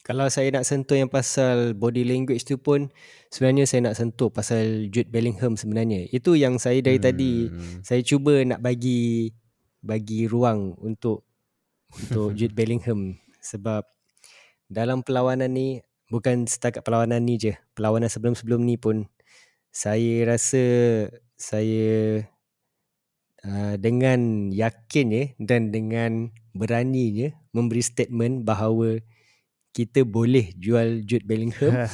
Kalau 0.03 0.26
saya 0.26 0.51
nak 0.51 0.66
sentuh 0.66 0.99
yang 0.99 1.07
pasal 1.07 1.78
body 1.78 2.03
language 2.03 2.43
tu 2.43 2.59
pun 2.59 2.90
sebenarnya 3.30 3.70
saya 3.70 3.86
nak 3.86 3.95
sentuh 3.95 4.34
pasal 4.34 4.90
Jude 4.90 5.07
Bellingham 5.14 5.55
sebenarnya. 5.55 6.11
Itu 6.11 6.34
yang 6.34 6.59
saya 6.59 6.82
dari 6.82 6.99
hmm. 6.99 7.07
tadi 7.07 7.32
saya 7.86 8.03
cuba 8.03 8.43
nak 8.43 8.59
bagi 8.59 9.30
bagi 9.78 10.26
ruang 10.26 10.74
untuk 10.82 11.22
untuk 11.95 12.34
Jude 12.38 12.51
Bellingham 12.51 13.14
sebab 13.38 13.86
dalam 14.66 15.07
perlawanan 15.07 15.55
ni 15.55 15.86
bukan 16.11 16.51
setakat 16.51 16.82
perlawanan 16.82 17.22
ni 17.22 17.38
je. 17.38 17.55
Perlawanan 17.78 18.11
sebelum-sebelum 18.11 18.59
ni 18.66 18.74
pun 18.74 19.07
saya 19.70 20.26
rasa 20.26 20.64
saya 21.38 22.20
uh, 23.47 23.74
dengan 23.78 24.51
yakin 24.51 25.07
ya 25.12 25.24
dan 25.38 25.74
dengan 25.74 26.30
beraninya 26.53 27.32
memberi 27.55 27.82
statement 27.82 28.45
bahawa 28.45 29.01
kita 29.72 30.05
boleh 30.05 30.53
jual 30.61 31.03
Jude 31.09 31.24
Bellingham. 31.24 31.72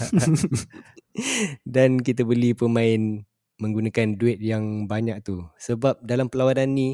Dan 1.67 1.99
kita 2.03 2.23
beli 2.23 2.55
pemain 2.55 3.23
menggunakan 3.59 4.15
duit 4.15 4.39
yang 4.39 4.87
banyak 4.87 5.23
tu. 5.23 5.47
Sebab 5.59 6.03
dalam 6.03 6.31
perlawanan 6.31 6.75
ni 6.75 6.89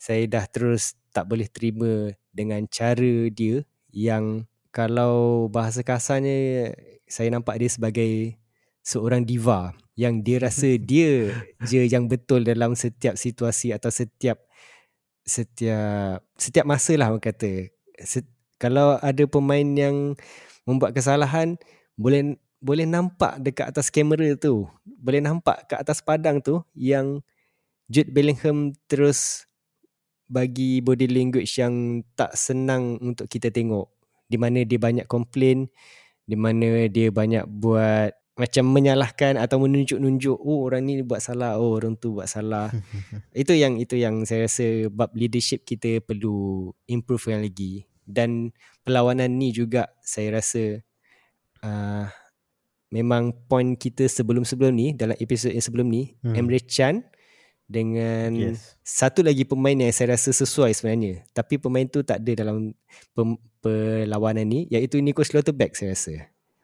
saya 0.00 0.24
dah 0.28 0.44
terus 0.48 0.96
tak 1.12 1.28
boleh 1.28 1.48
terima 1.50 2.12
dengan 2.30 2.64
cara 2.70 3.28
dia 3.32 3.66
yang 3.90 4.46
kalau 4.70 5.48
bahasa 5.50 5.82
kasarnya 5.82 6.70
saya 7.08 7.32
nampak 7.32 7.58
dia 7.58 7.70
sebagai 7.72 8.12
seorang 8.88 9.28
diva 9.28 9.76
yang 10.00 10.24
dia 10.24 10.40
rasa 10.40 10.80
dia 10.90 11.36
je 11.68 11.84
yang 11.84 12.08
betul 12.08 12.40
dalam 12.40 12.72
setiap 12.72 13.20
situasi 13.20 13.76
atau 13.76 13.92
setiap 13.92 14.40
setiap 15.28 16.24
setiap 16.40 16.64
masa 16.64 16.96
lah 16.96 17.12
orang 17.12 17.20
kata. 17.20 17.68
Set, 18.00 18.24
kalau 18.56 18.96
ada 19.04 19.28
pemain 19.28 19.68
yang 19.76 20.16
membuat 20.64 20.96
kesalahan 20.96 21.60
boleh 22.00 22.40
boleh 22.64 22.88
nampak 22.88 23.36
dekat 23.44 23.68
atas 23.68 23.92
kamera 23.92 24.32
tu. 24.40 24.64
Boleh 24.88 25.20
nampak 25.20 25.68
kat 25.68 25.84
atas 25.84 26.00
padang 26.00 26.40
tu 26.40 26.64
yang 26.72 27.20
Jude 27.92 28.08
Bellingham 28.08 28.72
terus 28.88 29.44
bagi 30.28 30.80
body 30.80 31.08
language 31.12 31.60
yang 31.60 32.04
tak 32.16 32.32
senang 32.32 32.96
untuk 33.04 33.28
kita 33.28 33.52
tengok. 33.52 33.92
Di 34.28 34.36
mana 34.36 34.64
dia 34.64 34.76
banyak 34.76 35.08
komplain, 35.08 35.68
di 36.28 36.36
mana 36.36 36.84
dia 36.88 37.08
banyak 37.08 37.48
buat 37.48 38.12
macam 38.38 38.70
menyalahkan 38.70 39.34
atau 39.34 39.58
menunjuk-nunjuk 39.58 40.38
oh 40.38 40.70
orang 40.70 40.86
ni 40.86 41.02
buat 41.02 41.18
salah. 41.18 41.58
Oh 41.58 41.74
orang 41.74 41.98
tu 41.98 42.14
buat 42.14 42.30
salah. 42.30 42.70
Itu 43.34 43.50
yang 43.58 43.82
itu 43.82 43.98
yang 43.98 44.22
saya 44.22 44.46
rasa 44.46 44.86
bab 44.94 45.10
leadership 45.18 45.66
kita 45.66 45.98
perlu 45.98 46.70
improve 46.86 47.34
lagi. 47.34 47.82
Dan 48.06 48.54
perlawanan 48.86 49.28
ni 49.36 49.50
juga 49.50 49.90
saya 50.00 50.38
rasa 50.38 50.80
uh, 51.66 52.06
memang 52.94 53.34
point 53.50 53.76
kita 53.76 54.06
sebelum-sebelum 54.06 54.72
ni 54.72 54.86
dalam 54.94 55.18
episod 55.18 55.52
yang 55.52 55.60
sebelum 55.60 55.90
ni 55.90 56.16
hmm. 56.22 56.32
Emre 56.38 56.62
Chan 56.62 57.04
dengan 57.68 58.32
yes. 58.32 58.80
satu 58.80 59.20
lagi 59.20 59.44
pemain 59.44 59.76
yang 59.76 59.92
saya 59.92 60.16
rasa 60.16 60.32
sesuai 60.32 60.72
sebenarnya. 60.72 61.26
Tapi 61.34 61.60
pemain 61.60 61.84
tu 61.84 62.00
tak 62.06 62.22
ada 62.24 62.46
dalam 62.46 62.72
perlawanan 63.60 64.46
ni 64.46 64.64
iaitu 64.72 65.02
Nico 65.02 65.20
Schlotterbeck 65.26 65.74
saya 65.74 65.92
rasa. 65.92 66.14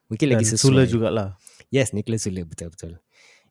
Mungkin 0.09 0.27
dan 0.31 0.33
lagi 0.39 0.47
sesuai. 0.49 0.71
Sula 0.71 0.83
jugalah 0.89 1.35
Yes, 1.73 1.93
Nicholas 1.97 2.27
Zule 2.27 2.45
betul-betul. 2.45 3.01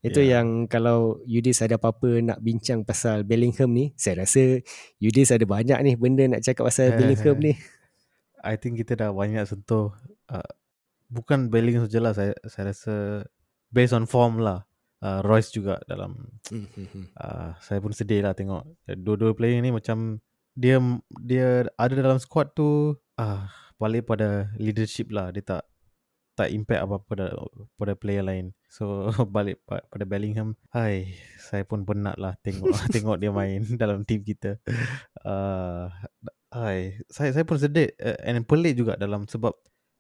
Itu 0.04 0.20
yeah. 0.20 0.40
yang 0.40 0.68
kalau 0.68 1.24
Yudis 1.24 1.64
ada 1.64 1.80
apa-apa 1.80 2.20
nak 2.20 2.44
bincang 2.44 2.84
pasal 2.84 3.24
Bellingham 3.24 3.72
ni, 3.72 3.96
saya 3.96 4.28
rasa 4.28 4.60
Yudis 5.00 5.32
ada 5.32 5.48
banyak 5.48 5.80
ni 5.80 5.96
benda 5.96 6.28
nak 6.28 6.44
cakap 6.44 6.68
pasal 6.68 6.92
Bellingham 7.00 7.40
ni. 7.40 7.56
I 8.44 8.60
think 8.60 8.76
kita 8.84 9.00
dah 9.00 9.10
banyak 9.16 9.48
sentuh 9.48 9.96
uh, 10.28 10.52
bukan 11.08 11.48
Bellingham 11.48 11.88
sajalah 11.88 12.12
saya 12.12 12.36
saya 12.44 12.76
rasa 12.76 13.24
based 13.72 13.96
on 13.96 14.04
form 14.04 14.44
lah. 14.44 14.68
Uh, 15.04 15.20
Royce 15.20 15.52
juga 15.52 15.84
dalam 15.84 16.40
uh, 17.20 17.52
saya 17.60 17.84
pun 17.84 17.92
sedih 17.92 18.24
lah 18.24 18.32
tengok 18.32 18.64
dua-dua 19.04 19.36
player 19.36 19.60
ni 19.60 19.68
macam 19.68 20.24
dia 20.56 20.80
dia 21.20 21.68
ada 21.76 21.92
dalam 21.92 22.24
squad 22.24 22.56
tu 22.56 22.96
ah 23.20 23.24
uh, 23.24 23.44
balik 23.76 24.08
pada 24.08 24.48
leadership 24.56 25.12
lah 25.12 25.28
dia 25.36 25.44
tak 25.44 25.68
tak 26.34 26.50
impact 26.50 26.82
apa-apa 26.82 27.06
pada, 27.06 27.26
pada 27.78 27.94
player 27.94 28.26
lain. 28.26 28.58
So 28.70 29.10
balik 29.36 29.62
pada 29.70 30.06
Bellingham, 30.06 30.58
hai, 30.74 31.14
saya 31.38 31.62
pun 31.66 31.86
penat 31.86 32.18
lah 32.18 32.34
tengok 32.42 32.74
tengok 32.94 33.22
dia 33.22 33.30
main 33.30 33.62
dalam 33.82 34.02
team 34.04 34.26
kita. 34.26 34.58
Uh, 35.22 35.94
hai, 36.50 36.98
saya 37.10 37.34
saya 37.34 37.46
pun 37.46 37.62
sedih 37.62 37.94
uh, 38.02 38.18
and 38.26 38.46
pelik 38.50 38.78
juga 38.78 38.98
dalam 38.98 39.30
sebab 39.30 39.54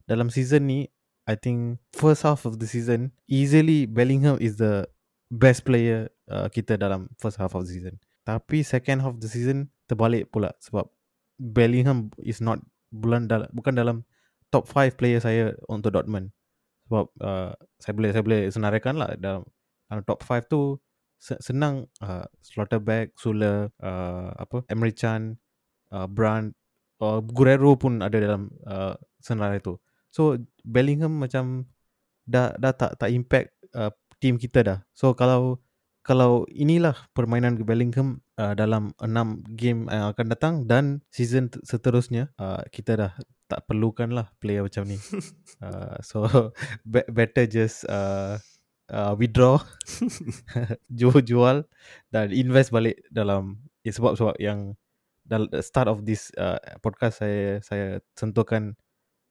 dalam 0.10 0.34
season 0.34 0.68
ni 0.68 0.80
I 1.24 1.40
think 1.40 1.80
first 1.96 2.28
half 2.28 2.44
of 2.44 2.60
the 2.60 2.68
season 2.68 3.16
easily 3.32 3.88
Bellingham 3.88 4.36
is 4.44 4.60
the 4.60 4.84
best 5.32 5.64
player 5.64 6.12
uh, 6.28 6.52
kita 6.52 6.76
dalam 6.76 7.14
first 7.22 7.38
half 7.38 7.54
of 7.54 7.70
the 7.70 7.72
season. 7.72 8.02
Tapi 8.24 8.66
second 8.66 9.06
half 9.06 9.16
of 9.16 9.22
the 9.22 9.30
season 9.30 9.70
terbalik 9.86 10.34
pula 10.34 10.52
sebab 10.60 10.90
Bellingham 11.38 12.10
is 12.20 12.42
not 12.42 12.60
bulan 12.94 13.26
dalam 13.26 13.50
bukan 13.54 13.74
dalam 13.74 13.98
top 14.54 14.70
5 14.70 14.94
player 14.94 15.18
saya 15.18 15.58
untuk 15.66 15.98
Dortmund. 15.98 16.30
Sebab 16.86 17.10
uh, 17.26 17.52
saya 17.82 17.94
boleh 17.98 18.10
saya 18.14 18.22
boleh 18.22 18.42
senaraikan 18.54 19.02
lah 19.02 19.18
dalam, 19.18 19.42
dalam 19.90 20.04
top 20.06 20.22
5 20.22 20.46
tu 20.46 20.78
senang 21.18 21.88
uh, 22.04 22.28
Slaughterback, 22.44 23.16
Sula, 23.18 23.72
uh, 23.82 24.30
apa 24.38 24.62
Emre 24.70 24.94
Can, 24.94 25.40
uh, 25.90 26.06
Brandt, 26.06 26.54
uh, 27.02 27.24
Guerrero 27.24 27.80
pun 27.80 28.04
ada 28.04 28.20
dalam 28.20 28.52
uh, 28.68 28.94
senarai 29.24 29.64
tu. 29.64 29.80
So 30.14 30.38
Bellingham 30.62 31.18
macam 31.18 31.72
dah 32.28 32.54
dah 32.60 32.76
tak 32.76 33.00
tak 33.00 33.10
impact 33.10 33.56
uh, 33.74 33.90
team 34.20 34.36
kita 34.36 34.62
dah. 34.62 34.80
So 34.94 35.16
kalau 35.16 35.64
kalau 36.04 36.44
inilah 36.52 37.08
permainan 37.16 37.56
Bellingham 37.64 38.20
uh, 38.36 38.52
dalam 38.54 38.92
6 39.00 39.56
game 39.56 39.88
yang 39.88 40.12
akan 40.12 40.28
datang 40.28 40.54
dan 40.68 41.00
season 41.08 41.48
seterusnya 41.64 42.36
uh, 42.36 42.60
kita 42.68 43.00
dah 43.00 43.12
tak 43.54 43.70
perlukan 43.70 44.10
lah 44.10 44.34
player 44.42 44.66
macam 44.66 44.90
ni. 44.90 44.98
uh, 45.66 46.02
so 46.02 46.26
be- 46.82 47.06
better 47.14 47.46
just 47.46 47.86
uh, 47.86 48.42
uh, 48.90 49.14
withdraw, 49.14 49.62
jual-jual 50.98 51.70
dan 52.10 52.34
invest 52.34 52.74
balik 52.74 52.98
dalam 53.14 53.62
ya, 53.86 53.94
sebab 53.94 54.18
sebab 54.18 54.36
yang 54.42 54.74
dalam 55.22 55.46
start 55.62 55.86
of 55.86 56.02
this 56.02 56.34
uh, 56.36 56.58
podcast 56.82 57.22
saya 57.22 57.62
saya 57.62 58.02
sentuhkan 58.18 58.74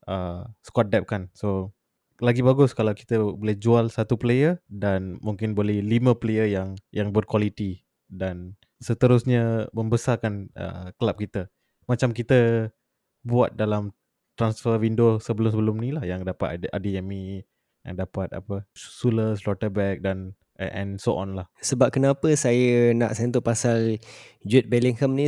uh, 0.07 0.47
squad 0.63 0.95
depth 0.95 1.11
kan. 1.11 1.27
So 1.35 1.75
lagi 2.23 2.39
bagus 2.39 2.71
kalau 2.71 2.95
kita 2.95 3.19
boleh 3.19 3.59
jual 3.59 3.91
satu 3.91 4.15
player 4.15 4.63
dan 4.71 5.19
mungkin 5.19 5.59
boleh 5.59 5.83
lima 5.83 6.15
player 6.15 6.47
yang 6.47 6.79
yang 6.95 7.11
berkualiti 7.11 7.83
dan 8.07 8.55
seterusnya 8.79 9.67
membesarkan 9.75 10.55
uh, 10.55 10.95
kelab 11.03 11.19
kita. 11.19 11.51
Macam 11.91 12.15
kita 12.15 12.71
buat 13.27 13.55
dalam 13.55 13.95
transfer 14.37 14.81
window 14.81 15.21
sebelum-sebelum 15.21 15.77
ni 15.81 15.91
lah 15.93 16.05
yang 16.05 16.25
dapat 16.25 16.67
Adeyemi 16.73 17.45
yang 17.83 17.99
dapat 17.99 18.31
apa 18.31 18.63
Sula, 18.73 19.35
Slaughterback 19.35 20.01
dan 20.07 20.39
and 20.57 21.03
so 21.03 21.19
on 21.19 21.35
lah. 21.35 21.51
Sebab 21.59 21.91
kenapa 21.91 22.31
saya 22.39 22.95
nak 22.95 23.19
sentuh 23.19 23.43
pasal 23.43 23.99
Jude 24.47 24.71
Bellingham 24.71 25.19
ni 25.19 25.27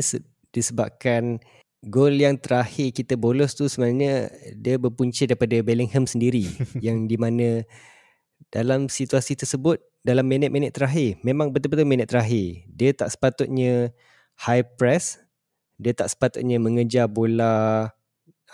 disebabkan 0.55 1.43
gol 1.85 2.17
yang 2.17 2.41
terakhir 2.41 2.95
kita 2.97 3.19
bolos 3.19 3.53
tu 3.53 3.69
sebenarnya 3.69 4.33
dia 4.57 4.81
berpunca 4.81 5.29
daripada 5.29 5.61
Bellingham 5.61 6.09
sendiri 6.09 6.49
yang 6.87 7.05
di 7.05 7.21
mana 7.21 7.67
dalam 8.49 8.89
situasi 8.89 9.37
tersebut 9.37 9.83
dalam 10.01 10.25
minit-minit 10.25 10.73
terakhir 10.73 11.21
memang 11.21 11.53
betul-betul 11.53 11.85
minit 11.85 12.09
terakhir 12.09 12.65
dia 12.71 12.97
tak 12.97 13.13
sepatutnya 13.13 13.93
high 14.41 14.65
press 14.65 15.21
dia 15.77 15.93
tak 15.93 16.09
sepatutnya 16.09 16.57
mengejar 16.63 17.11
bola 17.11 17.91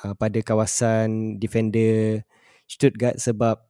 uh, 0.04 0.14
pada 0.16 0.38
kawasan 0.40 1.36
defender 1.40 2.24
Stuttgart 2.70 3.18
sebab 3.18 3.60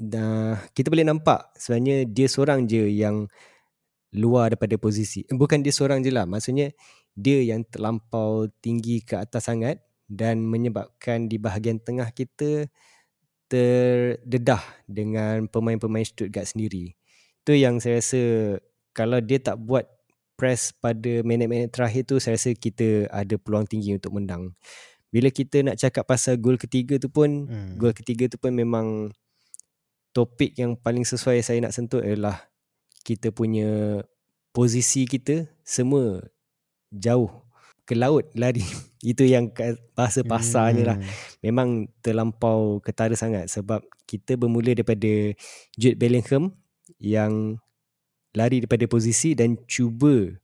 uh, 0.00 0.54
kita 0.72 0.88
boleh 0.88 1.06
nampak 1.06 1.50
sebenarnya 1.58 2.06
dia 2.06 2.26
seorang 2.30 2.64
je 2.64 2.86
yang 2.88 3.26
luar 4.14 4.54
daripada 4.54 4.74
posisi. 4.80 5.22
Eh, 5.26 5.36
bukan 5.38 5.62
dia 5.62 5.70
seorang 5.70 6.02
je 6.02 6.10
lah. 6.10 6.26
Maksudnya 6.26 6.74
dia 7.14 7.38
yang 7.42 7.62
terlampau 7.66 8.50
tinggi 8.62 9.02
ke 9.02 9.18
atas 9.18 9.46
sangat 9.46 9.78
dan 10.10 10.42
menyebabkan 10.42 11.30
di 11.30 11.38
bahagian 11.38 11.78
tengah 11.78 12.10
kita 12.10 12.66
terdedah 13.50 14.62
dengan 14.86 15.46
pemain-pemain 15.50 16.06
Stuttgart 16.06 16.46
sendiri. 16.50 16.94
Itu 17.42 17.54
yang 17.54 17.82
saya 17.82 17.98
rasa 17.98 18.22
kalau 18.94 19.18
dia 19.22 19.38
tak 19.42 19.58
buat 19.58 19.86
press 20.34 20.72
pada 20.72 21.20
minit-minit 21.20 21.68
terakhir 21.70 22.08
tu 22.08 22.16
saya 22.16 22.40
rasa 22.40 22.56
kita 22.56 23.10
ada 23.12 23.36
peluang 23.36 23.68
tinggi 23.68 23.92
untuk 23.92 24.16
menang 24.16 24.56
bila 25.10 25.28
kita 25.30 25.66
nak 25.66 25.76
cakap 25.78 26.06
pasal 26.06 26.38
gol 26.38 26.54
ketiga 26.54 26.98
tu 27.02 27.10
pun 27.10 27.50
hmm. 27.50 27.78
gol 27.78 27.94
ketiga 27.94 28.30
tu 28.30 28.38
pun 28.38 28.54
memang 28.54 29.10
topik 30.14 30.54
yang 30.58 30.74
paling 30.78 31.06
sesuai 31.06 31.42
saya 31.42 31.58
nak 31.62 31.74
sentuh 31.74 32.02
adalah 32.02 32.50
kita 33.02 33.34
punya 33.34 34.02
posisi 34.50 35.06
kita 35.06 35.46
semua 35.62 36.22
jauh 36.90 37.30
ke 37.86 37.98
laut 37.98 38.30
lari. 38.38 38.62
Itu 39.02 39.26
yang 39.26 39.50
bahasa 39.98 40.22
pasarnya 40.22 40.94
lah. 40.94 40.96
Hmm. 41.00 41.10
Memang 41.42 41.68
terlampau 42.04 42.78
ketara 42.84 43.16
sangat 43.18 43.50
sebab 43.50 43.82
kita 44.06 44.38
bermula 44.38 44.76
daripada 44.76 45.34
Jude 45.74 45.98
Bellingham 45.98 46.54
yang 47.02 47.58
lari 48.36 48.62
daripada 48.62 48.86
posisi 48.86 49.34
dan 49.34 49.58
cuba 49.66 50.38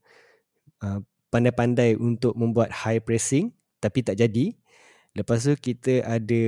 uh, 0.83 0.99
pandai-pandai 1.31 1.95
untuk 1.95 2.35
membuat 2.35 2.71
high 2.71 2.99
pressing 2.99 3.55
tapi 3.77 4.05
tak 4.05 4.17
jadi. 4.19 4.53
Lepas 5.17 5.45
tu 5.45 5.53
kita 5.57 6.05
ada 6.05 6.43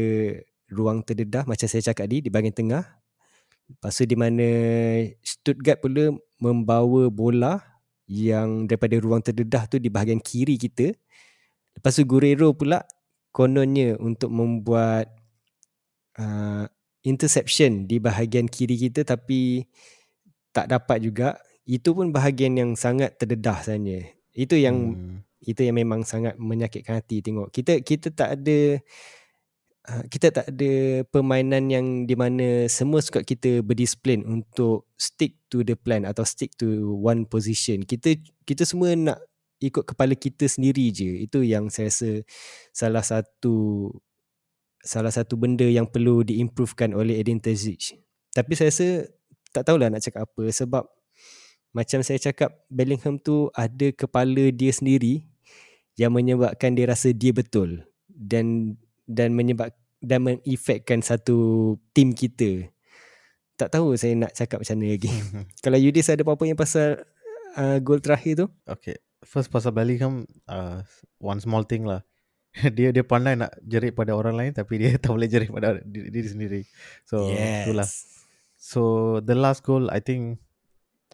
ruang 0.69 1.01
terdedah 1.01 1.45
macam 1.49 1.65
saya 1.65 1.82
cakap 1.82 2.05
tadi 2.05 2.25
di 2.25 2.30
bahagian 2.30 2.53
tengah. 2.53 2.86
Lepas 3.69 4.01
tu 4.01 4.05
di 4.05 4.17
mana 4.17 4.47
Stuttgart 5.21 5.82
pula 5.82 6.13
membawa 6.41 7.09
bola 7.09 7.61
yang 8.09 8.65
daripada 8.65 8.97
ruang 8.97 9.21
terdedah 9.21 9.69
tu 9.69 9.77
di 9.77 9.93
bahagian 9.93 10.17
kiri 10.17 10.57
kita. 10.57 10.93
Lepas 11.77 12.01
tu 12.01 12.03
Guerrero 12.09 12.57
pula 12.57 12.82
kononnya 13.30 13.93
untuk 14.01 14.34
membuat 14.34 15.13
uh, 16.17 16.65
interception 17.05 17.86
di 17.86 18.01
bahagian 18.01 18.49
kiri 18.49 18.89
kita 18.89 19.05
tapi 19.05 19.69
tak 20.49 20.73
dapat 20.73 21.05
juga. 21.05 21.38
Itu 21.69 21.93
pun 21.93 22.09
bahagian 22.09 22.57
yang 22.57 22.71
sangat 22.73 23.21
terdedah 23.21 23.61
sebenarnya. 23.61 24.17
Itu 24.34 24.57
yang 24.57 24.97
hmm. 24.97 25.28
Itu 25.44 25.64
yang 25.64 25.80
memang 25.80 26.04
sangat 26.04 26.36
menyakitkan 26.36 27.00
hati 27.00 27.24
tengok. 27.24 27.48
Kita 27.52 27.80
kita 27.80 28.12
tak 28.12 28.30
ada 28.40 28.60
uh, 29.88 30.04
kita 30.12 30.28
tak 30.36 30.46
ada 30.52 30.72
permainan 31.08 31.72
yang 31.72 31.86
di 32.04 32.16
mana 32.20 32.68
semua 32.68 33.00
squad 33.00 33.24
kita 33.24 33.64
berdisiplin 33.64 34.28
untuk 34.28 34.90
stick 35.00 35.40
to 35.48 35.64
the 35.64 35.80
plan 35.80 36.04
atau 36.04 36.28
stick 36.28 36.56
to 36.60 36.92
one 37.00 37.24
position. 37.24 37.88
Kita 37.88 38.20
kita 38.44 38.68
semua 38.68 38.92
nak 38.96 39.20
ikut 39.64 39.84
kepala 39.88 40.16
kita 40.16 40.48
sendiri 40.48 40.92
je. 40.92 41.24
Itu 41.24 41.44
yang 41.44 41.72
saya 41.72 41.92
rasa 41.92 42.10
salah 42.76 43.04
satu 43.04 43.88
salah 44.80 45.12
satu 45.12 45.36
benda 45.36 45.68
yang 45.68 45.88
perlu 45.88 46.24
diimprovekan 46.24 46.96
oleh 46.96 47.20
Edin 47.20 47.40
Terzic. 47.40 48.00
Tapi 48.32 48.56
saya 48.56 48.72
rasa 48.72 48.88
tak 49.52 49.68
tahulah 49.68 49.92
nak 49.92 50.04
cakap 50.04 50.30
apa 50.30 50.44
sebab 50.52 50.84
macam 51.70 52.02
saya 52.02 52.18
cakap 52.18 52.66
Bellingham 52.70 53.22
tu 53.22 53.54
ada 53.54 53.94
kepala 53.94 54.50
dia 54.50 54.74
sendiri 54.74 55.28
yang 56.00 56.16
menyebabkan 56.16 56.80
dia 56.80 56.88
rasa 56.88 57.12
dia 57.12 57.36
betul 57.36 57.84
dan 58.08 58.80
dan 59.04 59.36
menyebab 59.36 59.76
dan 60.00 60.24
mengefekkan 60.24 61.04
satu 61.04 61.76
tim 61.91 62.16
kita. 62.16 62.72
Tak 63.60 63.76
tahu 63.76 64.00
saya 64.00 64.16
nak 64.16 64.32
cakap 64.32 64.64
macam 64.64 64.80
mana 64.80 64.95
lagi. 64.95 65.12
Kalau 65.64 65.76
Yudis 65.76 66.08
ada 66.08 66.24
apa-apa 66.24 66.47
yang 66.47 66.56
pasal 66.56 67.04
uh, 67.60 67.78
gol 67.84 68.00
terakhir 68.00 68.45
tu? 68.45 68.47
Okay. 68.64 68.95
First 69.28 69.52
pasal 69.52 69.76
Bellingham 69.76 70.24
uh, 70.47 70.80
one 71.20 71.43
small 71.43 71.68
thing 71.68 71.84
lah. 71.84 72.08
dia 72.78 72.95
dia 72.95 73.04
pandai 73.04 73.36
nak 73.36 73.52
jerit 73.62 73.91
pada 73.91 74.16
orang 74.16 74.39
lain 74.39 74.52
tapi 74.56 74.80
dia 74.80 74.95
tak 74.95 75.12
boleh 75.12 75.28
jerit 75.28 75.52
pada 75.52 75.84
diri, 75.84 76.08
diri 76.08 76.28
sendiri. 76.32 76.62
So 77.04 77.28
yes. 77.28 77.68
itulah. 77.68 77.88
So 78.56 78.82
the 79.20 79.36
last 79.36 79.68
goal 79.68 79.91
I 79.91 80.00
think 80.00 80.39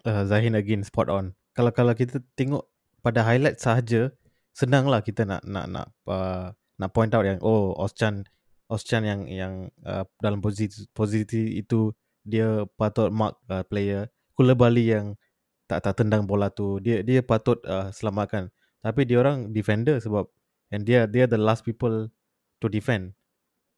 uh, 0.06 0.22
Zahin 0.30 0.54
again 0.54 0.86
spot 0.86 1.10
on. 1.10 1.34
Kalau 1.58 1.74
kalau 1.74 1.98
kita 1.98 2.22
tengok 2.38 2.70
pada 3.02 3.26
highlight 3.26 3.58
sahaja 3.58 4.14
senanglah 4.56 5.04
kita 5.04 5.28
nak 5.28 5.44
nak 5.44 5.66
nak 5.68 5.86
uh, 6.08 6.48
nak 6.80 6.90
point 6.96 7.12
out 7.12 7.28
yang 7.28 7.36
oh 7.44 7.76
Oschan 7.76 8.24
Oschan 8.72 9.04
yang 9.04 9.20
yang 9.28 9.68
uh, 9.84 10.08
dalam 10.24 10.40
posisi 10.40 10.88
posisi 10.96 11.60
itu 11.60 11.92
dia 12.24 12.64
patut 12.80 13.12
mark 13.12 13.36
uh, 13.52 13.60
player 13.68 14.08
Kula 14.32 14.56
Bali 14.56 14.88
yang 14.88 15.20
tak 15.68 15.84
tak 15.84 16.00
tendang 16.00 16.24
bola 16.24 16.48
tu 16.48 16.80
dia 16.80 17.04
dia 17.04 17.20
patut 17.20 17.60
uh, 17.68 17.92
selamatkan 17.92 18.48
tapi 18.80 19.04
dia 19.04 19.20
orang 19.20 19.52
defender 19.52 20.00
sebab 20.00 20.24
and 20.72 20.88
dia 20.88 21.04
dia 21.04 21.28
the 21.28 21.36
last 21.36 21.60
people 21.60 22.08
to 22.56 22.66
defend 22.72 23.12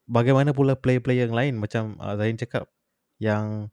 bagaimana 0.09 0.57
pula 0.57 0.79
player-player 0.79 1.29
yang 1.29 1.37
lain 1.37 1.55
macam 1.61 1.99
uh, 2.01 2.17
Zahin 2.17 2.39
cakap 2.41 2.71
yang 3.19 3.69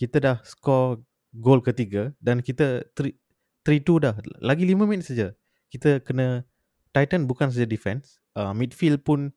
kita 0.00 0.18
dah 0.18 0.36
score 0.42 1.02
gol 1.34 1.60
ketiga 1.62 2.14
dan 2.22 2.40
kita 2.40 2.86
3-2 2.94 4.00
dah. 4.00 4.14
Lagi 4.40 4.64
5 4.64 4.88
minit 4.88 5.06
saja. 5.06 5.34
Kita 5.68 6.00
kena 6.00 6.44
Titan 6.92 7.28
bukan 7.28 7.52
saja 7.52 7.68
defense, 7.68 8.18
uh, 8.34 8.56
midfield 8.56 9.04
pun 9.04 9.30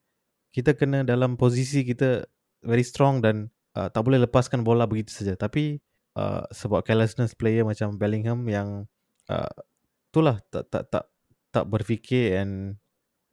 kita 0.52 0.76
kena 0.76 1.04
dalam 1.04 1.36
posisi 1.36 1.84
kita 1.84 2.28
very 2.64 2.84
strong 2.84 3.24
dan 3.24 3.52
uh, 3.76 3.88
tak 3.88 4.04
boleh 4.04 4.24
lepaskan 4.24 4.64
bola 4.64 4.88
begitu 4.88 5.12
saja. 5.12 5.36
Tapi 5.36 5.80
uh, 6.16 6.44
sebab 6.52 6.84
carelessness 6.84 7.36
player 7.36 7.64
macam 7.64 7.96
Bellingham 7.96 8.48
yang 8.48 8.88
uh, 9.32 9.54
itulah 10.12 10.44
tak 10.52 10.68
tak 10.72 10.84
tak 10.92 11.06
tak 11.52 11.66
berfikir 11.68 12.40
and 12.40 12.80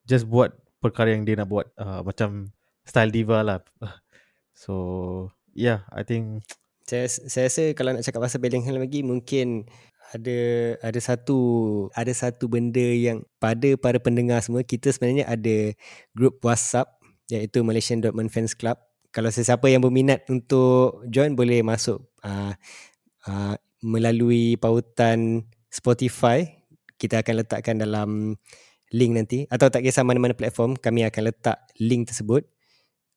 just 0.06 0.26
buat 0.26 0.54
perkara 0.82 1.14
yang 1.14 1.26
dia 1.26 1.38
nak 1.38 1.50
buat 1.50 1.66
uh, 1.78 2.02
macam 2.02 2.50
style 2.86 3.12
diva 3.12 3.42
lah. 3.42 3.60
So 4.58 4.74
yeah, 5.54 5.86
I 5.94 6.02
think 6.02 6.42
saya 6.82 7.06
saya 7.06 7.46
rasa 7.46 7.70
kalau 7.78 7.94
nak 7.94 8.02
cakap 8.02 8.26
pasal 8.26 8.42
Bellingham 8.42 8.74
lagi 8.74 9.06
mungkin 9.06 9.70
ada 10.08 10.40
ada 10.80 11.00
satu 11.00 11.38
ada 11.92 12.12
satu 12.12 12.48
benda 12.48 12.80
yang 12.80 13.24
pada 13.36 13.76
para 13.76 14.00
pendengar 14.00 14.40
semua 14.40 14.64
kita 14.64 14.88
sebenarnya 14.88 15.28
ada 15.28 15.76
grup 16.16 16.40
WhatsApp 16.40 16.96
iaitu 17.28 17.60
Malaysian 17.60 18.00
Dortmund 18.00 18.32
Fans 18.32 18.56
Club. 18.56 18.80
Kalau 19.12 19.28
sesiapa 19.28 19.68
yang 19.68 19.84
berminat 19.84 20.24
untuk 20.32 21.04
join 21.08 21.36
boleh 21.36 21.60
masuk 21.60 22.00
uh, 22.24 22.52
uh, 23.28 23.54
melalui 23.84 24.56
pautan 24.56 25.44
Spotify. 25.68 26.44
Kita 26.98 27.22
akan 27.22 27.34
letakkan 27.44 27.76
dalam 27.78 28.34
link 28.90 29.12
nanti 29.14 29.46
atau 29.52 29.70
tak 29.70 29.86
kisah 29.86 30.02
mana-mana 30.02 30.34
platform 30.34 30.74
kami 30.74 31.06
akan 31.06 31.30
letak 31.30 31.62
link 31.78 32.10
tersebut. 32.10 32.42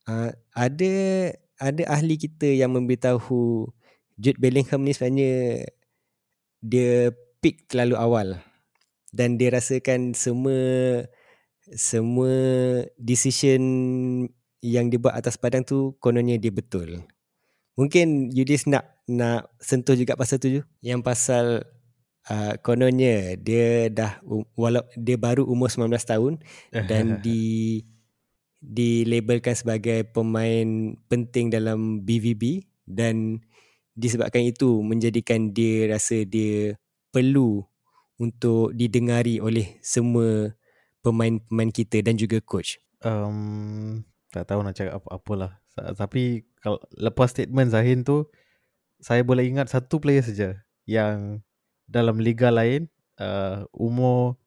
Uh, 0.06 0.30
ada 0.54 0.94
ada 1.58 1.84
ahli 1.90 2.18
kita 2.20 2.46
yang 2.46 2.74
memberitahu 2.78 3.70
Jude 4.22 4.38
Bellingham 4.38 4.86
ni 4.86 4.94
sebenarnya 4.94 5.66
dia 6.62 7.10
pick 7.42 7.66
terlalu 7.68 7.98
awal 7.98 8.28
dan 9.12 9.36
dia 9.36 9.52
rasakan 9.52 10.14
semua 10.14 11.04
semua 11.74 12.34
decision 12.96 13.62
yang 14.62 14.94
dia 14.94 15.02
buat 15.02 15.18
atas 15.18 15.36
padang 15.36 15.66
tu 15.66 15.98
kononnya 15.98 16.38
dia 16.38 16.54
betul. 16.54 17.02
Mungkin 17.76 18.30
Yudis 18.30 18.70
nak 18.70 19.02
nak 19.10 19.50
sentuh 19.58 19.98
juga 19.98 20.14
pasal 20.14 20.38
tu 20.38 20.48
je. 20.48 20.62
Yang 20.86 21.02
pasal 21.02 21.46
uh, 22.30 22.54
kononnya 22.62 23.36
dia 23.42 23.90
dah 23.90 24.22
walau 24.54 24.86
dia 24.94 25.18
baru 25.18 25.48
umur 25.50 25.74
19 25.74 25.90
tahun 26.06 26.34
dan 26.72 27.18
di 27.26 27.82
dilabelkan 28.62 29.58
sebagai 29.58 30.06
pemain 30.06 30.94
penting 31.10 31.50
dalam 31.50 32.06
BVB 32.06 32.62
dan 32.86 33.42
disebabkan 34.02 34.42
itu 34.42 34.82
menjadikan 34.82 35.54
dia 35.54 35.94
rasa 35.94 36.26
dia 36.26 36.74
perlu 37.14 37.62
untuk 38.18 38.74
didengari 38.74 39.38
oleh 39.38 39.78
semua 39.86 40.58
pemain-pemain 41.06 41.70
kita 41.70 42.02
dan 42.02 42.18
juga 42.18 42.42
coach. 42.42 42.82
Um, 43.06 44.06
tak 44.34 44.50
tahu 44.50 44.66
nak 44.66 44.78
cakap 44.78 45.02
apa-apalah. 45.02 45.62
Tapi 45.74 46.46
kalau 46.62 46.82
lepas 46.98 47.34
statement 47.34 47.74
Zahin 47.74 48.02
tu 48.06 48.30
saya 49.02 49.26
boleh 49.26 49.50
ingat 49.50 49.70
satu 49.70 49.98
player 49.98 50.22
saja 50.22 50.62
yang 50.86 51.42
dalam 51.90 52.22
liga 52.22 52.54
lain 52.54 52.86
uh, 53.18 53.66
umur 53.74 54.38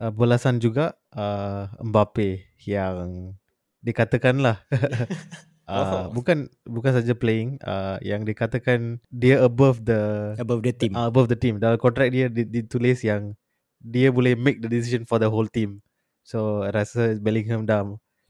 uh, 0.00 0.12
belasan 0.12 0.60
juga 0.60 1.00
uh, 1.16 1.72
Mbappe 1.80 2.44
yang 2.68 3.32
dikatakanlah 3.80 4.66
uh, 5.66 6.06
oh. 6.06 6.06
bukan 6.14 6.46
bukan 6.64 6.92
saja 6.94 7.12
playing 7.12 7.58
uh, 7.66 7.98
yang 8.00 8.22
dikatakan 8.22 9.02
dia 9.10 9.42
above 9.42 9.82
the 9.82 10.34
above 10.38 10.62
the 10.62 10.72
team. 10.72 10.94
uh, 10.94 11.10
above 11.10 11.26
the 11.26 11.38
team. 11.38 11.58
Dalam 11.58 11.76
kontrak 11.76 12.14
dia 12.14 12.30
ditulis 12.30 13.02
yang 13.02 13.34
dia 13.82 14.10
boleh 14.10 14.34
make 14.38 14.62
the 14.62 14.70
decision 14.70 15.04
for 15.04 15.18
the 15.18 15.28
whole 15.28 15.46
team. 15.50 15.82
So 16.26 16.66
rasa 16.66 17.18
Bellingham 17.18 17.66
dah 17.66 17.86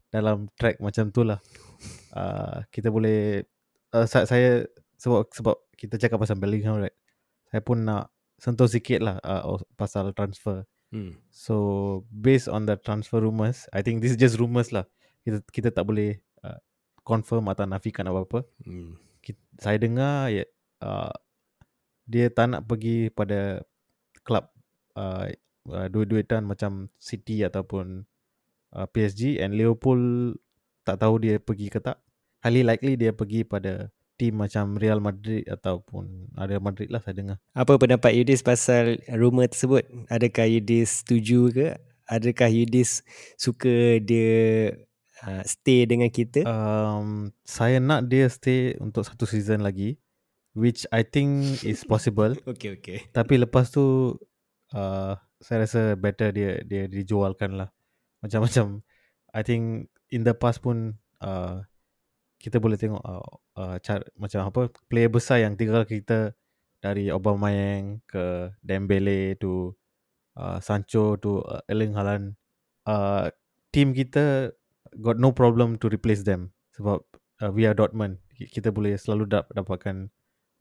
dalam 0.09 0.49
track 0.57 0.81
macam 0.81 1.09
tu 1.13 1.25
lah. 1.25 1.41
Uh, 2.13 2.65
kita 2.73 2.89
boleh 2.89 3.45
uh, 3.93 4.05
saya 4.09 4.65
sebab 4.97 5.29
sebab 5.29 5.55
kita 5.77 6.01
cakap 6.01 6.17
pasal 6.21 6.37
Bellingham 6.37 6.81
right? 6.81 6.95
Saya 7.53 7.61
pun 7.63 7.85
nak 7.85 8.11
sentuh 8.37 8.69
sikit 8.69 9.01
lah 9.01 9.17
uh, 9.21 9.61
pasal 9.77 10.13
transfer. 10.13 10.65
Hmm. 10.87 11.19
so 11.27 12.07
based 12.15 12.47
on 12.47 12.63
the 12.63 12.79
transfer 12.79 13.19
rumours 13.19 13.67
I 13.75 13.83
think 13.83 13.99
this 13.99 14.15
is 14.15 14.19
just 14.19 14.39
rumours 14.39 14.71
lah. 14.71 14.87
Kita 15.19 15.43
kita 15.51 15.69
tak 15.75 15.83
boleh 15.83 16.23
confirm 17.07 17.47
atau 17.47 17.63
nafikan 17.63 18.03
apa-apa. 18.11 18.43
Hmm. 18.67 18.99
Kita, 19.23 19.39
saya 19.63 19.79
dengar 19.79 20.27
ya 20.27 20.43
uh, 20.83 21.15
dia 22.03 22.27
tak 22.27 22.51
nak 22.51 22.67
pergi 22.67 23.07
pada 23.07 23.63
klub 24.27 24.51
uh, 24.99 25.31
uh, 25.71 25.87
duit-duitan 25.87 26.43
macam 26.43 26.91
City 26.99 27.47
ataupun 27.47 28.03
uh, 28.75 28.87
PSG 28.91 29.39
and 29.39 29.55
Liverpool 29.55 30.35
tak 30.83 30.99
tahu 30.99 31.23
dia 31.23 31.39
pergi 31.39 31.71
ke 31.71 31.79
tak. 31.79 32.03
Highly 32.43 32.67
likely 32.67 32.99
dia 32.99 33.15
pergi 33.15 33.47
pada 33.47 33.87
team 34.17 34.39
macam 34.41 34.75
Real 34.75 34.99
Madrid 34.99 35.45
ataupun 35.47 36.33
Real 36.35 36.63
Madrid 36.63 36.91
lah 36.91 36.99
saya 36.99 37.15
dengar. 37.15 37.37
Apa 37.53 37.79
pendapat 37.79 38.15
Yudis 38.17 38.43
pasal 38.43 38.99
rumor 39.11 39.47
tersebut? 39.47 39.87
Adakah 40.11 40.47
Yudis 40.47 41.03
setuju 41.05 41.53
ke? 41.53 41.67
Adakah 42.07 42.47
Yudis 42.47 43.03
suka 43.35 43.99
dia 43.99 44.71
uh, 45.25 45.43
stay 45.47 45.87
dengan 45.87 46.11
kita? 46.11 46.45
Um, 46.45 47.31
saya 47.47 47.81
nak 47.81 48.11
dia 48.11 48.27
stay 48.27 48.75
untuk 48.77 49.07
satu 49.07 49.25
season 49.25 49.63
lagi 49.65 49.97
which 50.57 50.89
I 50.89 51.05
think 51.05 51.61
is 51.61 51.85
possible. 51.91 52.33
okay, 52.49 52.77
okay. 52.81 52.97
Tapi 53.13 53.37
lepas 53.37 53.69
tu 53.69 54.17
uh, 54.73 55.13
saya 55.37 55.57
rasa 55.63 55.93
better 55.93 56.33
dia 56.33 56.61
dia 56.65 56.89
dijualkan 56.89 57.61
lah. 57.61 57.69
Macam-macam 58.25 58.81
I 59.37 59.41
think 59.45 59.93
in 60.09 60.25
the 60.25 60.33
past 60.33 60.65
pun 60.65 60.97
uh, 61.21 61.61
kita 62.41 62.57
boleh 62.57 62.77
tengok 62.77 63.01
uh, 63.01 63.29
uh, 63.57 63.75
cara, 63.81 64.05
macam 64.17 64.49
apa 64.49 64.69
player 64.89 65.09
besar 65.09 65.45
yang 65.45 65.53
tinggal 65.53 65.85
kita 65.85 66.33
dari 66.81 67.09
Aubameyang 67.09 68.05
ke 68.05 68.53
Dembele 68.61 69.33
to 69.41 69.73
uh, 70.37 70.61
Sancho 70.61 71.17
to 71.17 71.41
uh, 71.45 71.61
Erling 71.65 71.97
Haaland 71.97 72.37
uh, 72.85 73.29
team 73.73 73.93
kita 73.93 74.53
got 75.01 75.17
no 75.17 75.33
problem 75.33 75.77
to 75.77 75.89
replace 75.89 76.23
them 76.25 76.53
sebab 76.73 77.01
uh, 77.43 77.51
we 77.53 77.65
are 77.65 77.77
Dortmund 77.77 78.21
kita 78.37 78.69
boleh 78.69 78.97
selalu 78.97 79.29
dap- 79.29 79.51
dapatkan 79.53 80.09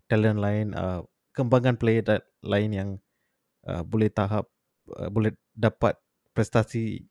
talent 0.09 0.39
lain 0.41 0.73
uh, 0.73 1.05
kembangkan 1.37 1.77
player 1.77 2.05
lain 2.41 2.71
yang 2.73 2.89
uh, 3.69 3.85
boleh 3.85 4.09
tahap 4.09 4.49
uh, 4.97 5.09
boleh 5.13 5.37
dapat 5.53 5.97
prestasi 6.33 7.05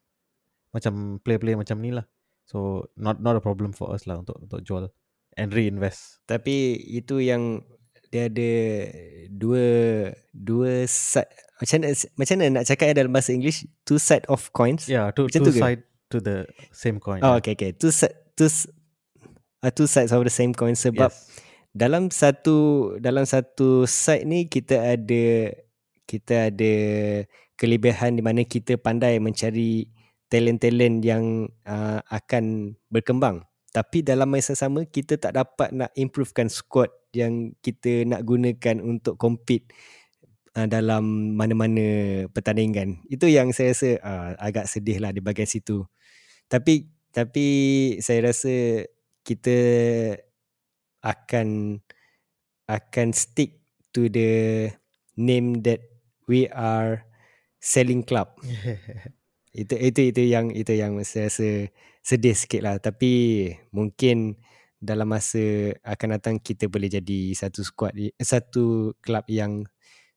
macam 0.73 1.23
player-player 1.23 1.57
macam 1.57 1.79
ni 1.81 1.93
lah 1.93 2.05
So 2.45 2.89
not 2.95 3.17
not 3.19 3.35
a 3.35 3.41
problem 3.41 3.73
for 3.73 3.89
us 3.89 4.05
lah 4.05 4.21
untuk 4.21 4.37
untuk 4.37 4.61
jual 4.61 4.93
and 5.33 5.49
reinvest. 5.49 6.21
Tapi 6.29 6.77
itu 6.77 7.17
yang 7.17 7.65
dia 8.13 8.29
ada 8.29 8.53
dua 9.33 9.65
dua 10.29 10.85
side 10.85 11.27
macam 11.57 11.81
mana, 11.81 11.93
macam 12.15 12.35
mana 12.37 12.49
nak 12.61 12.65
cakap 12.69 12.93
dalam 12.93 13.11
bahasa 13.11 13.33
English 13.33 13.65
two 13.81 13.97
side 13.97 14.23
of 14.29 14.53
coins. 14.53 14.85
Yeah, 14.85 15.09
two, 15.09 15.25
two 15.25 15.41
tu 15.41 15.57
side? 15.57 15.81
To 16.15 16.23
the 16.23 16.47
same 16.71 17.03
coin. 17.03 17.19
Oh, 17.19 17.35
okay, 17.43 17.59
okay. 17.59 17.75
Two 17.75 17.91
side 17.91 18.15
two 18.39 18.47
uh, 19.59 19.71
two 19.75 19.91
sides 19.91 20.15
of 20.15 20.23
the 20.23 20.31
same 20.31 20.55
coin 20.55 20.79
sebab 20.79 21.11
yes. 21.11 21.27
dalam 21.75 22.07
satu 22.07 22.95
dalam 23.03 23.27
satu 23.27 23.83
side 23.83 24.23
ni 24.23 24.47
kita 24.47 24.95
ada 24.95 25.51
kita 26.07 26.53
ada 26.53 26.73
kelebihan 27.59 28.15
di 28.15 28.23
mana 28.23 28.47
kita 28.47 28.79
pandai 28.79 29.19
mencari 29.19 29.91
talent-talent 30.29 31.03
yang 31.03 31.49
uh, 31.67 31.99
akan 32.07 32.75
berkembang. 32.87 33.43
Tapi 33.75 34.07
dalam 34.07 34.31
masa 34.31 34.55
sama 34.55 34.87
kita 34.87 35.19
tak 35.19 35.35
dapat 35.35 35.75
nak 35.75 35.91
improvekan 35.99 36.47
squad 36.47 36.87
yang 37.11 37.51
kita 37.59 38.07
nak 38.07 38.23
gunakan 38.23 38.79
untuk 38.79 39.19
compete 39.19 39.67
uh, 40.55 40.67
dalam 40.67 41.35
mana-mana 41.35 42.23
pertandingan. 42.31 43.03
Itu 43.11 43.27
yang 43.27 43.51
saya 43.51 43.75
rasa 43.75 43.89
uh, 43.99 44.31
agak 44.39 44.71
sedih 44.71 45.03
lah 45.03 45.11
di 45.11 45.19
bahagian 45.19 45.47
situ. 45.47 45.83
Tapi 46.49 46.89
tapi 47.15 47.47
saya 48.03 48.31
rasa 48.31 48.85
kita 49.25 49.57
akan 51.01 51.79
akan 52.65 53.07
stick 53.13 53.61
to 53.93 54.09
the 54.09 54.67
name 55.15 55.61
that 55.63 55.79
we 56.27 56.49
are 56.51 57.05
selling 57.61 58.03
club. 58.03 58.33
itu 59.55 59.71
itu 59.79 60.11
itu 60.11 60.21
yang 60.27 60.51
itu 60.51 60.75
yang 60.75 60.99
saya 61.07 61.31
rasa 61.31 61.71
sedih 62.03 62.35
sikit 62.35 62.61
lah 62.61 62.75
tapi 62.77 63.47
mungkin 63.71 64.35
dalam 64.83 65.07
masa 65.07 65.73
akan 65.81 66.19
datang 66.19 66.35
kita 66.43 66.67
boleh 66.67 66.91
jadi 66.91 67.31
satu 67.33 67.63
squad 67.63 67.95
satu 68.19 68.93
kelab 68.99 69.25
yang 69.31 69.63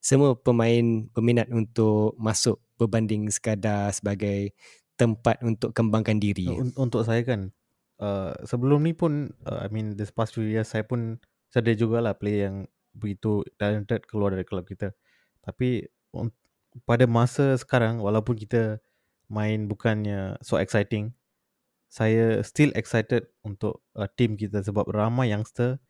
semua 0.03 0.35
pemain 0.35 1.07
peminat 1.15 1.47
untuk 1.55 2.19
masuk 2.19 2.59
berbanding 2.77 3.31
sekadar 3.31 3.95
sebagai 3.95 4.59
tempat 4.99 5.39
untuk 5.47 5.71
kembangkan 5.73 6.19
diri 6.19 6.51
untuk 6.75 7.07
saya 7.07 7.23
kan 7.23 7.55
uh, 8.03 8.35
sebelum 8.43 8.83
ni 8.83 8.95
pun 8.95 9.31
uh, 9.47 9.63
I 9.63 9.69
mean 9.71 9.95
this 9.95 10.11
past 10.11 10.35
few 10.35 10.47
years 10.47 10.71
saya 10.71 10.83
pun 10.87 11.23
sedih 11.49 11.79
jugalah 11.87 12.19
play 12.19 12.45
yang 12.45 12.67
begitu 12.95 13.47
talented 13.57 14.05
keluar 14.11 14.35
dari 14.35 14.45
kelab 14.45 14.67
kita. 14.67 14.93
Tapi 15.45 15.87
pada 16.85 17.07
masa 17.07 17.55
sekarang 17.57 18.03
walaupun 18.03 18.35
kita 18.37 18.83
main 19.29 19.69
bukannya 19.69 20.41
so 20.41 20.57
exciting 20.57 21.13
saya 21.89 22.45
still 22.45 22.69
excited 22.77 23.33
untuk 23.41 23.81
uh, 23.97 24.05
team 24.13 24.37
kita 24.37 24.61
sebab 24.61 24.93
ramai 24.93 25.33
youngster. 25.33 25.81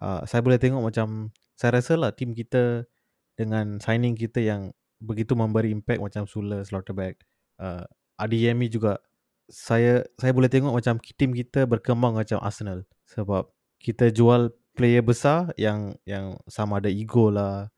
Uh, 0.00 0.24
saya 0.24 0.40
boleh 0.40 0.56
tengok 0.56 0.80
macam 0.80 1.30
saya 1.54 1.78
rasa 1.78 1.94
lah 2.00 2.10
team 2.16 2.32
kita 2.32 2.88
dengan 3.36 3.78
signing 3.78 4.16
kita 4.16 4.40
yang 4.40 4.72
begitu 4.98 5.36
memberi 5.36 5.70
impact 5.70 6.00
macam 6.00 6.24
Sula, 6.24 6.64
Slaughterback 6.64 7.20
uh, 7.60 7.84
Adiyemi 8.14 8.70
juga 8.70 9.02
saya 9.50 10.06
saya 10.16 10.32
boleh 10.32 10.48
tengok 10.48 10.72
macam 10.72 10.96
team 11.02 11.36
kita 11.36 11.68
berkembang 11.68 12.16
macam 12.16 12.40
Arsenal. 12.40 12.86
Sebab 13.10 13.50
kita 13.82 14.08
jual 14.08 14.54
player 14.74 15.04
besar 15.04 15.52
yang 15.60 15.94
yang 16.08 16.40
sama 16.48 16.82
ada 16.82 16.90
ego 16.90 17.30
lah 17.30 17.70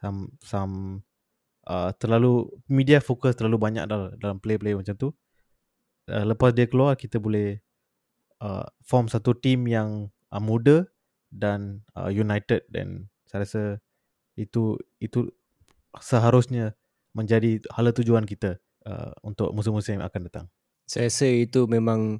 some 0.00 0.32
some 0.40 1.04
uh, 1.68 1.92
terlalu 2.00 2.48
media 2.66 2.98
fokus 2.98 3.36
terlalu 3.36 3.60
banyak 3.60 3.84
dalam, 3.84 4.16
dalam 4.16 4.38
play-play 4.40 4.72
macam 4.72 4.96
tu. 4.96 5.08
Uh, 6.08 6.24
lepas 6.26 6.50
dia 6.56 6.66
keluar 6.66 6.96
kita 6.96 7.20
boleh 7.20 7.60
uh, 8.40 8.66
form 8.82 9.06
satu 9.06 9.36
team 9.36 9.68
yang 9.68 10.08
uh, 10.32 10.42
muda 10.42 10.88
dan 11.28 11.84
uh, 11.94 12.08
united. 12.08 12.64
Dan 12.72 13.12
saya 13.28 13.44
rasa 13.44 13.62
itu 14.34 14.80
itu 14.98 15.28
seharusnya 16.00 16.72
menjadi 17.12 17.60
hala 17.74 17.90
tujuan 17.90 18.24
kita 18.24 18.62
uh, 18.90 19.14
untuk 19.22 19.54
musim-musim 19.54 20.02
yang 20.02 20.06
akan 20.10 20.26
datang. 20.26 20.46
Saya 20.90 21.06
rasa 21.06 21.30
itu 21.30 21.70
memang 21.70 22.18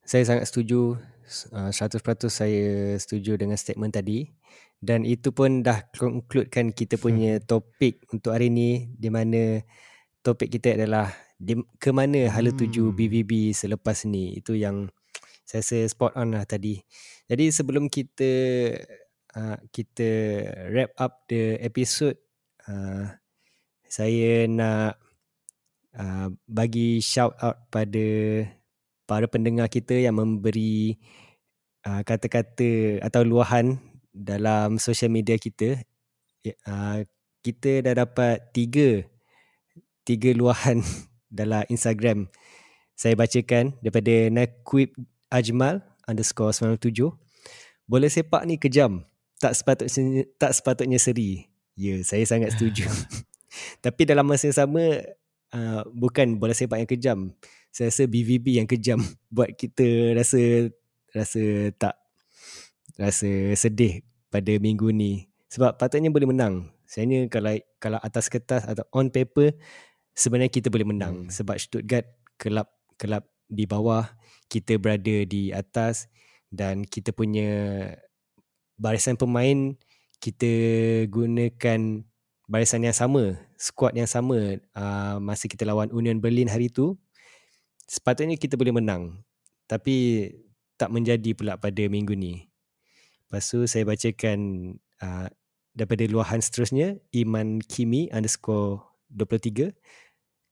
saya 0.00 0.24
sangat 0.24 0.48
setuju 0.48 0.96
uh, 1.52 1.70
100% 1.70 2.00
saya 2.32 2.96
setuju 2.96 3.36
dengan 3.36 3.60
statement 3.60 3.92
tadi 3.92 4.32
dan 4.80 5.02
itu 5.02 5.32
pun 5.32 5.64
dah 5.64 5.84
concludekan 5.92 6.72
kita 6.72 6.96
punya 6.96 7.40
hmm. 7.40 7.44
topik 7.44 8.06
untuk 8.12 8.32
hari 8.32 8.48
ni 8.48 8.88
di 8.94 9.08
mana 9.10 9.60
topik 10.22 10.52
kita 10.52 10.76
adalah 10.78 11.12
di, 11.36 11.58
ke 11.76 11.90
mana 11.92 12.32
hala 12.32 12.52
tuju 12.52 12.92
hmm. 12.92 12.96
BVB 12.96 13.32
selepas 13.52 14.06
ni 14.08 14.36
itu 14.38 14.56
yang 14.56 14.88
saya 15.46 15.62
rasa 15.62 15.78
spot 15.90 16.12
on 16.16 16.34
lah 16.34 16.44
tadi 16.46 16.80
jadi 17.26 17.50
sebelum 17.50 17.90
kita 17.90 18.32
uh, 19.34 19.58
kita 19.74 20.08
wrap 20.70 20.92
up 20.98 21.24
the 21.26 21.58
episode 21.62 22.18
uh, 22.68 23.10
saya 23.86 24.44
nak 24.50 24.98
uh, 25.96 26.28
bagi 26.46 27.00
shout 27.02 27.34
out 27.40 27.66
pada 27.72 28.06
para 29.08 29.26
pendengar 29.26 29.66
kita 29.72 29.96
yang 29.96 30.20
memberi 30.20 30.96
uh, 31.88 32.04
kata-kata 32.04 33.02
atau 33.02 33.22
luahan 33.24 33.80
dalam 34.12 34.76
social 34.76 35.10
media 35.10 35.40
kita. 35.40 35.80
Uh, 36.62 37.02
kita 37.42 37.82
dah 37.82 38.06
dapat 38.06 38.42
tiga 38.54 39.02
tiga 40.06 40.30
luahan 40.36 40.82
dalam 41.38 41.66
Instagram. 41.66 42.30
Saya 42.96 43.18
bacakan 43.18 43.76
daripada 43.84 44.30
Nakwib 44.32 44.94
Ajmal 45.28 45.84
underscore 46.06 46.54
97 46.54 47.12
boleh 47.86 48.10
sepak 48.10 48.42
ni 48.46 48.58
kejam 48.58 49.06
tak 49.38 49.52
sepatutnya 49.54 50.26
tak 50.40 50.52
sepatutnya 50.56 50.98
seri. 50.98 51.46
Ya 51.76 52.00
saya 52.02 52.24
sangat 52.24 52.56
setuju. 52.56 52.88
Tapi 53.84 54.02
dalam 54.08 54.24
masa 54.24 54.48
yang 54.48 54.56
sama 54.56 54.84
uh, 55.56 55.80
bukan 55.96 56.36
bola 56.36 56.52
sepak 56.52 56.84
yang 56.84 56.90
kejam 56.90 57.18
saya 57.72 57.88
rasa 57.88 58.04
BVB 58.04 58.60
yang 58.60 58.68
kejam 58.68 59.00
buat 59.34 59.56
kita 59.56 60.12
rasa 60.12 60.68
rasa 61.16 61.72
tak 61.80 61.96
rasa 63.00 63.56
sedih 63.56 64.04
pada 64.28 64.52
minggu 64.60 64.92
ni 64.92 65.32
sebab 65.56 65.80
patutnya 65.80 66.12
boleh 66.12 66.28
menang. 66.28 66.68
Sebenarnya 66.86 67.32
kalau 67.32 67.52
kalau 67.80 67.98
atas 68.04 68.28
kertas 68.28 68.62
atau 68.68 68.84
on 68.94 69.10
paper 69.10 69.56
sebenarnya 70.12 70.52
kita 70.52 70.68
boleh 70.68 70.86
menang 70.86 71.26
hmm. 71.26 71.32
sebab 71.32 71.56
Stuttgart 71.56 72.06
kelab 72.36 72.68
kelab 73.00 73.24
di 73.46 73.64
bawah, 73.64 74.04
kita 74.52 74.76
berada 74.76 75.24
di 75.24 75.50
atas 75.54 76.10
dan 76.52 76.84
kita 76.84 77.10
punya 77.14 77.48
barisan 78.76 79.16
pemain 79.16 79.74
kita 80.16 80.48
gunakan 81.12 82.02
barisan 82.46 82.86
yang 82.86 82.94
sama, 82.94 83.38
squad 83.58 83.98
yang 83.98 84.06
sama 84.06 84.58
uh, 84.74 85.16
masa 85.18 85.50
kita 85.50 85.66
lawan 85.66 85.90
Union 85.90 86.22
Berlin 86.22 86.50
hari 86.50 86.70
tu. 86.70 86.94
Sepatutnya 87.86 88.34
kita 88.38 88.58
boleh 88.58 88.74
menang. 88.74 89.22
Tapi 89.66 90.30
tak 90.78 90.94
menjadi 90.94 91.34
pula 91.34 91.58
pada 91.58 91.82
minggu 91.86 92.14
ni. 92.14 92.46
Lepas 93.26 93.50
tu 93.50 93.66
saya 93.66 93.82
bacakan 93.82 94.38
uh, 95.02 95.26
daripada 95.74 96.06
luahan 96.06 96.38
seterusnya 96.38 97.02
Iman 97.10 97.58
Kimi 97.58 98.08
underscore 98.14 98.86
23 99.10 99.74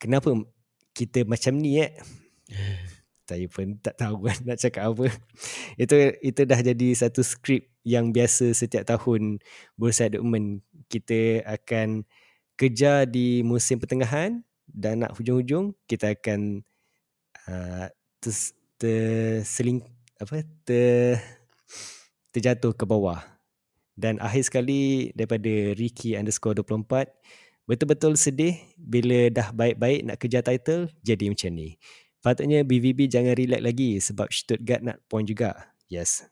Kenapa 0.03 0.35
kita 0.93 1.25
macam 1.25 1.57
ni 1.57 1.81
eh? 1.81 1.95
saya 3.29 3.49
pun 3.49 3.81
tak 3.81 3.97
tahu 3.97 4.29
kan 4.29 4.37
nak 4.49 4.59
cakap 4.61 4.93
apa. 4.93 5.09
Itu 5.81 5.97
itu 6.21 6.41
dah 6.45 6.61
jadi 6.61 6.89
satu 6.93 7.25
skrip 7.25 7.73
yang 7.85 8.13
biasa 8.13 8.53
setiap 8.53 8.85
tahun 8.85 9.41
Bursa 9.81 10.13
Dortmund 10.13 10.61
kita 10.95 11.43
akan 11.43 12.07
kejar 12.55 13.11
di 13.11 13.43
musim 13.43 13.83
pertengahan 13.83 14.47
dan 14.71 15.03
nak 15.03 15.19
hujung-hujung 15.19 15.75
kita 15.91 16.15
akan 16.15 16.63
uh, 17.51 17.87
terseling 18.79 19.83
apa 20.23 20.47
ter 20.63 21.19
terjatuh 22.31 22.75
ke 22.75 22.87
bawah. 22.87 23.23
Dan 23.95 24.19
akhir 24.19 24.51
sekali 24.51 25.15
daripada 25.15 25.75
Ricky 25.79 26.19
underscore 26.19 26.59
24 26.59 27.11
betul-betul 27.65 28.19
sedih 28.19 28.59
bila 28.77 29.31
dah 29.31 29.55
baik-baik 29.55 30.01
nak 30.05 30.19
kejar 30.19 30.43
title 30.43 30.91
jadi 31.07 31.31
macam 31.31 31.51
ni. 31.55 31.79
Patutnya 32.25 32.65
BVB 32.65 33.07
jangan 33.07 33.37
relax 33.37 33.61
lagi 33.63 33.91
sebab 34.01 34.29
Stuttgart 34.33 34.81
nak 34.83 34.99
point 35.07 35.29
juga. 35.29 35.71
Yes. 35.87 36.25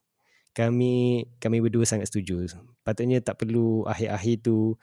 Kami 0.52 1.24
kami 1.40 1.56
berdua 1.64 1.88
sangat 1.88 2.12
setuju. 2.12 2.44
Patutnya 2.84 3.24
tak 3.24 3.40
perlu 3.40 3.88
akhir-akhir 3.88 4.44
tu 4.44 4.76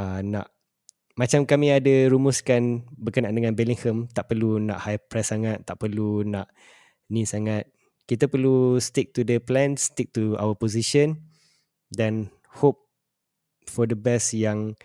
uh, 0.00 0.20
nak 0.24 0.48
macam 1.16 1.48
kami 1.48 1.72
ada 1.72 2.12
rumuskan 2.12 2.84
berkenaan 2.92 3.32
dengan 3.32 3.56
Bellingham 3.56 4.04
tak 4.12 4.28
perlu 4.28 4.60
nak 4.60 4.84
high 4.84 5.00
press 5.00 5.32
sangat, 5.32 5.64
tak 5.64 5.80
perlu 5.80 6.24
nak 6.28 6.52
ni 7.08 7.24
sangat. 7.24 7.64
Kita 8.04 8.28
perlu 8.28 8.76
stick 8.78 9.16
to 9.16 9.24
the 9.24 9.40
plan, 9.40 9.80
stick 9.80 10.12
to 10.12 10.36
our 10.36 10.52
position 10.52 11.24
dan 11.88 12.28
hope 12.60 12.84
for 13.64 13.88
the 13.88 13.96
best 13.96 14.36
yang 14.36 14.76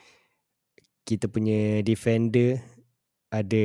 kita 1.03 1.27
punya 1.27 1.83
defender 1.83 2.63
ada 3.31 3.63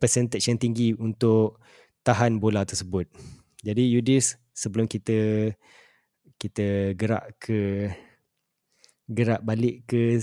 percentage 0.00 0.48
yang 0.48 0.56
tinggi 0.60 0.96
untuk 0.96 1.60
tahan 2.00 2.40
bola 2.40 2.64
tersebut. 2.64 3.08
Jadi 3.60 3.92
Yudis 3.92 4.40
sebelum 4.56 4.88
kita 4.88 5.52
kita 6.40 6.96
gerak 6.96 7.36
ke 7.36 7.92
gerak 9.06 9.44
balik 9.44 9.84
ke 9.84 10.18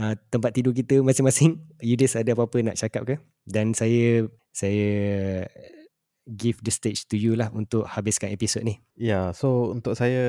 uh, 0.00 0.16
tempat 0.32 0.50
tidur 0.56 0.72
kita 0.72 1.04
masing-masing, 1.04 1.60
Yudis 1.88 2.16
ada 2.16 2.32
apa-apa 2.32 2.64
nak 2.64 2.80
cakap 2.80 3.04
ke? 3.04 3.14
Dan 3.44 3.76
saya 3.76 4.26
saya 4.50 4.90
give 6.26 6.58
the 6.64 6.72
stage 6.72 7.06
to 7.06 7.14
you 7.20 7.38
lah 7.38 7.52
untuk 7.52 7.86
habiskan 7.86 8.32
episod 8.32 8.64
ni. 8.64 8.80
Ya, 8.98 9.06
yeah, 9.08 9.26
so 9.30 9.70
untuk 9.70 9.94
saya 9.94 10.22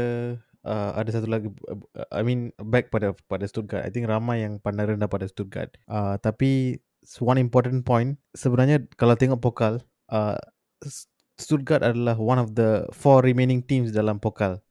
uh, 0.66 0.92
ada 0.98 1.10
satu 1.14 1.30
lagi 1.30 1.50
uh, 1.70 2.08
I 2.14 2.22
mean 2.22 2.54
back 2.62 2.94
pada 2.94 3.16
pada 3.30 3.46
Stuttgart. 3.48 3.86
I 3.86 3.92
think 3.94 4.10
ramai 4.10 4.46
yang 4.46 4.62
pandang 4.62 4.98
rendah 4.98 5.10
pada 5.10 5.26
Stuttgart. 5.30 5.74
Uh, 5.90 6.18
tapi 6.22 6.82
one 7.22 7.42
important 7.42 7.82
point 7.82 8.18
sebenarnya 8.38 8.86
kalau 8.94 9.18
tengok 9.18 9.42
pokal 9.42 9.82
uh, 10.14 10.38
Stuttgart 11.42 11.82
adalah 11.82 12.16
one 12.16 12.38
of 12.38 12.54
the 12.54 12.86
four 12.94 13.26
remaining 13.26 13.66
teams 13.66 13.90
dalam 13.90 14.22
pokal. 14.22 14.62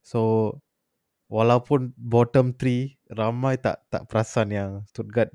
So 0.00 0.52
walaupun 1.28 1.92
bottom 1.96 2.56
three 2.56 2.96
ramai 3.12 3.60
tak 3.60 3.84
tak 3.92 4.08
perasan 4.08 4.48
yang 4.52 4.70
Stuttgart 4.88 5.32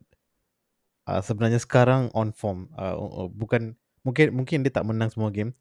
uh, 1.06 1.22
sebenarnya 1.22 1.62
sekarang 1.62 2.10
on 2.18 2.34
form. 2.34 2.70
Uh, 2.74 3.30
bukan 3.30 3.78
mungkin 4.02 4.34
mungkin 4.34 4.66
dia 4.66 4.74
tak 4.74 4.90
menang 4.90 5.14
semua 5.14 5.30
game 5.30 5.54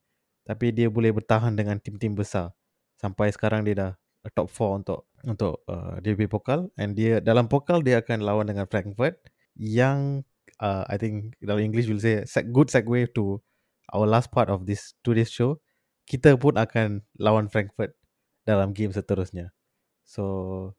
tapi 0.48 0.72
dia 0.72 0.88
boleh 0.88 1.12
bertahan 1.12 1.52
dengan 1.52 1.76
tim-tim 1.76 2.16
besar. 2.16 2.56
Sampai 2.96 3.28
sekarang 3.28 3.68
dia 3.68 3.76
dah 3.76 3.92
top 4.32 4.48
4 4.48 4.80
untuk 4.84 5.00
untuk 5.24 5.54
uh, 5.68 6.00
DB 6.00 6.24
Pokal. 6.24 6.72
And 6.80 6.96
dia 6.96 7.20
dalam 7.20 7.46
pokal 7.52 7.84
dia 7.84 8.00
akan 8.00 8.24
lawan 8.24 8.48
dengan 8.48 8.64
Frankfurt 8.64 9.20
yang 9.56 10.24
uh, 10.62 10.88
I 10.88 10.96
think 10.96 11.36
dalam 11.42 11.68
English 11.68 11.88
will 11.90 12.00
say 12.00 12.24
good 12.50 12.72
segue 12.72 13.12
to 13.12 13.40
our 13.92 14.06
last 14.06 14.30
part 14.30 14.48
of 14.52 14.68
this 14.68 14.94
today's 15.04 15.32
show. 15.32 15.60
Kita 16.08 16.40
pun 16.40 16.56
akan 16.56 17.04
lawan 17.20 17.52
Frankfurt 17.52 17.92
dalam 18.48 18.72
game 18.72 18.92
seterusnya. 18.96 19.52
So, 20.08 20.72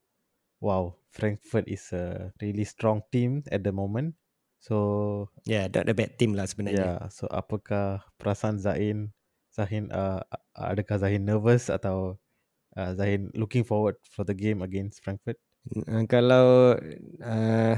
wow, 0.57 0.97
Frankfurt 1.13 1.69
is 1.69 1.93
a 1.93 2.33
really 2.41 2.65
strong 2.65 3.05
team 3.13 3.45
at 3.53 3.61
the 3.61 3.69
moment. 3.69 4.17
So, 4.59 5.29
yeah, 5.45 5.69
not 5.69 5.87
a 5.87 5.93
bad 5.93 6.17
team 6.17 6.33
lah 6.33 6.49
sebenarnya. 6.49 6.97
Yeah, 6.97 7.01
so 7.13 7.29
apakah 7.29 8.03
perasaan 8.17 8.57
Zain, 8.57 9.13
Zahin, 9.53 9.93
uh, 9.93 10.25
adakah 10.57 10.99
Zahin 10.99 11.29
nervous 11.29 11.69
atau 11.69 12.17
uh, 12.73 12.91
Zahin 12.97 13.31
looking 13.37 13.63
forward 13.63 14.01
for 14.03 14.25
the 14.25 14.35
game 14.35 14.65
against 14.65 14.99
Frankfurt? 15.05 15.37
Uh, 15.69 16.03
kalau 16.09 16.75
uh, 17.21 17.75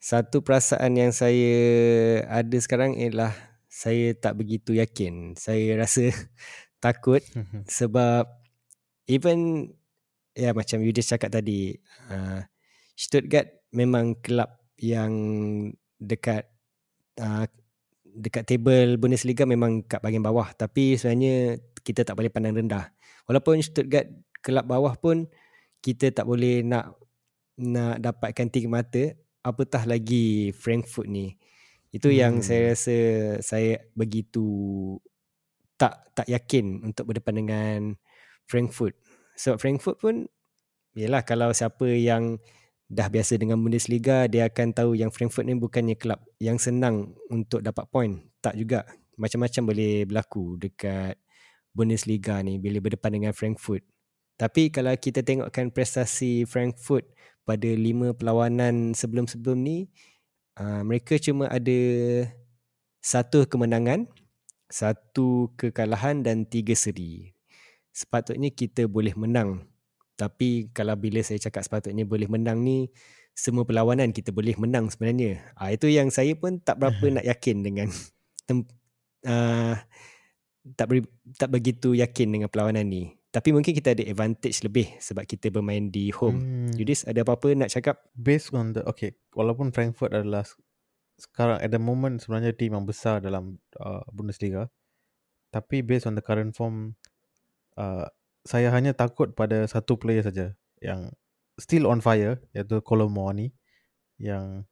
satu 0.00 0.40
perasaan 0.40 0.96
yang 0.96 1.12
saya 1.12 1.56
ada 2.28 2.56
sekarang 2.60 2.96
ialah 2.96 3.32
saya 3.84 4.16
tak 4.16 4.40
begitu 4.40 4.72
yakin. 4.72 5.36
Saya 5.36 5.76
rasa 5.76 6.08
takut 6.84 7.20
sebab 7.68 8.24
even 9.04 9.68
ya 10.32 10.56
macam 10.56 10.80
you 10.80 10.90
just 10.96 11.12
cakap 11.12 11.28
tadi 11.28 11.76
uh, 12.08 12.40
Stuttgart 12.96 13.68
memang 13.76 14.16
kelab 14.24 14.56
yang 14.80 15.12
dekat 16.00 16.48
uh, 17.20 17.44
dekat 18.14 18.48
table 18.48 18.96
Bundesliga 18.96 19.44
memang 19.44 19.84
kat 19.84 20.00
bahagian 20.00 20.24
bawah 20.24 20.48
tapi 20.56 20.96
sebenarnya 20.96 21.60
kita 21.84 22.08
tak 22.08 22.16
boleh 22.16 22.32
pandang 22.32 22.56
rendah. 22.56 22.88
Walaupun 23.28 23.60
Stuttgart 23.60 24.08
kelab 24.40 24.64
bawah 24.64 24.96
pun 24.96 25.28
kita 25.84 26.08
tak 26.08 26.24
boleh 26.24 26.64
nak 26.64 26.96
nak 27.60 28.00
dapatkan 28.00 28.48
tiga 28.48 28.68
mata 28.72 29.12
apatah 29.44 29.84
lagi 29.84 30.50
Frankfurt 30.56 31.06
ni. 31.06 31.36
Itu 31.94 32.10
hmm. 32.10 32.18
yang 32.18 32.34
saya 32.42 32.74
rasa 32.74 32.96
saya 33.38 33.78
begitu 33.94 34.42
tak 35.78 36.10
tak 36.18 36.26
yakin 36.26 36.82
untuk 36.82 37.14
berdepan 37.14 37.38
dengan 37.38 37.78
Frankfurt. 38.50 38.98
Sebab 39.38 39.56
so, 39.58 39.62
Frankfurt 39.62 40.02
pun 40.02 40.26
yalah 40.98 41.22
kalau 41.22 41.54
siapa 41.54 41.86
yang 41.86 42.42
dah 42.90 43.06
biasa 43.06 43.38
dengan 43.38 43.62
Bundesliga 43.62 44.26
dia 44.26 44.50
akan 44.50 44.74
tahu 44.74 44.98
yang 44.98 45.14
Frankfurt 45.14 45.46
ni 45.46 45.54
bukannya 45.54 45.94
kelab 45.94 46.18
yang 46.42 46.58
senang 46.58 47.14
untuk 47.30 47.62
dapat 47.62 47.86
point. 47.94 48.18
Tak 48.42 48.58
juga. 48.58 48.82
Macam-macam 49.14 49.62
boleh 49.70 50.02
berlaku 50.10 50.58
dekat 50.58 51.14
Bundesliga 51.70 52.42
ni 52.42 52.58
bila 52.58 52.82
berdepan 52.82 53.22
dengan 53.22 53.30
Frankfurt. 53.30 53.86
Tapi 54.34 54.74
kalau 54.74 54.90
kita 54.98 55.22
tengokkan 55.22 55.70
prestasi 55.70 56.42
Frankfurt 56.42 57.06
pada 57.46 57.70
lima 57.70 58.10
perlawanan 58.10 58.98
sebelum-sebelum 58.98 59.62
ni 59.62 59.86
uh, 60.58 60.82
mereka 60.86 61.18
cuma 61.18 61.50
ada 61.50 61.78
satu 63.04 63.44
kemenangan, 63.44 64.08
satu 64.70 65.52
kekalahan 65.58 66.24
dan 66.24 66.48
tiga 66.48 66.72
seri. 66.72 67.36
Sepatutnya 67.94 68.50
kita 68.50 68.90
boleh 68.90 69.14
menang. 69.14 69.68
Tapi 70.14 70.70
kalau 70.70 70.94
bila 70.94 71.22
saya 71.26 71.42
cakap 71.42 71.66
sepatutnya 71.66 72.06
boleh 72.06 72.30
menang 72.30 72.62
ni 72.62 72.90
semua 73.34 73.66
perlawanan 73.66 74.14
kita 74.14 74.30
boleh 74.30 74.54
menang 74.54 74.86
sebenarnya. 74.88 75.42
Ah 75.58 75.68
uh, 75.68 75.70
itu 75.74 75.90
yang 75.90 76.08
saya 76.14 76.38
pun 76.38 76.62
tak 76.62 76.78
berapa 76.78 77.02
nak 77.18 77.26
yakin 77.26 77.66
dengan 77.66 77.88
tem- 78.46 78.70
uh, 79.26 79.74
tak 80.78 80.86
beri, 80.88 81.00
tak 81.36 81.50
begitu 81.50 81.92
yakin 81.98 82.30
dengan 82.30 82.48
perlawanan 82.48 82.86
ni. 82.86 83.18
Tapi 83.34 83.50
mungkin 83.50 83.74
kita 83.74 83.98
ada 83.98 84.06
advantage 84.06 84.62
lebih 84.62 84.94
sebab 85.02 85.26
kita 85.26 85.50
bermain 85.50 85.90
di 85.90 86.14
home. 86.14 86.38
Hmm. 86.38 86.70
Judis 86.78 87.02
ada 87.02 87.26
apa-apa 87.26 87.50
nak 87.58 87.74
cakap? 87.74 88.06
Based 88.14 88.54
on 88.54 88.78
the 88.78 88.86
okay, 88.86 89.18
walaupun 89.34 89.74
Frankfurt 89.74 90.14
adalah 90.14 90.46
sekarang 91.18 91.58
at 91.58 91.74
the 91.74 91.82
moment 91.82 92.22
sebenarnya 92.22 92.54
tim 92.54 92.78
yang 92.78 92.86
besar 92.86 93.18
dalam 93.18 93.58
uh, 93.82 94.06
Bundesliga. 94.14 94.70
Tapi 95.50 95.82
based 95.82 96.06
on 96.06 96.14
the 96.14 96.22
current 96.22 96.54
form 96.54 96.94
uh, 97.74 98.06
saya 98.46 98.70
hanya 98.70 98.94
takut 98.94 99.34
pada 99.34 99.66
satu 99.66 99.98
player 99.98 100.22
saja 100.22 100.54
yang 100.78 101.10
still 101.58 101.90
on 101.90 101.98
fire 101.98 102.38
iaitu 102.54 102.78
Colomoni 102.86 103.50
yang 104.20 104.62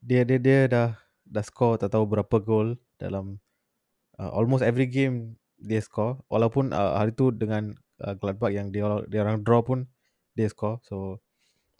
dia 0.00 0.24
dia 0.24 0.40
dia 0.40 0.60
dah 0.70 0.88
dah 1.28 1.44
score 1.44 1.76
tak 1.76 1.92
tahu 1.92 2.08
berapa 2.08 2.36
gol 2.40 2.80
dalam 2.96 3.36
uh, 4.16 4.32
almost 4.32 4.64
every 4.64 4.88
game 4.88 5.36
dia 5.60 5.84
score 5.84 6.16
walaupun 6.32 6.72
uh, 6.72 6.96
hari 6.96 7.12
tu 7.12 7.28
dengan 7.28 7.76
uh, 8.02 8.14
Gladbach 8.16 8.52
yang 8.52 8.72
dia, 8.72 8.84
dia 9.08 9.20
orang 9.22 9.44
draw 9.44 9.62
pun 9.64 9.86
dia 10.34 10.48
score. 10.48 10.80
So 10.84 11.20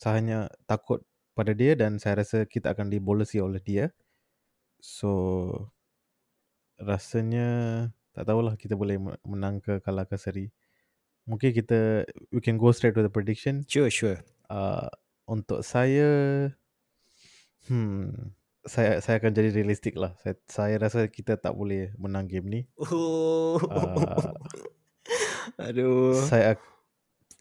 saya 0.00 0.20
hanya 0.20 0.38
takut 0.64 1.04
pada 1.36 1.52
dia 1.56 1.76
dan 1.76 2.00
saya 2.00 2.20
rasa 2.24 2.44
kita 2.44 2.72
akan 2.72 2.92
dibolesi 2.92 3.40
oleh 3.40 3.60
dia. 3.60 3.92
So 4.80 5.72
rasanya 6.80 7.48
tak 8.16 8.24
tahulah 8.26 8.56
kita 8.56 8.74
boleh 8.74 8.96
menang 9.24 9.60
ke 9.60 9.78
kalah 9.84 10.08
ke 10.08 10.16
seri. 10.16 10.48
Mungkin 11.28 11.52
kita 11.52 12.08
we 12.32 12.40
can 12.40 12.56
go 12.56 12.72
straight 12.72 12.96
to 12.96 13.04
the 13.04 13.12
prediction. 13.12 13.62
Sure, 13.68 13.92
sure. 13.92 14.18
Uh, 14.50 14.88
untuk 15.30 15.62
saya 15.62 16.50
hmm 17.70 18.34
saya 18.66 19.00
saya 19.00 19.16
akan 19.22 19.32
jadi 19.32 19.56
realistik 19.56 19.96
lah. 19.96 20.12
Saya, 20.20 20.36
saya 20.44 20.74
rasa 20.76 21.08
kita 21.08 21.40
tak 21.40 21.56
boleh 21.56 21.92
menang 21.96 22.28
game 22.28 22.46
ni. 22.48 22.60
Oh. 22.92 23.56
Uh, 23.56 24.32
Aduh. 25.58 26.14
Saya 26.16 26.56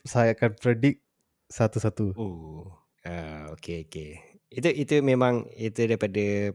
saya 0.05 0.33
akan 0.33 0.55
predict 0.57 1.03
satu-satu. 1.49 2.15
Oh. 2.15 2.69
Uh, 3.03 3.51
okay, 3.55 3.87
okay. 3.87 4.21
Itu 4.49 4.69
itu 4.69 4.95
memang 5.01 5.45
itu 5.55 5.85
daripada 5.85 6.53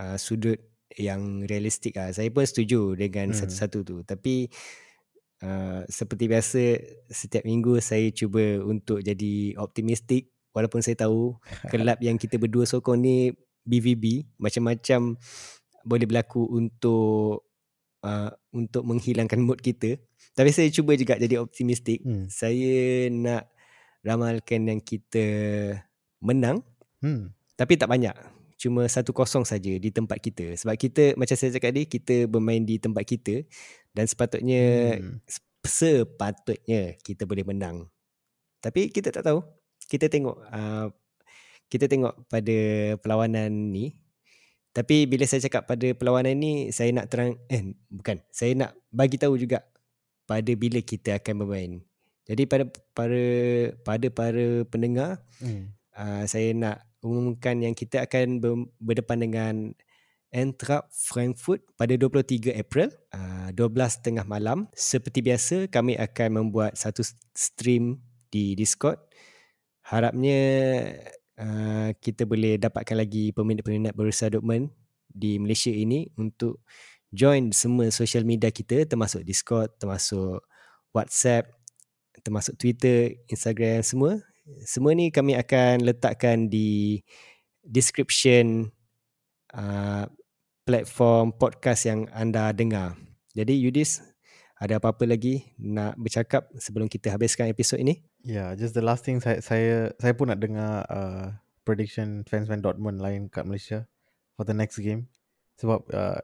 uh, 0.00 0.16
sudut 0.16 0.58
yang 0.96 1.44
realistik 1.44 1.96
lah. 1.98 2.12
Saya 2.12 2.30
pun 2.32 2.44
setuju 2.46 2.96
dengan 2.96 3.32
Hmm. 3.32 3.38
satu-satu 3.38 3.78
tu. 3.84 3.96
Tapi 4.06 4.48
uh, 5.44 5.82
seperti 5.88 6.24
biasa 6.30 6.62
setiap 7.10 7.42
minggu 7.44 7.80
saya 7.82 8.08
cuba 8.12 8.62
untuk 8.64 9.02
jadi 9.02 9.56
optimistik 9.60 10.32
walaupun 10.56 10.80
saya 10.80 10.96
tahu 10.96 11.36
kelab 11.72 12.00
yang 12.00 12.16
kita 12.16 12.40
berdua 12.40 12.64
sokong 12.64 12.98
ni 13.00 13.16
BVB 13.66 14.30
macam-macam 14.38 15.18
boleh 15.86 16.06
berlaku 16.06 16.46
untuk 16.50 17.45
uh, 18.04 18.30
untuk 18.52 18.82
menghilangkan 18.84 19.40
mood 19.40 19.62
kita. 19.62 19.96
Tapi 20.36 20.52
saya 20.52 20.68
cuba 20.68 20.92
juga 20.98 21.16
jadi 21.16 21.40
optimistik. 21.40 22.04
Hmm. 22.04 22.28
Saya 22.28 23.08
nak 23.08 23.48
ramalkan 24.04 24.68
yang 24.68 24.80
kita 24.80 25.24
menang 26.22 26.62
Hmm. 27.04 27.28
tapi 27.54 27.76
tak 27.76 27.92
banyak. 27.92 28.16
Cuma 28.56 28.88
satu 28.88 29.12
kosong 29.12 29.44
saja 29.44 29.76
di 29.76 29.92
tempat 29.92 30.16
kita. 30.16 30.56
Sebab 30.56 30.74
kita 30.80 31.12
macam 31.20 31.36
saya 31.36 31.52
cakap 31.52 31.76
tadi 31.76 31.84
kita 31.84 32.24
bermain 32.24 32.64
di 32.64 32.80
tempat 32.80 33.04
kita 33.04 33.44
dan 33.92 34.08
sepatutnya 34.08 34.96
Hmm. 34.96 35.20
sepatutnya 35.60 36.96
kita 37.04 37.28
boleh 37.28 37.44
menang. 37.44 37.84
Tapi 38.64 38.88
kita 38.88 39.12
tak 39.12 39.28
tahu. 39.28 39.44
Kita 39.86 40.08
tengok 40.08 40.36
uh, 40.50 40.88
kita 41.68 41.90
tengok 41.90 42.26
pada 42.30 42.58
perlawanan 43.02 43.50
ni. 43.50 43.94
Tapi 44.76 45.08
bila 45.08 45.24
saya 45.24 45.40
cakap 45.48 45.64
pada 45.64 45.88
perlawanan 45.96 46.36
ni 46.36 46.68
saya 46.68 46.92
nak 46.92 47.08
terang 47.08 47.40
eh 47.48 47.72
bukan, 47.88 48.20
saya 48.28 48.52
nak 48.52 48.76
bagi 48.92 49.16
tahu 49.16 49.40
juga 49.40 49.64
pada 50.28 50.52
bila 50.52 50.84
kita 50.84 51.16
akan 51.16 51.34
bermain. 51.40 51.72
Jadi 52.28 52.44
pada 52.44 52.68
para 52.92 53.24
pada 53.80 54.06
para 54.12 54.46
pendengar 54.68 55.24
Hmm. 55.40 55.72
uh, 55.96 56.24
saya 56.28 56.52
nak 56.52 56.84
umumkan 57.04 57.60
yang 57.60 57.72
kita 57.76 58.04
akan 58.04 58.40
ber, 58.40 58.68
berdepan 58.80 59.20
dengan 59.20 59.54
Eintracht 60.32 60.90
Frankfurt 60.90 61.62
pada 61.78 61.94
23 61.94 62.56
April 62.56 62.90
uh, 63.14 63.48
12 63.54 64.04
tengah 64.04 64.26
malam 64.26 64.66
seperti 64.74 65.22
biasa 65.22 65.56
kami 65.70 65.94
akan 65.96 66.44
membuat 66.44 66.74
satu 66.74 67.00
stream 67.32 68.02
di 68.28 68.58
Discord 68.58 68.98
harapnya 69.86 70.40
uh, 71.40 71.90
kita 72.00 72.28
boleh 72.28 72.60
dapatkan 72.60 72.96
lagi 72.96 73.32
peminat-peminat 73.32 73.92
Borussia 73.96 74.28
Dortmund 74.28 74.72
di 75.06 75.40
Malaysia 75.40 75.72
ini 75.72 76.08
untuk 76.20 76.60
join 77.08 77.54
semua 77.54 77.88
social 77.94 78.26
media 78.26 78.52
kita 78.52 78.84
termasuk 78.84 79.24
Discord 79.24 79.72
termasuk 79.80 80.44
WhatsApp 80.92 81.48
termasuk 82.20 82.58
Twitter 82.60 83.16
Instagram 83.30 83.80
semua 83.80 84.20
semua 84.62 84.94
ni 84.94 85.10
kami 85.10 85.34
akan 85.34 85.82
letakkan 85.82 86.46
di 86.46 87.02
description 87.66 88.70
uh, 89.50 90.06
platform 90.62 91.34
podcast 91.34 91.86
yang 91.86 92.06
anda 92.14 92.54
dengar. 92.54 92.94
Jadi 93.34 93.58
Yudis, 93.58 94.02
ada 94.56 94.78
apa-apa 94.78 95.04
lagi 95.04 95.46
nak 95.58 95.98
bercakap 95.98 96.48
sebelum 96.56 96.86
kita 96.86 97.12
habiskan 97.12 97.50
episod 97.50 97.76
ini? 97.82 98.06
Yeah, 98.26 98.58
just 98.58 98.74
the 98.74 98.82
last 98.82 99.06
thing 99.06 99.22
saya 99.22 99.38
saya 99.38 99.94
saya 100.02 100.10
pun 100.18 100.26
nak 100.26 100.42
dengar 100.42 100.82
uh, 100.90 101.30
prediction 101.62 102.26
fans-fan 102.26 102.58
Dortmund 102.58 102.98
lain 102.98 103.30
kat 103.30 103.46
Malaysia 103.46 103.86
for 104.34 104.42
the 104.42 104.50
next 104.50 104.82
game. 104.82 105.06
Sebab 105.62 105.86
uh, 105.94 106.18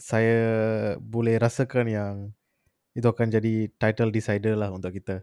saya 0.00 0.40
boleh 0.96 1.36
rasakan 1.36 1.92
yang 1.92 2.14
itu 2.96 3.04
akan 3.04 3.28
jadi 3.36 3.68
title 3.76 4.08
decider 4.08 4.56
lah 4.56 4.72
untuk 4.72 4.96
kita. 4.96 5.20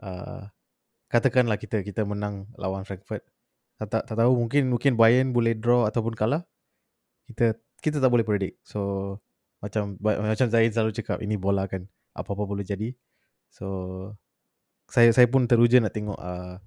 Uh, 0.00 0.48
katakanlah 1.12 1.60
kita 1.60 1.84
kita 1.84 2.08
menang 2.08 2.48
lawan 2.56 2.88
Frankfurt. 2.88 3.20
Tak, 3.76 3.92
tak, 3.92 4.02
tak 4.08 4.16
tahu 4.16 4.32
mungkin 4.40 4.72
mungkin 4.72 4.96
Bayern 4.96 5.36
boleh 5.36 5.52
draw 5.52 5.84
ataupun 5.84 6.16
kalah. 6.16 6.48
Kita 7.28 7.60
kita 7.84 8.00
tak 8.00 8.08
boleh 8.08 8.24
predict. 8.24 8.64
So 8.64 9.20
macam 9.60 10.00
macam 10.00 10.48
Zaid 10.48 10.72
selalu 10.72 10.96
cakap 10.96 11.20
ini 11.20 11.36
bola 11.36 11.68
kan 11.68 11.84
apa-apa 12.16 12.48
boleh 12.48 12.64
jadi. 12.64 12.96
So 13.52 14.16
saya 14.86 15.10
saya 15.10 15.26
pun 15.26 15.46
teruja 15.50 15.82
nak 15.82 15.94
tengok 15.94 16.18
uh, 16.18 16.58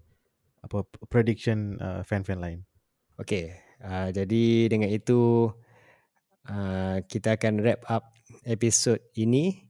apa 0.60 0.78
prediction 1.08 1.80
uh, 1.80 2.04
fan-fan 2.04 2.40
lain. 2.40 2.60
Okey, 3.20 3.52
uh, 3.84 4.12
jadi 4.12 4.68
dengan 4.72 4.92
itu 4.92 5.52
uh, 6.48 6.98
kita 7.08 7.40
akan 7.40 7.64
wrap 7.64 7.84
up 7.88 8.12
episod 8.44 9.00
ini. 9.16 9.68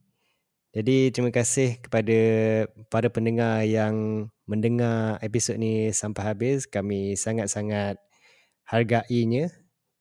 Jadi 0.70 1.10
terima 1.10 1.34
kasih 1.34 1.82
kepada 1.82 2.18
para 2.86 3.10
pendengar 3.10 3.66
yang 3.66 4.26
mendengar 4.46 5.18
episod 5.18 5.58
ni 5.58 5.90
sampai 5.90 6.30
habis. 6.30 6.70
Kami 6.70 7.18
sangat-sangat 7.18 7.98
hargainya. 8.70 9.50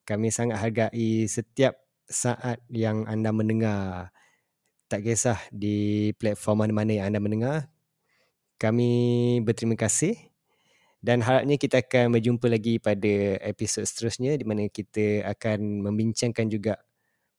Kami 0.06 0.30
sangat 0.30 0.62
hargai 0.62 1.26
setiap 1.26 1.74
saat 2.06 2.62
yang 2.70 3.06
anda 3.10 3.34
mendengar. 3.34 4.14
Tak 4.90 5.06
kisah 5.06 5.42
di 5.50 6.10
platform 6.18 6.66
mana-mana 6.66 7.02
yang 7.02 7.06
anda 7.14 7.22
mendengar. 7.22 7.70
Kami 8.60 8.92
berterima 9.40 9.80
kasih 9.80 10.20
dan 11.00 11.24
harapnya 11.24 11.56
kita 11.56 11.80
akan 11.80 12.20
berjumpa 12.20 12.52
lagi 12.52 12.76
pada 12.76 13.40
episod 13.48 13.88
seterusnya 13.88 14.36
di 14.36 14.44
mana 14.44 14.68
kita 14.68 15.24
akan 15.32 15.88
membincangkan 15.88 16.52
juga 16.52 16.76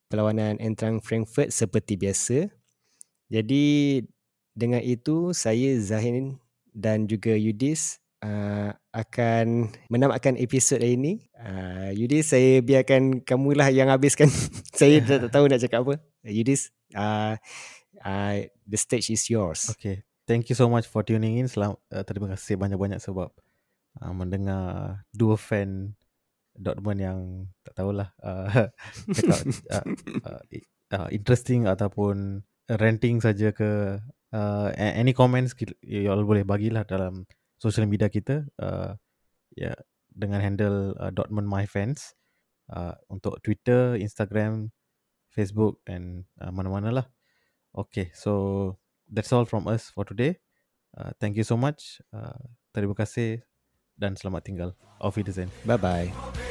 perlawanan 0.09 0.57
Eintracht 0.57 1.05
Frankfurt 1.05 1.53
seperti 1.53 2.01
biasa. 2.01 2.49
Jadi 3.29 4.01
dengan 4.57 4.81
itu 4.81 5.37
saya 5.37 5.77
Zahin 5.77 6.41
dan 6.73 7.05
juga 7.05 7.37
Yudis 7.37 8.01
uh, 8.25 8.73
akan 8.91 9.71
menamatkan 9.93 10.41
episod 10.41 10.81
hari 10.81 10.97
ini. 10.97 11.13
Uh, 11.37 11.93
Yudis 11.95 12.33
saya 12.33 12.65
biarkan 12.65 13.23
kamulah 13.23 13.69
yang 13.69 13.93
habiskan. 13.93 14.33
saya 14.79 15.05
tak, 15.05 15.29
tak 15.29 15.31
tahu 15.37 15.45
nak 15.53 15.61
cakap 15.61 15.85
apa. 15.85 15.95
Yudis 16.25 16.73
uh, 16.97 17.37
uh, 18.03 18.35
the 18.65 18.79
stage 18.81 19.13
is 19.13 19.29
yours. 19.29 19.69
Okay. 19.77 20.03
Thank 20.31 20.47
you 20.47 20.55
so 20.55 20.71
much 20.71 20.87
for 20.87 21.03
tuning 21.03 21.43
in. 21.43 21.51
Selam, 21.51 21.75
uh, 21.91 22.07
terima 22.07 22.31
kasih 22.31 22.55
banyak-banyak 22.55 23.03
sebab 23.03 23.35
uh, 23.99 24.13
mendengar 24.15 25.03
dua 25.11 25.35
fan 25.35 25.99
Dortmund 26.55 27.03
yang 27.03 27.19
tak 27.67 27.83
tahulah 27.83 28.15
uh, 28.23 28.71
cakap 29.19 29.43
uh, 29.75 29.85
uh, 30.23 30.43
uh, 30.95 31.09
interesting 31.11 31.67
ataupun 31.67 32.47
ranting 32.71 33.19
saja 33.19 33.51
ke 33.51 33.99
uh, 34.31 34.69
any 34.79 35.11
comments 35.11 35.51
you 35.83 36.07
all 36.07 36.23
boleh 36.23 36.47
bagilah 36.47 36.87
dalam 36.87 37.27
social 37.59 37.91
media 37.91 38.07
kita 38.07 38.47
uh, 38.63 38.95
ya 39.59 39.75
yeah, 39.75 39.77
dengan 40.15 40.47
handle 40.47 40.95
uh, 41.03 41.11
Dortmund 41.11 41.51
My 41.51 41.67
Fans 41.67 42.15
uh, 42.71 42.95
untuk 43.11 43.43
Twitter, 43.43 43.99
Instagram, 43.99 44.71
Facebook 45.35 45.83
dan 45.83 46.23
uh, 46.39 46.55
mana-mana 46.55 47.03
lah. 47.03 47.07
Okay, 47.75 48.15
so 48.15 48.79
that's 49.11 49.33
all 49.33 49.45
from 49.45 49.67
us 49.69 49.91
for 49.91 50.05
today. 50.05 50.39
Uh, 50.97 51.11
thank 51.21 51.37
you 51.37 51.45
so 51.45 51.57
much. 51.57 52.01
Uh, 52.11 52.39
terima 52.75 52.95
kasih 52.95 53.43
dan 53.99 54.17
selamat 54.17 54.43
tinggal. 54.47 54.71
Auf 54.99 55.19
Wiedersehen. 55.21 55.51
Bye 55.67 55.79
bye. 55.79 56.50